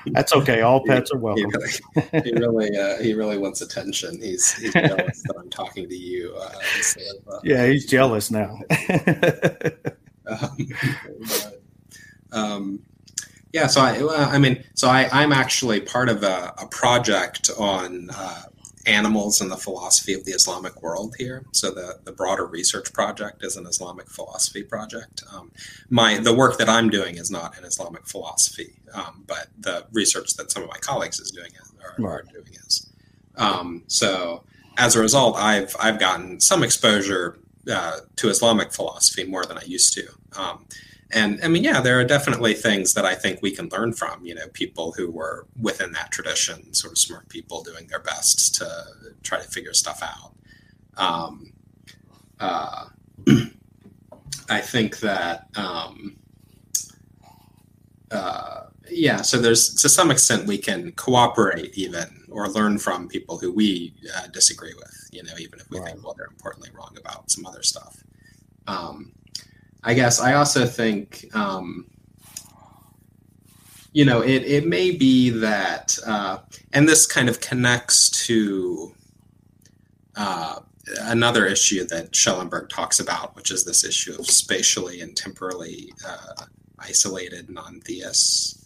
That's 0.07 0.33
okay. 0.33 0.61
All 0.61 0.83
pets 0.85 1.11
are 1.11 1.17
welcome. 1.17 1.51
He 1.51 1.57
really, 1.57 2.23
he 2.23 2.33
really, 2.33 2.77
uh, 2.77 2.97
he 3.01 3.13
really 3.13 3.37
wants 3.37 3.61
attention. 3.61 4.21
He's, 4.21 4.53
he's 4.53 4.73
jealous 4.73 5.23
that 5.23 5.35
I'm 5.37 5.49
talking 5.49 5.89
to 5.89 5.95
you. 5.95 6.33
Uh, 6.35 6.49
of, 6.49 7.33
uh, 7.33 7.39
yeah, 7.43 7.67
he's 7.67 7.85
jealous 7.85 8.31
now. 8.31 8.59
um, 10.27 10.57
but, 11.27 11.61
um, 12.31 12.79
yeah, 13.51 13.67
so 13.67 13.81
I, 13.81 14.35
I 14.35 14.37
mean, 14.37 14.63
so 14.75 14.89
I, 14.89 15.09
I'm 15.11 15.33
actually 15.33 15.81
part 15.81 16.07
of 16.09 16.23
a, 16.23 16.53
a 16.57 16.67
project 16.67 17.49
on 17.57 18.09
uh, 18.13 18.43
animals 18.89 19.39
and 19.41 19.51
the 19.51 19.57
philosophy 19.57 20.13
of 20.13 20.25
the 20.25 20.31
Islamic 20.31 20.81
world 20.81 21.15
here. 21.17 21.45
So 21.51 21.71
the, 21.71 21.99
the 22.03 22.11
broader 22.11 22.45
research 22.45 22.91
project 22.91 23.43
is 23.43 23.55
an 23.55 23.65
Islamic 23.67 24.09
philosophy 24.09 24.63
project. 24.63 25.23
Um, 25.33 25.51
my 25.89 26.17
the 26.17 26.33
work 26.33 26.57
that 26.57 26.69
I'm 26.69 26.89
doing 26.89 27.17
is 27.17 27.29
not 27.29 27.57
an 27.57 27.63
Islamic 27.65 28.07
philosophy, 28.07 28.71
um, 28.93 29.23
but 29.27 29.47
the 29.59 29.85
research 29.91 30.35
that 30.37 30.51
some 30.51 30.63
of 30.63 30.69
my 30.69 30.79
colleagues 30.79 31.19
is 31.19 31.31
doing 31.31 31.51
are, 31.83 31.95
are 32.05 32.23
doing 32.23 32.53
is. 32.65 32.89
Um, 33.35 33.83
so 33.87 34.43
as 34.77 34.95
a 34.95 34.99
result, 34.99 35.35
I've 35.37 35.75
I've 35.79 35.99
gotten 35.99 36.39
some 36.39 36.63
exposure 36.63 37.37
uh, 37.71 37.99
to 38.15 38.29
Islamic 38.29 38.71
philosophy 38.71 39.23
more 39.23 39.45
than 39.45 39.57
I 39.57 39.63
used 39.63 39.93
to. 39.93 40.05
And 41.11 41.39
I 41.43 41.47
mean, 41.47 41.63
yeah, 41.63 41.81
there 41.81 41.99
are 41.99 42.03
definitely 42.03 42.53
things 42.53 42.93
that 42.93 43.03
I 43.03 43.15
think 43.15 43.41
we 43.41 43.51
can 43.51 43.67
learn 43.69 43.93
from. 43.93 44.23
You 44.23 44.35
know, 44.35 44.47
people 44.53 44.91
who 44.91 45.09
were 45.09 45.47
within 45.59 45.91
that 45.93 46.11
tradition, 46.11 46.73
sort 46.73 46.93
of 46.93 46.97
smart 46.99 47.27
people 47.29 47.63
doing 47.63 47.87
their 47.87 47.99
best 47.99 48.55
to 48.55 48.85
try 49.23 49.39
to 49.39 49.47
figure 49.47 49.73
stuff 49.73 50.03
out. 50.03 50.33
Um, 50.97 51.53
uh, 52.39 52.85
I 54.49 54.61
think 54.61 54.99
that, 54.99 55.47
um, 55.55 56.17
uh, 58.11 58.65
yeah, 58.89 59.21
so 59.21 59.39
there's 59.39 59.73
to 59.75 59.89
some 59.89 60.11
extent 60.11 60.47
we 60.47 60.57
can 60.57 60.91
cooperate 60.93 61.77
even 61.77 62.25
or 62.29 62.47
learn 62.49 62.77
from 62.77 63.07
people 63.07 63.37
who 63.37 63.51
we 63.51 63.93
uh, 64.15 64.27
disagree 64.27 64.73
with, 64.75 65.09
you 65.11 65.23
know, 65.23 65.33
even 65.39 65.59
if 65.59 65.69
we 65.69 65.79
right. 65.79 65.93
think, 65.93 66.03
well, 66.03 66.15
they're 66.15 66.27
importantly 66.27 66.69
wrong 66.73 66.95
about 66.99 67.29
some 67.29 67.45
other 67.45 67.63
stuff. 67.63 68.03
Um, 68.67 69.13
I 69.83 69.93
guess 69.93 70.19
I 70.19 70.33
also 70.33 70.65
think, 70.65 71.25
um, 71.33 71.85
you 73.93 74.05
know, 74.05 74.21
it, 74.21 74.43
it 74.43 74.67
may 74.67 74.91
be 74.91 75.29
that, 75.29 75.97
uh, 76.05 76.39
and 76.73 76.87
this 76.87 77.05
kind 77.05 77.29
of 77.29 77.39
connects 77.39 78.09
to 78.27 78.93
uh, 80.15 80.59
another 81.01 81.45
issue 81.45 81.85
that 81.85 82.15
Schellenberg 82.15 82.69
talks 82.69 82.99
about, 82.99 83.35
which 83.35 83.51
is 83.51 83.63
this 83.63 83.83
issue 83.83 84.15
of 84.19 84.27
spatially 84.27 85.01
and 85.01 85.15
temporally 85.15 85.93
uh, 86.05 86.45
isolated 86.77 87.49
non-theists. 87.49 88.65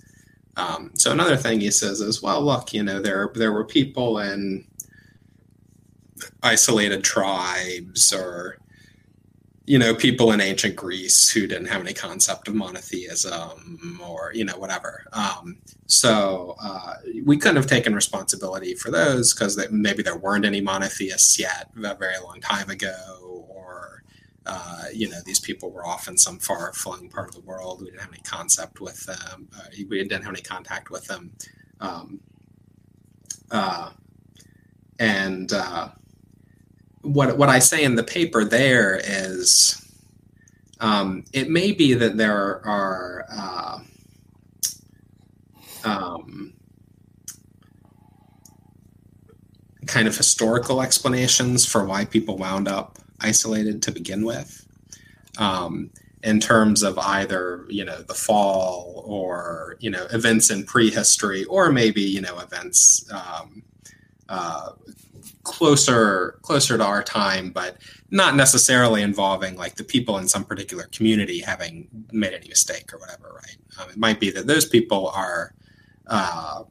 Um, 0.55 0.91
so 0.95 1.11
another 1.11 1.37
thing 1.37 1.61
he 1.61 1.71
says 1.71 1.99
is, 2.01 2.21
well, 2.21 2.43
look, 2.43 2.73
you 2.73 2.83
know, 2.83 3.01
there 3.01 3.31
there 3.33 3.51
were 3.51 3.65
people 3.65 4.19
in 4.19 4.65
isolated 6.43 7.03
tribes 7.03 8.13
or 8.13 8.57
you 9.65 9.79
know 9.79 9.95
people 9.95 10.31
in 10.31 10.41
ancient 10.41 10.75
greece 10.75 11.29
who 11.29 11.47
didn't 11.47 11.67
have 11.67 11.81
any 11.81 11.93
concept 11.93 12.47
of 12.47 12.55
monotheism 12.55 14.01
or 14.03 14.31
you 14.33 14.43
know 14.43 14.57
whatever. 14.57 15.05
Um, 15.13 15.57
so 15.87 16.55
uh, 16.61 16.95
we 17.23 17.37
couldn't 17.37 17.57
have 17.57 17.67
taken 17.67 17.95
responsibility 17.95 18.75
for 18.75 18.91
those 18.91 19.33
because 19.33 19.59
maybe 19.71 20.03
there 20.03 20.17
weren't 20.17 20.45
any 20.45 20.59
monotheists 20.59 21.39
yet 21.39 21.69
a 21.81 21.95
very 21.95 22.19
long 22.23 22.41
time 22.41 22.69
ago 22.69 23.45
or 23.47 24.03
uh, 24.45 24.85
you 24.93 25.09
know 25.09 25.19
these 25.25 25.39
people 25.39 25.71
were 25.71 25.85
off 25.85 26.07
in 26.09 26.17
some 26.17 26.39
far-flung 26.39 27.07
part 27.09 27.29
of 27.29 27.35
the 27.35 27.41
world. 27.41 27.79
We 27.79 27.87
didn't 27.87 28.01
have 28.01 28.13
any 28.13 28.21
concept 28.23 28.81
with 28.81 29.05
them 29.05 29.47
uh, 29.57 29.67
we 29.89 29.97
didn't 29.97 30.23
have 30.23 30.33
any 30.33 30.41
contact 30.41 30.89
with 30.89 31.05
them. 31.05 31.31
Um, 31.79 32.19
uh, 33.49 33.91
and 34.99 35.51
uh, 35.53 35.89
what 37.03 37.37
what 37.37 37.49
I 37.49 37.59
say 37.59 37.83
in 37.83 37.95
the 37.95 38.03
paper 38.03 38.43
there 38.43 38.99
is 39.03 39.79
um, 40.79 41.23
it 41.31 41.49
may 41.49 41.71
be 41.71 41.93
that 41.93 42.17
there 42.17 42.65
are 42.65 43.25
uh, 43.31 43.79
um, 45.85 46.53
kind 49.85 50.07
of 50.07 50.17
historical 50.17 50.81
explanations 50.81 51.65
for 51.65 51.85
why 51.85 52.05
people 52.05 52.37
wound 52.37 52.67
up 52.67 52.97
isolated 53.19 53.81
to 53.83 53.91
begin 53.91 54.25
with. 54.25 54.65
Um, 55.37 55.89
in 56.23 56.39
terms 56.39 56.83
of 56.83 56.97
either 56.97 57.65
you 57.67 57.83
know 57.83 58.01
the 58.01 58.13
fall 58.13 59.03
or 59.05 59.75
you 59.79 59.89
know 59.89 60.05
events 60.11 60.49
in 60.49 60.63
prehistory 60.63 61.43
or 61.45 61.69
maybe 61.71 62.01
you 62.01 62.21
know 62.21 62.39
events 62.39 63.05
um, 63.11 63.61
uh, 64.29 64.69
closer 65.43 66.39
closer 66.41 66.77
to 66.77 66.83
our 66.83 67.03
time, 67.03 67.51
but 67.51 67.77
not 68.11 68.35
necessarily 68.35 69.01
involving 69.01 69.55
like 69.55 69.75
the 69.75 69.83
people 69.83 70.17
in 70.17 70.27
some 70.27 70.43
particular 70.43 70.85
community 70.91 71.39
having 71.39 71.87
made 72.11 72.33
any 72.33 72.47
mistake 72.47 72.93
or 72.93 72.99
whatever. 72.99 73.33
Right? 73.33 73.57
Um, 73.79 73.89
it 73.89 73.97
might 73.97 74.19
be 74.19 74.31
that 74.31 74.47
those 74.47 74.65
people 74.65 75.09
are 75.09 75.53
uh, 76.07 76.63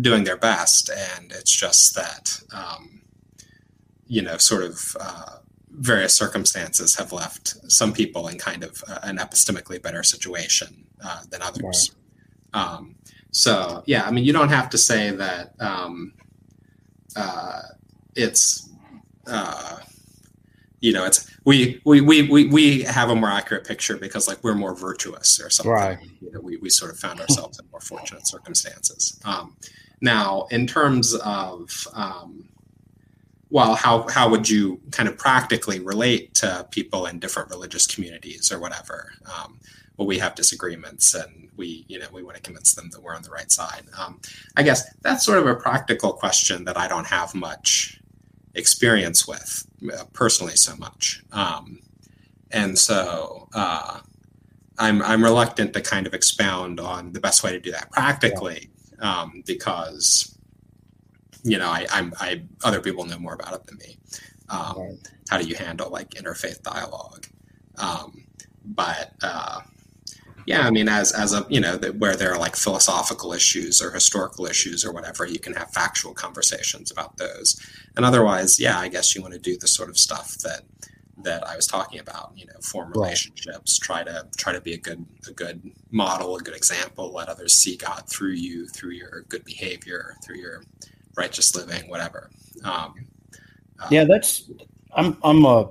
doing 0.00 0.24
their 0.24 0.36
best, 0.36 0.90
and 0.90 1.32
it's 1.32 1.54
just 1.54 1.94
that 1.94 2.40
um, 2.52 3.02
you 4.06 4.22
know, 4.22 4.36
sort 4.36 4.64
of. 4.64 4.96
Uh, 5.00 5.36
various 5.70 6.12
circumstances 6.12 6.96
have 6.96 7.12
left 7.12 7.54
some 7.70 7.92
people 7.92 8.26
in 8.26 8.36
kind 8.36 8.64
of 8.64 8.82
uh, 8.88 8.98
an 9.04 9.18
epistemically 9.18 9.80
better 9.80 10.02
situation 10.02 10.84
uh, 11.04 11.20
than 11.30 11.40
others. 11.40 11.94
Um, 12.52 12.96
so 13.30 13.82
yeah, 13.86 14.04
I 14.04 14.10
mean, 14.10 14.24
you 14.24 14.32
don't 14.32 14.48
have 14.48 14.70
to 14.70 14.78
say 14.78 15.10
that 15.10 15.54
um, 15.60 16.14
uh, 17.14 17.62
it's 18.14 18.68
uh, 19.26 19.78
you 20.80 20.92
know 20.92 21.04
it's 21.04 21.30
we, 21.44 21.80
we 21.84 22.00
we 22.00 22.28
we 22.28 22.46
we 22.46 22.82
have 22.82 23.08
a 23.08 23.14
more 23.14 23.30
accurate 23.30 23.66
picture 23.66 23.96
because 23.96 24.28
like 24.28 24.42
we're 24.44 24.54
more 24.54 24.74
virtuous 24.74 25.40
or 25.40 25.48
something. 25.48 25.72
Right. 25.72 25.98
You 26.20 26.30
know, 26.30 26.40
we, 26.40 26.58
we 26.58 26.68
sort 26.68 26.90
of 26.90 26.98
found 26.98 27.20
ourselves 27.20 27.58
in 27.58 27.66
more 27.70 27.80
fortunate 27.80 28.26
circumstances. 28.26 29.18
Um, 29.24 29.56
now 30.00 30.46
in 30.50 30.66
terms 30.66 31.14
of 31.14 31.70
um, 31.94 32.48
well 33.50 33.74
how 33.74 34.06
how 34.08 34.28
would 34.28 34.48
you 34.48 34.80
kind 34.90 35.08
of 35.08 35.16
practically 35.16 35.80
relate 35.80 36.34
to 36.34 36.66
people 36.70 37.06
in 37.06 37.18
different 37.18 37.48
religious 37.50 37.86
communities 37.86 38.52
or 38.52 38.58
whatever? 38.58 39.12
Um, 39.24 39.58
well 39.98 40.08
we 40.08 40.18
have 40.18 40.34
disagreements 40.34 41.14
and 41.14 41.50
we 41.56 41.84
you 41.88 41.98
know 41.98 42.06
we 42.12 42.22
want 42.22 42.36
to 42.36 42.42
convince 42.42 42.74
them 42.74 42.88
that 42.90 43.02
we're 43.02 43.14
on 43.14 43.22
the 43.22 43.30
right 43.30 43.52
side 43.52 43.82
um, 43.98 44.18
i 44.56 44.62
guess 44.62 44.90
that's 45.02 45.24
sort 45.24 45.38
of 45.38 45.46
a 45.46 45.54
practical 45.54 46.12
question 46.12 46.64
that 46.64 46.78
i 46.78 46.88
don't 46.88 47.06
have 47.06 47.34
much 47.34 47.98
experience 48.58 49.26
with 49.26 49.66
uh, 49.92 50.04
personally 50.12 50.56
so 50.56 50.76
much. 50.76 51.22
Um, 51.32 51.78
and 52.50 52.78
so 52.78 53.48
uh, 53.54 54.00
I'm, 54.78 55.00
I'm 55.02 55.22
reluctant 55.22 55.72
to 55.74 55.80
kind 55.80 56.06
of 56.06 56.14
expound 56.14 56.80
on 56.80 57.12
the 57.12 57.20
best 57.20 57.42
way 57.42 57.52
to 57.52 57.60
do 57.60 57.70
that 57.72 57.90
practically 57.90 58.70
um, 59.00 59.42
because, 59.46 60.36
you 61.42 61.58
know, 61.58 61.68
I, 61.68 61.86
I'm, 61.90 62.12
I, 62.18 62.42
other 62.64 62.80
people 62.80 63.04
know 63.04 63.18
more 63.18 63.34
about 63.34 63.54
it 63.54 63.64
than 63.66 63.78
me. 63.78 63.98
Um, 64.48 64.98
how 65.28 65.38
do 65.38 65.46
you 65.46 65.54
handle 65.54 65.90
like 65.90 66.10
interfaith 66.10 66.62
dialogue? 66.62 67.26
Um, 67.76 68.24
but 68.64 69.12
uh, 69.22 69.60
yeah, 70.48 70.66
I 70.66 70.70
mean, 70.70 70.88
as 70.88 71.12
as 71.12 71.34
a 71.34 71.46
you 71.50 71.60
know, 71.60 71.76
where 71.98 72.16
there 72.16 72.32
are 72.32 72.38
like 72.38 72.56
philosophical 72.56 73.34
issues 73.34 73.82
or 73.82 73.90
historical 73.90 74.46
issues 74.46 74.82
or 74.82 74.92
whatever, 74.94 75.26
you 75.26 75.38
can 75.38 75.52
have 75.52 75.70
factual 75.72 76.14
conversations 76.14 76.90
about 76.90 77.18
those. 77.18 77.60
And 77.96 78.04
otherwise, 78.06 78.58
yeah, 78.58 78.78
I 78.78 78.88
guess 78.88 79.14
you 79.14 79.20
want 79.20 79.34
to 79.34 79.38
do 79.38 79.58
the 79.58 79.68
sort 79.68 79.90
of 79.90 79.98
stuff 79.98 80.38
that 80.38 80.62
that 81.18 81.46
I 81.46 81.54
was 81.54 81.66
talking 81.66 82.00
about. 82.00 82.32
You 82.34 82.46
know, 82.46 82.54
form 82.62 82.90
relationships, 82.92 83.78
try 83.78 84.02
to 84.04 84.26
try 84.38 84.54
to 84.54 84.60
be 84.62 84.72
a 84.72 84.78
good 84.78 85.04
a 85.28 85.32
good 85.32 85.70
model, 85.90 86.34
a 86.34 86.40
good 86.40 86.56
example, 86.56 87.12
let 87.12 87.28
others 87.28 87.52
see 87.52 87.76
God 87.76 88.04
through 88.08 88.32
you, 88.32 88.68
through 88.68 88.92
your 88.92 89.26
good 89.28 89.44
behavior, 89.44 90.14
through 90.24 90.38
your 90.38 90.62
righteous 91.14 91.54
living, 91.54 91.90
whatever. 91.90 92.30
Um, 92.64 92.94
uh, 93.78 93.88
yeah, 93.90 94.04
that's 94.04 94.50
I'm 94.92 95.18
I'm 95.22 95.44
a 95.44 95.68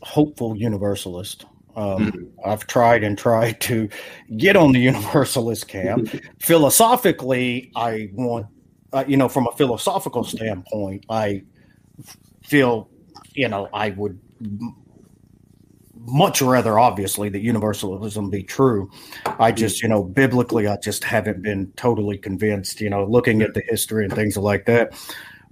hopeful 0.00 0.56
universalist. 0.56 1.44
Um, 1.76 2.12
mm-hmm. 2.12 2.48
I've 2.48 2.66
tried 2.66 3.04
and 3.04 3.16
tried 3.16 3.60
to 3.62 3.88
get 4.36 4.56
on 4.56 4.72
the 4.72 4.80
universalist 4.80 5.68
camp. 5.68 6.08
Philosophically, 6.40 7.70
I 7.76 8.10
want, 8.12 8.46
uh, 8.92 9.04
you 9.06 9.16
know, 9.16 9.28
from 9.28 9.46
a 9.46 9.52
philosophical 9.52 10.24
standpoint, 10.24 11.06
I 11.08 11.44
feel, 12.42 12.88
you 13.34 13.48
know, 13.48 13.68
I 13.72 13.90
would 13.90 14.18
much 16.06 16.40
rather, 16.40 16.78
obviously, 16.78 17.28
that 17.28 17.40
universalism 17.40 18.30
be 18.30 18.42
true. 18.42 18.90
I 19.38 19.52
just, 19.52 19.82
you 19.82 19.88
know, 19.88 20.02
biblically, 20.02 20.66
I 20.66 20.76
just 20.76 21.04
haven't 21.04 21.42
been 21.42 21.72
totally 21.76 22.18
convinced, 22.18 22.80
you 22.80 22.90
know, 22.90 23.04
looking 23.04 23.42
at 23.42 23.54
the 23.54 23.62
history 23.68 24.04
and 24.04 24.14
things 24.14 24.36
like 24.36 24.66
that. 24.66 24.92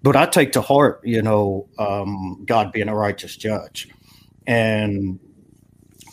But 0.03 0.17
I 0.17 0.27
take 0.27 0.53
to 0.53 0.61
heart, 0.61 1.01
you 1.05 1.23
know, 1.23 1.69
um, 1.79 2.43
God 2.47 2.73
being 2.73 2.89
a 2.89 2.95
righteous 2.95 3.37
judge. 3.37 3.89
And 4.47 5.21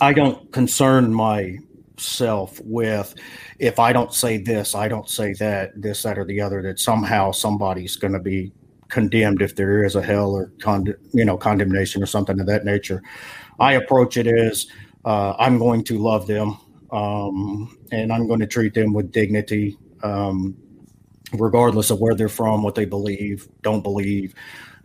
I 0.02 0.14
don't 0.14 0.52
concern 0.52 1.14
myself 1.14 2.60
with 2.64 3.16
if 3.60 3.80
I 3.80 3.94
don't 3.94 4.14
say 4.14 4.38
this, 4.38 4.76
I 4.76 4.88
don't 4.88 5.10
say 5.10 5.34
that, 5.34 5.82
this, 5.82 6.04
that, 6.04 6.18
or 6.18 6.26
the 6.26 6.42
other, 6.42 6.62
that 6.64 6.80
somehow 6.80 7.32
somebody's 7.32 7.96
going 7.96 8.14
to 8.14 8.20
be 8.20 8.52
condemned 8.90 9.42
if 9.42 9.56
there 9.56 9.84
is 9.84 9.96
a 9.96 10.02
hell 10.02 10.32
or 10.32 10.52
con- 10.60 10.94
you 11.12 11.26
know 11.26 11.38
condemnation 11.38 12.04
or 12.04 12.06
something 12.06 12.40
of 12.40 12.46
that 12.48 12.66
nature. 12.66 13.02
I 13.60 13.74
approach 13.74 14.18
it 14.18 14.28
as 14.28 14.68
uh, 15.06 15.36
I'm 15.40 15.58
going 15.58 15.84
to 15.86 15.98
love 15.98 16.28
them 16.28 16.58
um, 16.92 17.78
and 17.92 18.12
I'm 18.12 18.28
going 18.28 18.40
to 18.40 18.48
treat 18.48 18.74
them 18.74 18.94
with 18.94 19.12
dignity, 19.12 19.78
um, 20.04 20.56
regardless 21.34 21.90
of 21.90 22.00
where 22.00 22.16
they're 22.16 22.30
from, 22.30 22.64
what 22.64 22.76
they 22.76 22.86
believe, 22.86 23.48
don't 23.62 23.82
believe 23.82 24.34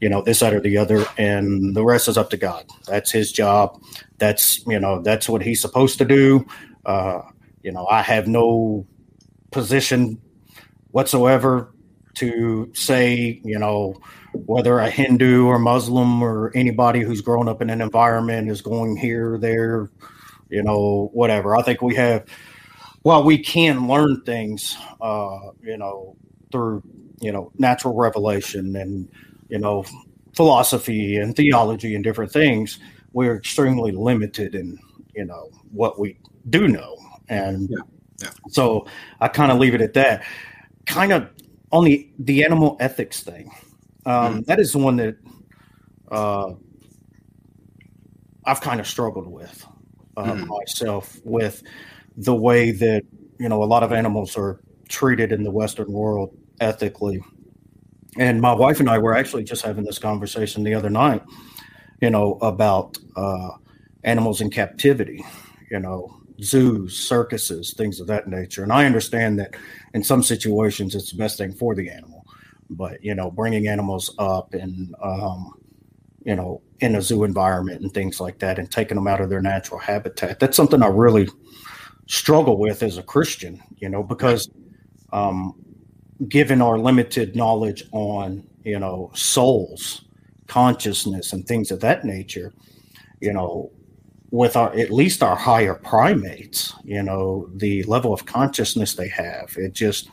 you 0.01 0.09
know, 0.09 0.23
this, 0.23 0.41
that, 0.41 0.55
or 0.55 0.61
the 0.61 0.77
other, 0.77 1.05
and 1.19 1.77
the 1.77 1.85
rest 1.85 2.09
is 2.09 2.17
up 2.17 2.31
to 2.31 2.37
God. 2.37 2.65
That's 2.87 3.11
His 3.11 3.33
job. 3.33 3.81
That's 4.19 4.65
you 4.67 4.81
know, 4.81 5.03
that's 5.03 5.29
what 5.29 5.43
He's 5.43 5.61
supposed 5.61 5.99
to 5.99 6.05
do. 6.05 6.47
Uh, 6.87 7.23
you 7.63 7.73
know, 7.73 7.87
I 7.87 8.03
have 8.03 8.27
no 8.27 8.87
position 9.51 10.21
whatsoever 10.93 11.75
to 12.15 12.71
say, 12.75 13.41
you 13.45 13.59
know, 13.59 14.01
whether 14.33 14.79
a 14.79 14.91
Hindu 14.91 15.47
or 15.47 15.59
Muslim 15.59 16.23
or 16.23 16.51
anybody 16.55 17.01
who's 17.01 17.21
grown 17.21 17.49
up 17.49 17.61
in 17.61 17.71
an 17.71 17.81
environment 17.81 18.51
is 18.51 18.63
going 18.63 18.97
here, 18.97 19.39
there, 19.39 19.91
you 20.49 20.63
know, 20.63 21.11
whatever. 21.13 21.57
I 21.57 21.63
think 21.63 21.83
we 21.83 21.95
have, 21.97 22.25
while 23.03 23.23
we 23.23 23.39
can 23.39 23.87
learn 23.87 24.23
things, 24.23 24.77
uh, 25.01 25.51
you 25.63 25.77
know, 25.77 26.17
through, 26.51 26.83
you 27.21 27.33
know, 27.33 27.53
natural 27.59 27.95
revelation 27.95 28.77
and, 28.77 29.09
you 29.51 29.59
know, 29.59 29.85
philosophy 30.35 31.17
and 31.17 31.35
theology 31.37 31.95
and 31.95 32.05
different 32.05 32.33
things, 32.33 32.79
we're 33.13 33.37
extremely 33.37 33.93
limited 33.93 34.55
in, 34.55 34.79
you 35.15 35.25
know, 35.25 35.51
what 35.73 35.99
we 35.99 36.19
do 36.49 36.69
know. 36.69 36.97
And 37.29 37.69
yeah. 37.71 37.77
Yeah. 38.23 38.31
so 38.49 38.87
I 39.21 39.29
kind 39.29 39.51
of 39.51 39.59
leave 39.59 39.75
it 39.75 39.81
at 39.81 39.95
that. 39.95 40.25
Kind 40.87 41.13
of 41.13 41.29
on 41.73 41.85
the, 41.85 42.09
the 42.19 42.45
animal 42.45 42.77
ethics 42.81 43.23
thing. 43.23 43.51
Um, 44.07 44.41
mm. 44.43 44.47
That 44.47 44.61
is 44.61 44.73
the 44.73 44.79
one 44.79 44.97
that 44.97 45.17
uh, 46.11 46.53
I've 48.45 48.61
kind 48.61 48.81
of 48.81 48.87
struggled 48.87 49.27
with 49.27 49.67
uh, 50.17 50.25
mm. 50.25 50.47
myself 50.47 51.19
with 51.25 51.63
the 52.17 52.35
way 52.35 52.71
that 52.71 53.03
you 53.39 53.49
know 53.49 53.63
a 53.63 53.65
lot 53.65 53.83
of 53.83 53.93
animals 53.93 54.37
are 54.37 54.61
treated 54.89 55.33
in 55.33 55.45
the 55.45 55.51
Western 55.51 55.93
world 55.93 56.37
ethically. 56.61 57.23
And 58.19 58.41
my 58.41 58.53
wife 58.53 58.81
and 58.81 58.91
I 58.91 58.99
were 58.99 59.17
actually 59.17 59.45
just 59.45 59.63
having 59.63 59.85
this 59.85 59.99
conversation 59.99 60.65
the 60.65 60.75
other 60.75 60.91
night, 60.91 61.23
you 62.01 62.11
know, 62.11 62.39
about 62.43 62.99
uh, 63.17 63.51
animals 64.05 64.41
in 64.41 64.51
captivity, 64.51 65.25
you 65.71 65.79
know, 65.79 66.21
zoos, 66.43 66.99
circuses, 66.99 67.75
things 67.75 68.01
of 68.01 68.07
that 68.09 68.27
nature. 68.27 68.63
And 68.63 68.73
I 68.73 68.85
understand 68.87 69.39
that 69.39 69.55
in 69.95 70.03
some 70.03 70.23
situations 70.23 70.95
it's 70.95 71.13
the 71.13 71.19
best 71.19 71.39
thing 71.39 71.53
for 71.53 71.75
the 71.75 71.91
animal, 71.91 72.25
but 72.69 73.03
you 73.03 73.15
know, 73.15 73.31
bringing 73.31 73.69
animals 73.69 74.15
up 74.19 74.55
and 74.55 74.95
um, 75.03 75.55
you 76.25 76.35
know, 76.35 76.61
in 76.81 76.97
a 76.97 77.03
zoo 77.03 77.25
environment 77.25 77.81
and 77.81 77.93
things 77.93 78.21
like 78.21 78.39
that, 78.41 78.59
and 78.59 78.71
taking 78.71 78.97
them 78.97 79.07
out 79.07 79.21
of 79.21 79.31
their 79.31 79.41
natural 79.41 79.81
habitat. 79.81 80.39
That's 80.39 80.57
something 80.57 80.83
I 80.83 80.89
really 80.89 81.29
struggle 82.09 82.59
with 82.59 82.83
as 82.83 82.99
a 82.99 83.03
Christian, 83.03 83.63
you 83.79 83.89
know, 83.89 84.03
because 84.03 84.51
um, 85.13 85.55
given 86.29 86.61
our 86.61 86.79
limited 86.79 87.35
knowledge 87.35 87.85
on, 87.93 88.47
you 88.65 88.79
know, 88.79 89.11
souls, 89.15 90.05
consciousness, 90.47 91.33
and 91.33 91.47
things 91.47 91.71
of 91.71 91.81
that 91.81 92.05
nature, 92.05 92.53
you 93.21 93.33
know, 93.33 93.71
with 94.31 94.57
our 94.57 94.73
at 94.79 94.91
least 94.91 95.23
our 95.23 95.37
higher 95.37 95.75
primates, 95.75 96.75
you 96.85 97.03
know, 97.03 97.49
the 97.57 97.83
level 97.85 98.13
of 98.13 98.27
consciousness 98.27 98.95
they 98.95 99.09
have, 99.09 99.53
it 99.57 99.73
just 99.73 100.09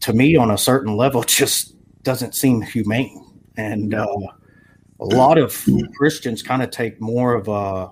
to 0.00 0.12
me 0.12 0.36
on 0.36 0.50
a 0.50 0.58
certain 0.58 0.96
level 0.96 1.22
just 1.26 1.74
doesn't 2.02 2.34
seem 2.34 2.62
humane. 2.62 3.22
And 3.56 3.94
uh, 3.94 4.06
a 5.00 5.04
lot 5.04 5.38
of 5.38 5.66
Christians 5.96 6.42
kind 6.42 6.62
of 6.62 6.70
take 6.70 7.00
more 7.00 7.34
of 7.34 7.48
a, 7.48 7.90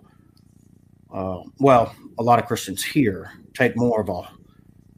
uh, 1.12 1.42
well, 1.58 1.94
a 2.18 2.22
lot 2.22 2.38
of 2.38 2.46
Christians 2.46 2.82
here 2.82 3.32
take 3.54 3.76
more 3.76 4.00
of 4.00 4.08
a 4.08 4.30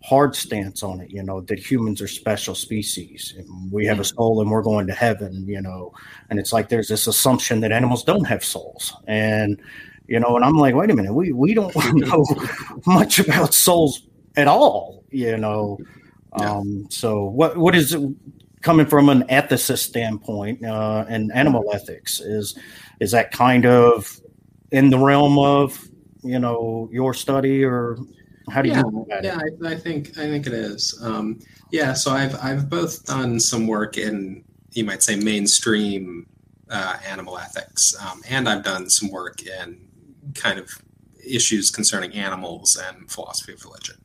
hard 0.07 0.37
stance 0.37 0.85
on 0.85 1.01
it, 1.01 1.11
you 1.11 1.23
know, 1.23 1.41
that 1.41 1.59
humans 1.59 2.01
are 2.01 2.07
special 2.07 2.55
species 2.55 3.35
and 3.37 3.73
we 3.73 3.85
have 3.85 3.99
a 3.99 4.05
soul 4.05 4.41
and 4.41 4.49
we're 4.49 4.63
going 4.63 4.87
to 4.87 4.93
heaven, 4.93 5.45
you 5.49 5.61
know, 5.61 5.93
and 6.31 6.39
it's 6.39 6.53
like 6.53 6.69
there's 6.69 6.87
this 6.87 7.09
assumption 7.09 7.59
that 7.59 7.73
animals 7.73 8.05
don't 8.05 8.25
have 8.25 8.45
souls. 8.45 8.95
And, 9.09 9.61
you 10.07 10.21
know, 10.21 10.37
and 10.37 10.45
I'm 10.45 10.55
like, 10.55 10.77
wait 10.77 10.91
a 10.91 10.95
minute, 10.95 11.13
we, 11.13 11.33
we 11.33 11.55
don't 11.55 11.75
know 11.95 12.25
much 12.87 13.19
about 13.19 13.53
souls 13.53 14.07
at 14.37 14.47
all, 14.47 15.03
you 15.11 15.37
know. 15.37 15.77
Um, 16.35 16.87
so 16.89 17.25
what 17.25 17.57
what 17.57 17.75
is 17.75 17.97
coming 18.61 18.87
from 18.87 19.09
an 19.09 19.23
ethicist 19.25 19.79
standpoint 19.79 20.65
uh, 20.65 21.05
and 21.09 21.33
animal 21.33 21.65
ethics 21.73 22.21
is 22.21 22.57
is 23.01 23.11
that 23.11 23.33
kind 23.33 23.67
of 23.67 24.21
in 24.71 24.91
the 24.91 24.99
realm 24.99 25.39
of 25.39 25.89
you 26.23 26.39
know 26.39 26.89
your 26.93 27.15
study 27.15 27.65
or 27.65 27.97
how 28.51 28.63
do 28.63 28.69
yeah, 28.69 28.79
you 28.79 29.07
yeah 29.23 29.39
I, 29.39 29.73
I, 29.73 29.77
think 29.77 30.17
i 30.19 30.23
think 30.23 30.47
it 30.47 30.53
is. 30.53 30.99
Um, 31.03 31.41
yeah 31.71 31.93
so 31.93 32.13
i've 32.13 32.37
i've 32.43 32.71
both 32.71 33.05
done 33.05 33.41
some 33.41 33.67
work 33.67 33.99
in 33.99 34.45
you 34.73 34.85
might 34.85 35.03
say 35.03 35.17
mainstream 35.17 36.27
uh, 36.71 36.97
animal 37.07 37.39
ethics 37.39 37.95
um, 38.01 38.23
and 38.29 38.49
i've 38.49 38.65
done 38.65 38.89
some 38.91 39.11
work 39.11 39.43
in 39.43 39.87
kind 40.35 40.59
of 40.59 40.69
issues 41.27 41.71
concerning 41.71 42.13
animals 42.13 42.77
and 42.77 43.11
philosophy 43.11 43.53
of 43.53 43.65
religion. 43.65 43.97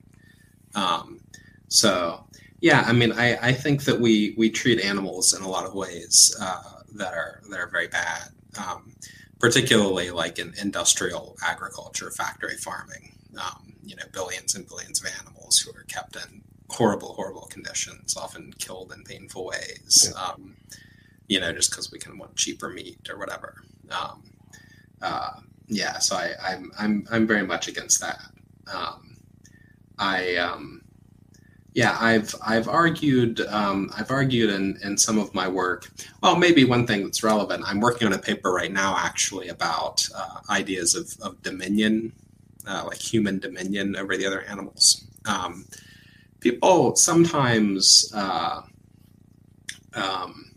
Um, 0.75 1.21
so 1.67 2.25
yeah, 2.59 2.83
I 2.85 2.93
mean, 2.93 3.11
I, 3.11 3.37
I 3.41 3.53
think 3.53 3.83
that 3.85 3.99
we 3.99 4.35
we 4.37 4.49
treat 4.49 4.79
animals 4.79 5.33
in 5.33 5.43
a 5.43 5.47
lot 5.47 5.65
of 5.65 5.73
ways 5.73 6.35
uh, 6.39 6.81
that 6.95 7.13
are 7.13 7.41
that 7.49 7.59
are 7.59 7.67
very 7.67 7.87
bad, 7.87 8.29
um, 8.57 8.93
particularly 9.39 10.11
like 10.11 10.39
in 10.39 10.53
industrial 10.61 11.37
agriculture, 11.43 12.11
factory 12.11 12.57
farming. 12.57 13.15
Um, 13.39 13.73
you 13.83 13.95
know, 13.95 14.03
billions 14.11 14.55
and 14.55 14.67
billions 14.67 14.99
of 15.01 15.11
animals 15.19 15.59
who 15.59 15.71
are 15.71 15.83
kept 15.83 16.15
in 16.15 16.43
horrible, 16.69 17.13
horrible 17.13 17.47
conditions, 17.49 18.15
often 18.17 18.53
killed 18.59 18.93
in 18.95 19.03
painful 19.03 19.45
ways. 19.45 20.11
Yeah. 20.13 20.21
Um, 20.21 20.55
you 21.27 21.39
know, 21.39 21.53
just 21.53 21.71
because 21.71 21.91
we 21.91 21.99
can 21.99 22.17
want 22.17 22.35
cheaper 22.35 22.69
meat 22.69 23.09
or 23.09 23.17
whatever. 23.17 23.55
Um, 23.89 24.23
uh, 25.01 25.39
yeah, 25.67 25.99
so 25.99 26.15
I, 26.15 26.33
I'm 26.43 26.71
I'm 26.77 27.07
I'm 27.09 27.27
very 27.27 27.45
much 27.45 27.67
against 27.67 28.01
that. 28.01 28.19
Um, 28.73 29.15
I 29.97 30.35
um, 30.35 30.81
yeah, 31.73 31.97
I've 31.99 32.35
I've 32.45 32.67
argued 32.67 33.39
um, 33.41 33.89
I've 33.97 34.11
argued 34.11 34.49
in, 34.49 34.77
in 34.83 34.97
some 34.97 35.17
of 35.17 35.33
my 35.33 35.47
work. 35.47 35.89
Well, 36.21 36.35
maybe 36.35 36.65
one 36.65 36.85
thing 36.85 37.03
that's 37.03 37.23
relevant. 37.23 37.63
I'm 37.65 37.79
working 37.79 38.07
on 38.07 38.13
a 38.13 38.19
paper 38.19 38.51
right 38.51 38.71
now, 38.71 38.95
actually, 38.97 39.47
about 39.47 40.05
uh, 40.13 40.39
ideas 40.49 40.95
of, 40.95 41.15
of 41.21 41.41
dominion, 41.41 42.11
uh, 42.67 42.83
like 42.85 42.97
human 42.97 43.39
dominion 43.39 43.95
over 43.95 44.17
the 44.17 44.25
other 44.25 44.41
animals. 44.41 45.05
Um, 45.25 45.65
people 46.39 46.95
sometimes 46.95 48.11
uh, 48.15 48.61
um, 49.93 50.51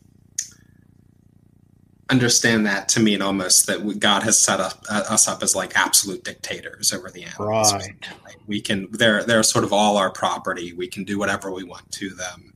understand 2.10 2.66
that 2.66 2.88
to 2.90 3.00
mean 3.00 3.22
almost 3.22 3.66
that 3.66 3.98
God 3.98 4.22
has 4.22 4.38
set 4.38 4.60
up, 4.60 4.84
uh, 4.90 5.04
us 5.08 5.28
up 5.28 5.42
as 5.42 5.54
like 5.54 5.76
absolute 5.76 6.24
dictators 6.24 6.92
over 6.92 7.10
the 7.10 7.24
animals. 7.24 7.72
Right. 7.72 7.94
We 8.46 8.60
can 8.60 8.88
they're 8.90 9.24
they're 9.24 9.42
sort 9.42 9.64
of 9.64 9.72
all 9.72 9.96
our 9.96 10.10
property. 10.10 10.72
We 10.72 10.88
can 10.88 11.04
do 11.04 11.18
whatever 11.18 11.50
we 11.50 11.64
want 11.64 11.90
to 11.92 12.10
them. 12.10 12.52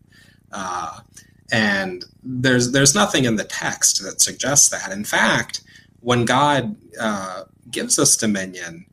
Uh, 0.52 1.00
and 1.50 2.04
there's 2.22 2.72
there's 2.72 2.94
nothing 2.94 3.24
in 3.24 3.36
the 3.36 3.44
text 3.44 4.02
that 4.02 4.20
suggests 4.20 4.68
that. 4.68 4.92
In 4.92 5.04
fact, 5.04 5.62
when 6.00 6.24
God 6.24 6.76
uh, 7.00 7.44
gives 7.70 7.98
us 7.98 8.16
dominion, 8.16 8.84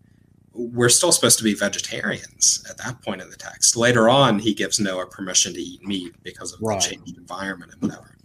we're 0.55 0.89
still 0.89 1.11
supposed 1.11 1.37
to 1.37 1.43
be 1.43 1.53
vegetarians 1.53 2.65
at 2.69 2.77
that 2.77 3.01
point 3.01 3.21
in 3.21 3.29
the 3.29 3.35
text. 3.35 3.75
Later 3.75 4.07
on, 4.09 4.39
he 4.39 4.53
gives 4.53 4.79
Noah 4.79 5.05
permission 5.05 5.53
to 5.53 5.59
eat 5.59 5.85
meat 5.85 6.15
because 6.23 6.53
of 6.53 6.61
right. 6.61 6.81
the 6.81 6.89
changed 6.89 7.17
environment 7.17 7.73
and 7.73 7.81
whatever. 7.81 8.15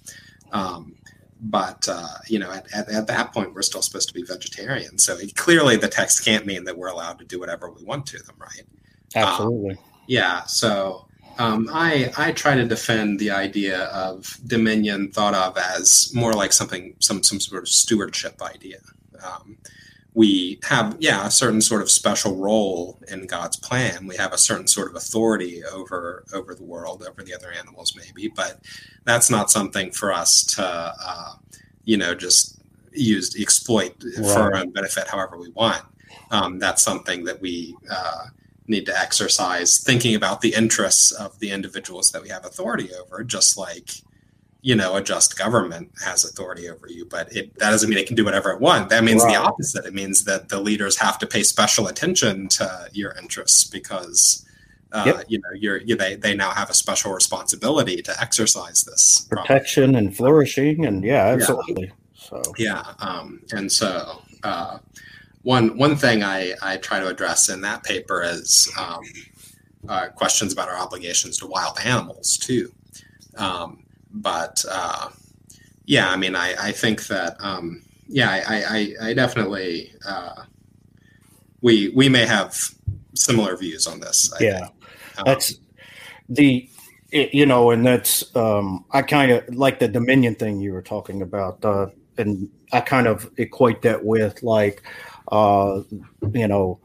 Um, 0.53 0.95
but 1.43 1.89
uh, 1.91 2.18
you 2.26 2.39
know 2.39 2.51
at, 2.51 2.66
at, 2.74 2.89
at, 2.91 3.07
that 3.07 3.33
point 3.33 3.55
we're 3.55 3.62
still 3.62 3.83
supposed 3.83 4.09
to 4.09 4.14
be 4.14 4.22
vegetarian 4.22 4.99
so 4.99 5.16
it, 5.16 5.35
clearly 5.37 5.76
the 5.76 5.89
text 5.89 6.24
can't 6.24 6.45
mean 6.45 6.64
that 6.64 6.76
we're 6.76 6.89
allowed 6.89 7.18
to 7.18 7.24
do 7.24 7.41
whatever 7.41 7.70
we 7.70 7.83
want 7.83 8.07
to 8.07 8.18
them 8.18 8.37
right 8.39 8.66
absolutely 9.14 9.74
um, 9.74 9.78
yeah 10.07 10.43
so 10.45 11.07
um, 11.39 11.70
I, 11.72 12.12
I 12.18 12.33
try 12.33 12.55
to 12.55 12.66
defend 12.66 13.18
the 13.18 13.31
idea 13.31 13.85
of 13.85 14.39
dominion 14.47 15.11
thought 15.11 15.35
of 15.35 15.57
as 15.57 16.12
more 16.14 16.35
like 16.35 16.53
something 16.53 16.95
some 16.99 17.22
some 17.22 17.41
sort 17.41 17.62
of 17.62 17.68
stewardship 17.68 18.43
idea 18.43 18.78
um, 19.24 19.57
we 20.15 20.59
have 20.65 20.97
yeah 20.99 21.27
a 21.27 21.31
certain 21.31 21.61
sort 21.61 21.83
of 21.83 21.91
special 21.91 22.37
role 22.37 22.99
in 23.09 23.27
god's 23.27 23.57
plan 23.57 24.07
we 24.07 24.17
have 24.17 24.33
a 24.33 24.39
certain 24.39 24.67
sort 24.67 24.89
of 24.89 24.97
authority 24.97 25.63
over 25.65 26.25
over 26.33 26.55
the 26.55 26.65
world 26.65 27.05
over 27.09 27.23
the 27.23 27.35
other 27.35 27.53
animals 27.53 27.95
maybe 27.97 28.29
but 28.35 28.61
that's 29.05 29.31
not 29.31 29.51
something 29.51 29.91
for 29.91 30.13
us 30.13 30.43
to 30.45 30.63
uh, 30.65 31.35
you 31.85 31.97
know 31.97 32.15
just 32.15 32.61
use 32.93 33.41
exploit 33.41 33.95
right. 34.05 34.27
for 34.27 34.41
our 34.41 34.57
own 34.57 34.71
benefit 34.71 35.07
however 35.07 35.39
we 35.39 35.51
want 35.51 35.83
um, 36.33 36.59
that's 36.59 36.83
something 36.83 37.25
that 37.25 37.41
we 37.41 37.77
uh, 37.91 38.25
need 38.67 38.87
to 38.87 38.99
exercise 38.99 39.81
thinking 39.83 40.17
about 40.17 40.41
the 40.41 40.53
interests 40.55 41.13
of 41.13 41.39
the 41.39 41.51
individuals 41.51 42.11
that 42.11 42.23
we 42.23 42.29
have 42.29 42.45
authority 42.45 42.91
over 42.95 43.23
just 43.23 43.57
like 43.57 43.91
you 44.63 44.75
know 44.75 44.97
a 44.97 45.03
just 45.03 45.39
government 45.39 45.91
has 46.05 46.25
authority 46.25 46.69
over 46.69 46.87
you 46.89 47.05
but 47.07 47.35
it 47.35 47.53
that 47.59 47.71
doesn't 47.71 47.89
mean 47.89 47.99
it 47.99 48.07
can 48.07 48.17
do 48.17 48.25
whatever 48.25 48.51
it 48.51 48.61
wants 48.61 48.91
that 48.91 49.05
means 49.05 49.23
right. 49.23 49.33
the 49.33 49.41
opposite 49.41 49.85
it 49.87 49.95
means 49.95 50.25
that 50.25 50.49
the 50.49 50.61
leaders 50.61 50.97
have 50.99 51.19
to 51.19 51.27
pay 51.27 51.43
special 51.43 51.87
attention 51.87 52.49
to 52.49 52.89
your 52.93 53.13
interests 53.13 53.65
because 53.65 54.47
uh, 54.93 55.05
yep. 55.07 55.25
you 55.29 55.39
know 55.39 55.49
you're 55.55 55.79
you, 55.79 55.97
they, 55.97 56.17
they 56.17 56.35
now 56.35 56.51
have 56.51 56.69
a 56.69 56.75
special 56.75 57.13
responsibility 57.13 58.03
to 58.03 58.21
exercise 58.21 58.85
this 58.85 59.27
protection 59.31 59.95
and 59.95 60.17
flourishing 60.17 60.85
and 60.85 61.05
yeah 61.05 61.27
absolutely 61.27 61.85
yeah. 61.85 61.93
so 62.15 62.43
yeah 62.59 62.83
um, 62.99 63.41
and 63.53 63.71
so 63.71 64.23
uh, 64.43 64.79
one 65.43 65.77
one 65.79 65.97
thing 65.97 66.23
I, 66.23 66.55
I 66.61 66.77
try 66.77 67.01
to 67.01 67.09
address 67.09 67.49
in 67.49 67.61
that 67.63 67.83
paper 67.83 68.23
is 68.23 68.71
um, 68.79 69.01
uh, 69.89 70.09
questions 70.09 70.53
about 70.53 70.69
our 70.69 70.77
obligations 70.77 71.39
to 71.39 71.47
wild 71.47 71.79
animals 71.83 72.37
too 72.37 72.73
um, 73.37 73.85
but 74.13 74.65
uh, 74.71 75.09
yeah, 75.87 76.11
I 76.11 76.17
mean, 76.17 76.35
I, 76.35 76.55
I 76.59 76.73
think 76.73 77.07
that 77.07 77.37
um, 77.41 77.83
yeah, 78.09 78.31
I, 78.31 78.63
I, 79.03 79.09
I 79.09 79.15
definitely 79.15 79.93
uh, 80.07 80.45
we 81.61 81.91
we 81.91 82.09
may 82.09 82.27
have 82.27 82.57
similar 83.15 83.57
views 83.57 83.87
on 83.87 84.01
this. 84.01 84.33
I 84.33 84.45
yeah, 84.45 84.69
um, 85.19 85.25
that's 85.25 85.55
the 86.29 86.69
it, 87.13 87.35
you 87.35 87.47
know, 87.47 87.71
and 87.71 87.85
that's 87.85 88.35
um, 88.37 88.85
I 88.93 89.03
kind 89.03 89.33
of 89.33 89.55
like 89.55 89.79
the 89.79 89.89
Dominion 89.89 90.35
thing 90.35 90.61
you 90.61 90.73
were 90.73 90.83
talking 90.83 91.23
about, 91.23 91.65
uh, 91.65 91.87
and 92.19 92.49
I 92.73 92.81
kind 92.81 93.07
of 93.07 93.31
equate 93.37 93.83
that 93.83 94.05
with 94.05 94.43
like, 94.43 94.83
uh, 95.33 95.83
you 96.33 96.49
know, 96.49 96.79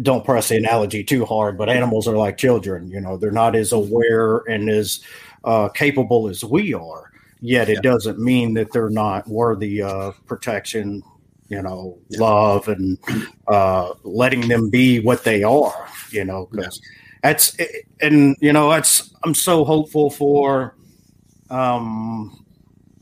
don't 0.00 0.24
press 0.24 0.48
the 0.48 0.56
analogy 0.56 1.04
too 1.04 1.24
hard, 1.24 1.58
but 1.58 1.68
animals 1.68 2.08
are 2.08 2.16
like 2.16 2.38
children. 2.38 2.90
You 2.90 3.00
know, 3.00 3.16
they're 3.16 3.30
not 3.30 3.56
as 3.56 3.72
aware 3.72 4.38
and 4.48 4.68
as 4.70 5.00
uh, 5.48 5.68
capable 5.70 6.28
as 6.28 6.44
we 6.44 6.74
are. 6.74 7.10
Yet 7.40 7.68
it 7.68 7.76
yeah. 7.76 7.90
doesn't 7.90 8.18
mean 8.18 8.54
that 8.54 8.72
they're 8.72 8.90
not 8.90 9.26
worthy 9.26 9.80
of 9.80 10.14
protection, 10.26 11.02
you 11.48 11.62
know, 11.62 11.98
yeah. 12.08 12.20
love 12.20 12.68
and 12.68 12.98
uh, 13.46 13.94
letting 14.02 14.48
them 14.48 14.68
be 14.68 15.00
what 15.00 15.24
they 15.24 15.42
are. 15.42 15.88
You 16.10 16.24
know, 16.24 16.48
because 16.50 16.80
yeah. 16.82 16.90
that's 17.22 17.56
and 18.00 18.36
you 18.40 18.52
know 18.52 18.70
that's 18.70 19.14
I'm 19.24 19.34
so 19.34 19.64
hopeful 19.64 20.10
for 20.10 20.76
um, 21.48 22.44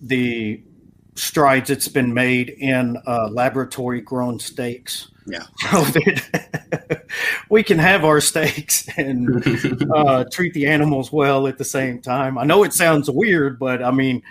the 0.00 0.62
strides 1.14 1.70
that's 1.70 1.88
been 1.88 2.12
made 2.14 2.50
in 2.50 2.98
uh, 3.06 3.28
laboratory 3.28 4.02
grown 4.02 4.38
steaks. 4.38 5.10
Yeah. 5.26 5.42
So 5.70 5.82
that 5.82 7.06
we 7.50 7.62
can 7.62 7.78
have 7.78 8.04
our 8.04 8.20
steaks 8.20 8.88
and 8.96 9.42
uh, 9.94 10.24
treat 10.30 10.54
the 10.54 10.66
animals 10.66 11.12
well 11.12 11.46
at 11.46 11.58
the 11.58 11.64
same 11.64 12.00
time. 12.00 12.38
I 12.38 12.44
know 12.44 12.62
it 12.62 12.72
sounds 12.72 13.10
weird, 13.10 13.58
but 13.58 13.82
I 13.82 13.90
mean, 13.90 14.22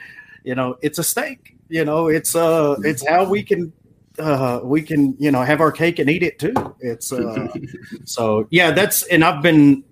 you 0.44 0.56
know, 0.56 0.78
it's 0.82 1.00
a 1.00 1.04
steak. 1.04 1.56
You 1.68 1.84
know, 1.84 2.08
it's 2.08 2.36
uh, 2.36 2.76
it's 2.84 3.06
how 3.08 3.28
we 3.28 3.44
can 3.44 3.74
uh, 4.20 4.62
we 4.64 4.82
can 4.82 5.16
you 5.20 5.32
know 5.32 5.42
have 5.42 5.62
our 5.62 5.72
cake 5.72 6.00
and 6.00 6.10
eat 6.10 6.24
it 6.24 6.40
too. 6.40 6.54
It's 6.80 7.12
uh, 7.12 7.48
so 8.06 8.48
yeah, 8.52 8.72
that's 8.72 9.04
and 9.08 9.24
I've 9.24 9.42
been 9.42 9.84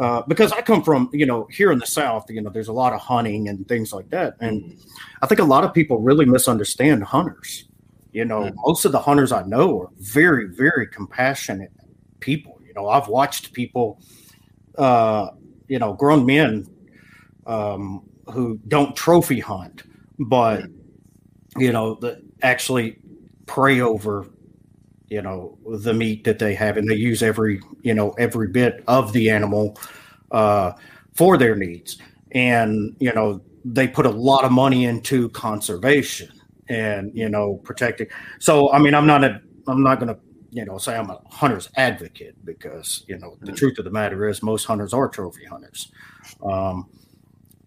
uh, 0.00 0.22
because 0.26 0.50
I 0.50 0.62
come 0.62 0.82
from, 0.82 1.10
you 1.12 1.26
know, 1.26 1.46
here 1.50 1.70
in 1.70 1.78
the 1.78 1.86
South, 1.86 2.24
you 2.30 2.40
know, 2.40 2.48
there's 2.48 2.68
a 2.68 2.72
lot 2.72 2.94
of 2.94 3.00
hunting 3.00 3.50
and 3.50 3.68
things 3.68 3.92
like 3.92 4.08
that. 4.08 4.34
And 4.40 4.78
I 5.20 5.26
think 5.26 5.40
a 5.40 5.44
lot 5.44 5.62
of 5.62 5.74
people 5.74 6.00
really 6.00 6.24
misunderstand 6.24 7.04
hunters. 7.04 7.66
You 8.12 8.24
know, 8.24 8.42
mm-hmm. 8.42 8.56
most 8.64 8.84
of 8.84 8.92
the 8.92 8.98
hunters 8.98 9.32
I 9.32 9.42
know 9.42 9.82
are 9.82 9.90
very, 9.98 10.48
very 10.48 10.86
compassionate 10.86 11.72
people. 12.20 12.60
You 12.66 12.74
know, 12.74 12.88
I've 12.88 13.08
watched 13.08 13.52
people, 13.52 14.00
uh, 14.78 15.30
you 15.68 15.78
know, 15.78 15.94
grown 15.94 16.26
men 16.26 16.66
um, 17.46 18.02
who 18.32 18.58
don't 18.68 18.94
trophy 18.96 19.40
hunt, 19.40 19.84
but, 20.18 20.64
you 21.56 21.72
know, 21.72 21.94
the, 21.94 22.22
actually 22.42 22.98
pray 23.46 23.80
over 23.80 24.26
you 25.10 25.20
know 25.20 25.58
the 25.80 25.92
meat 25.92 26.24
that 26.24 26.38
they 26.38 26.54
have 26.54 26.76
and 26.76 26.88
they 26.88 26.94
use 26.94 27.22
every 27.22 27.60
you 27.82 27.92
know 27.92 28.10
every 28.12 28.46
bit 28.48 28.82
of 28.86 29.12
the 29.12 29.28
animal 29.28 29.76
uh, 30.30 30.72
for 31.14 31.36
their 31.36 31.56
needs 31.56 31.98
and 32.32 32.96
you 33.00 33.12
know 33.12 33.40
they 33.64 33.86
put 33.86 34.06
a 34.06 34.10
lot 34.10 34.44
of 34.44 34.52
money 34.52 34.86
into 34.86 35.28
conservation 35.30 36.30
and 36.70 37.10
you 37.14 37.28
know 37.28 37.60
protecting. 37.64 38.06
So 38.38 38.72
i 38.72 38.78
mean 38.78 38.94
i'm 38.94 39.06
not 39.06 39.24
a 39.24 39.40
i'm 39.66 39.82
not 39.82 40.00
going 40.00 40.14
to 40.14 40.20
you 40.50 40.64
know 40.64 40.78
say 40.78 40.96
i'm 40.96 41.10
a 41.10 41.20
hunter's 41.30 41.68
advocate 41.76 42.42
because 42.44 43.04
you 43.06 43.18
know 43.18 43.36
the 43.40 43.46
mm-hmm. 43.46 43.54
truth 43.56 43.78
of 43.78 43.84
the 43.84 43.90
matter 43.90 44.28
is 44.28 44.42
most 44.42 44.64
hunters 44.64 44.94
are 44.94 45.08
trophy 45.08 45.44
hunters. 45.44 45.92
Um, 46.42 46.88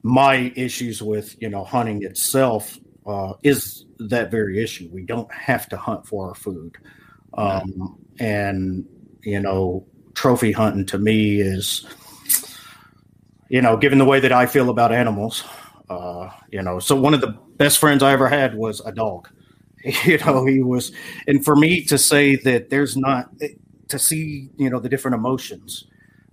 my 0.01 0.51
issues 0.55 1.01
with 1.01 1.39
you 1.41 1.49
know 1.49 1.63
hunting 1.63 2.03
itself 2.03 2.77
uh, 3.05 3.33
is 3.43 3.85
that 3.99 4.31
very 4.31 4.61
issue. 4.63 4.89
We 4.91 5.03
don't 5.03 5.31
have 5.31 5.67
to 5.69 5.77
hunt 5.77 6.07
for 6.07 6.29
our 6.29 6.35
food. 6.35 6.77
Um, 7.35 7.97
and, 8.19 8.85
you 9.21 9.39
know, 9.39 9.85
trophy 10.13 10.51
hunting 10.51 10.85
to 10.87 10.97
me 10.97 11.41
is, 11.41 11.85
you 13.49 13.61
know, 13.61 13.77
given 13.77 13.97
the 13.97 14.05
way 14.05 14.19
that 14.19 14.31
I 14.31 14.45
feel 14.45 14.69
about 14.69 14.91
animals, 14.91 15.43
uh, 15.89 16.29
you 16.49 16.61
know, 16.61 16.79
so 16.79 16.95
one 16.95 17.13
of 17.13 17.21
the 17.21 17.37
best 17.57 17.79
friends 17.79 18.03
I 18.03 18.11
ever 18.13 18.27
had 18.27 18.55
was 18.55 18.81
a 18.85 18.91
dog. 18.91 19.29
You 20.05 20.17
know, 20.19 20.45
he 20.45 20.63
was, 20.63 20.93
and 21.27 21.43
for 21.43 21.57
me 21.57 21.83
to 21.85 21.97
say 21.97 22.37
that 22.37 22.69
there's 22.69 22.95
not, 22.95 23.29
to 23.89 23.99
see, 23.99 24.49
you 24.55 24.69
know, 24.69 24.79
the 24.79 24.87
different 24.87 25.15
emotions 25.15 25.87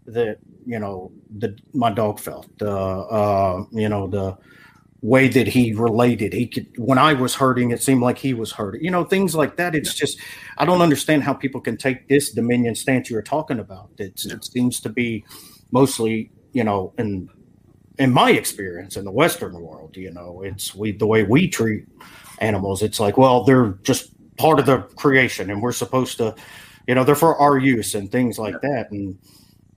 that, 0.06 0.38
you 0.64 0.78
know, 0.78 1.10
the, 1.36 1.58
my 1.74 1.90
dog 1.90 2.20
felt, 2.20 2.46
uh, 2.62 3.00
uh, 3.00 3.64
you 3.72 3.88
know, 3.88 4.06
the, 4.06 4.38
way 5.02 5.28
that 5.28 5.46
he 5.46 5.72
related. 5.72 6.32
He 6.32 6.46
could 6.46 6.66
when 6.76 6.98
I 6.98 7.14
was 7.14 7.34
hurting, 7.34 7.70
it 7.70 7.82
seemed 7.82 8.02
like 8.02 8.18
he 8.18 8.34
was 8.34 8.52
hurting. 8.52 8.84
You 8.84 8.90
know, 8.90 9.04
things 9.04 9.34
like 9.34 9.56
that. 9.56 9.74
It's 9.74 9.94
just 9.94 10.18
I 10.58 10.64
don't 10.64 10.82
understand 10.82 11.22
how 11.22 11.32
people 11.32 11.60
can 11.60 11.76
take 11.76 12.08
this 12.08 12.30
dominion 12.32 12.74
stance 12.74 13.08
you 13.08 13.16
were 13.16 13.22
talking 13.22 13.58
about. 13.58 13.90
It's, 13.98 14.26
yeah. 14.26 14.34
It 14.34 14.44
seems 14.44 14.80
to 14.80 14.88
be 14.88 15.24
mostly, 15.72 16.30
you 16.52 16.64
know, 16.64 16.92
in 16.98 17.28
in 18.00 18.12
my 18.12 18.30
experience 18.32 18.96
in 18.96 19.04
the 19.04 19.10
Western 19.10 19.60
world, 19.60 19.96
you 19.96 20.10
know, 20.10 20.42
it's 20.42 20.74
we 20.74 20.90
the 20.90 21.06
way 21.06 21.22
we 21.22 21.46
treat 21.46 21.86
animals. 22.38 22.82
It's 22.82 22.98
like, 22.98 23.18
well, 23.18 23.44
they're 23.44 23.78
just 23.82 24.10
part 24.38 24.58
of 24.58 24.64
the 24.64 24.78
creation, 24.96 25.50
and 25.50 25.62
we're 25.62 25.72
supposed 25.72 26.16
to, 26.16 26.34
you 26.88 26.94
know, 26.94 27.04
they're 27.04 27.14
for 27.14 27.36
our 27.36 27.58
use 27.58 27.94
and 27.94 28.10
things 28.10 28.38
like 28.38 28.58
that. 28.62 28.90
And 28.90 29.18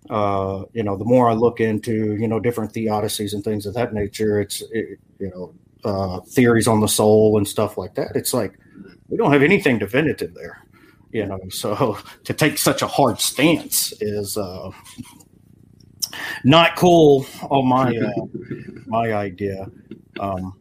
uh, 0.09 0.63
you 0.73 0.83
know, 0.83 0.95
the 0.95 1.03
more 1.05 1.29
I 1.29 1.33
look 1.33 1.59
into, 1.59 2.15
you 2.15 2.27
know, 2.27 2.39
different 2.39 2.71
theodicies 2.73 3.33
and 3.33 3.43
things 3.43 3.65
of 3.65 3.73
that 3.73 3.93
nature, 3.93 4.39
it's, 4.39 4.61
it, 4.71 4.99
you 5.19 5.29
know, 5.29 5.53
uh, 5.83 6.21
theories 6.21 6.67
on 6.67 6.79
the 6.79 6.87
soul 6.87 7.37
and 7.37 7.45
stuff 7.47 7.77
like 7.77 7.95
that. 7.95 8.15
It's 8.15 8.33
like 8.33 8.57
we 9.09 9.17
don't 9.17 9.33
have 9.33 9.43
anything 9.43 9.79
definitive 9.79 10.33
there, 10.33 10.63
you 11.11 11.25
know. 11.25 11.41
So 11.49 11.97
to 12.23 12.33
take 12.33 12.57
such 12.57 12.81
a 12.81 12.87
hard 12.87 13.19
stance 13.19 13.93
is 13.99 14.37
uh, 14.37 14.71
not 16.43 16.75
cool 16.75 17.25
on 17.49 17.67
my 17.67 17.95
uh, 17.97 18.25
my 18.85 19.13
idea. 19.13 19.67
Um, 20.19 20.55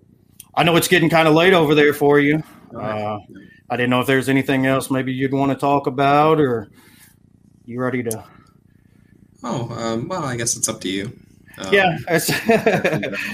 I 0.54 0.64
know 0.64 0.76
it's 0.76 0.88
getting 0.88 1.08
kind 1.08 1.28
of 1.28 1.34
late 1.34 1.54
over 1.54 1.74
there 1.74 1.94
for 1.94 2.20
you. 2.20 2.42
Uh, 2.74 3.18
I 3.70 3.76
didn't 3.76 3.90
know 3.90 4.00
if 4.00 4.06
there's 4.06 4.28
anything 4.28 4.66
else 4.66 4.90
maybe 4.90 5.12
you'd 5.12 5.32
want 5.32 5.52
to 5.52 5.58
talk 5.58 5.86
about, 5.86 6.40
or 6.40 6.70
you 7.64 7.80
ready 7.80 8.02
to 8.02 8.24
Oh, 9.44 9.68
um, 9.70 10.08
well, 10.08 10.24
I 10.24 10.36
guess 10.36 10.56
it's 10.56 10.68
up 10.68 10.80
to 10.82 10.88
you. 10.88 11.12
Um, 11.58 11.72
yeah. 11.72 11.98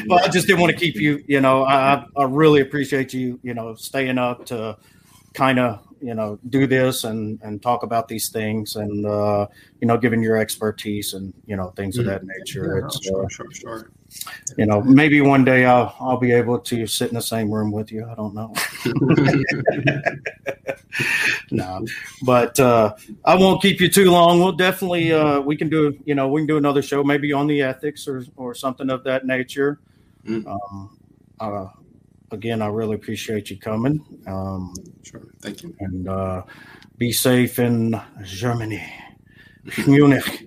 well, 0.06 0.24
I 0.24 0.28
just 0.28 0.46
didn't 0.46 0.60
want 0.60 0.72
to 0.72 0.78
keep 0.78 0.96
you, 0.96 1.22
you 1.26 1.40
know, 1.40 1.64
I, 1.64 2.04
I 2.16 2.24
really 2.24 2.60
appreciate 2.60 3.12
you, 3.12 3.38
you 3.42 3.54
know, 3.54 3.74
staying 3.74 4.18
up 4.18 4.46
to 4.46 4.76
kind 5.34 5.58
of, 5.58 5.86
you 6.00 6.14
know, 6.14 6.38
do 6.48 6.66
this 6.66 7.04
and, 7.04 7.40
and 7.42 7.62
talk 7.62 7.82
about 7.82 8.08
these 8.08 8.28
things 8.28 8.76
and, 8.76 9.06
uh, 9.06 9.46
you 9.80 9.86
know, 9.86 9.96
giving 9.96 10.22
your 10.22 10.36
expertise 10.36 11.14
and, 11.14 11.32
you 11.46 11.56
know, 11.56 11.70
things 11.70 11.98
mm-hmm. 11.98 12.08
of 12.08 12.14
that 12.20 12.24
nature. 12.24 12.78
Yeah, 12.78 12.86
it's, 12.86 13.04
sure, 13.04 13.24
uh, 13.24 13.28
sure, 13.28 13.52
sure 13.52 13.90
you 14.56 14.66
know, 14.66 14.82
maybe 14.82 15.20
one 15.20 15.44
day 15.44 15.64
I'll 15.64 15.94
I'll 16.00 16.16
be 16.16 16.32
able 16.32 16.58
to 16.58 16.86
sit 16.86 17.08
in 17.08 17.14
the 17.14 17.22
same 17.22 17.50
room 17.50 17.70
with 17.70 17.92
you. 17.92 18.08
I 18.08 18.14
don't 18.14 18.34
know. 18.34 18.52
no, 21.50 21.84
but 22.22 22.58
uh, 22.58 22.94
I 23.24 23.34
won't 23.34 23.60
keep 23.60 23.80
you 23.80 23.88
too 23.88 24.10
long. 24.10 24.40
We'll 24.40 24.52
definitely 24.52 25.12
uh, 25.12 25.40
we 25.40 25.56
can 25.56 25.68
do 25.68 25.98
you 26.04 26.14
know 26.14 26.28
we 26.28 26.40
can 26.40 26.46
do 26.46 26.56
another 26.56 26.82
show 26.82 27.04
maybe 27.04 27.32
on 27.32 27.46
the 27.46 27.62
ethics 27.62 28.08
or 28.08 28.24
or 28.36 28.54
something 28.54 28.90
of 28.90 29.04
that 29.04 29.26
nature. 29.26 29.80
Mm. 30.26 30.46
Um, 30.46 30.98
uh, 31.38 31.66
again, 32.30 32.62
I 32.62 32.66
really 32.68 32.94
appreciate 32.94 33.50
you 33.50 33.58
coming. 33.58 34.04
Um, 34.26 34.74
sure, 35.02 35.22
thank 35.40 35.62
you, 35.62 35.74
and 35.80 36.08
uh, 36.08 36.42
be 36.96 37.12
safe 37.12 37.58
in 37.58 38.00
Germany, 38.24 38.82
Munich. 39.86 40.46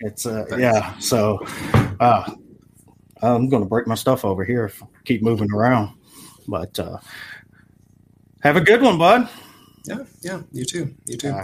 It's 0.00 0.26
uh, 0.26 0.46
yeah. 0.58 0.98
So, 0.98 1.38
uh, 2.00 2.32
I'm 3.20 3.48
going 3.48 3.62
to 3.62 3.68
break 3.68 3.86
my 3.86 3.94
stuff 3.94 4.24
over 4.24 4.44
here 4.44 4.70
keep 5.04 5.22
moving 5.22 5.50
around. 5.52 5.94
But 6.46 6.78
uh, 6.78 6.98
have 8.42 8.56
a 8.56 8.60
good 8.60 8.80
one, 8.80 8.98
bud. 8.98 9.28
Yeah, 9.84 10.04
yeah. 10.22 10.42
You 10.52 10.64
too. 10.64 10.94
You 11.06 11.16
too. 11.16 11.34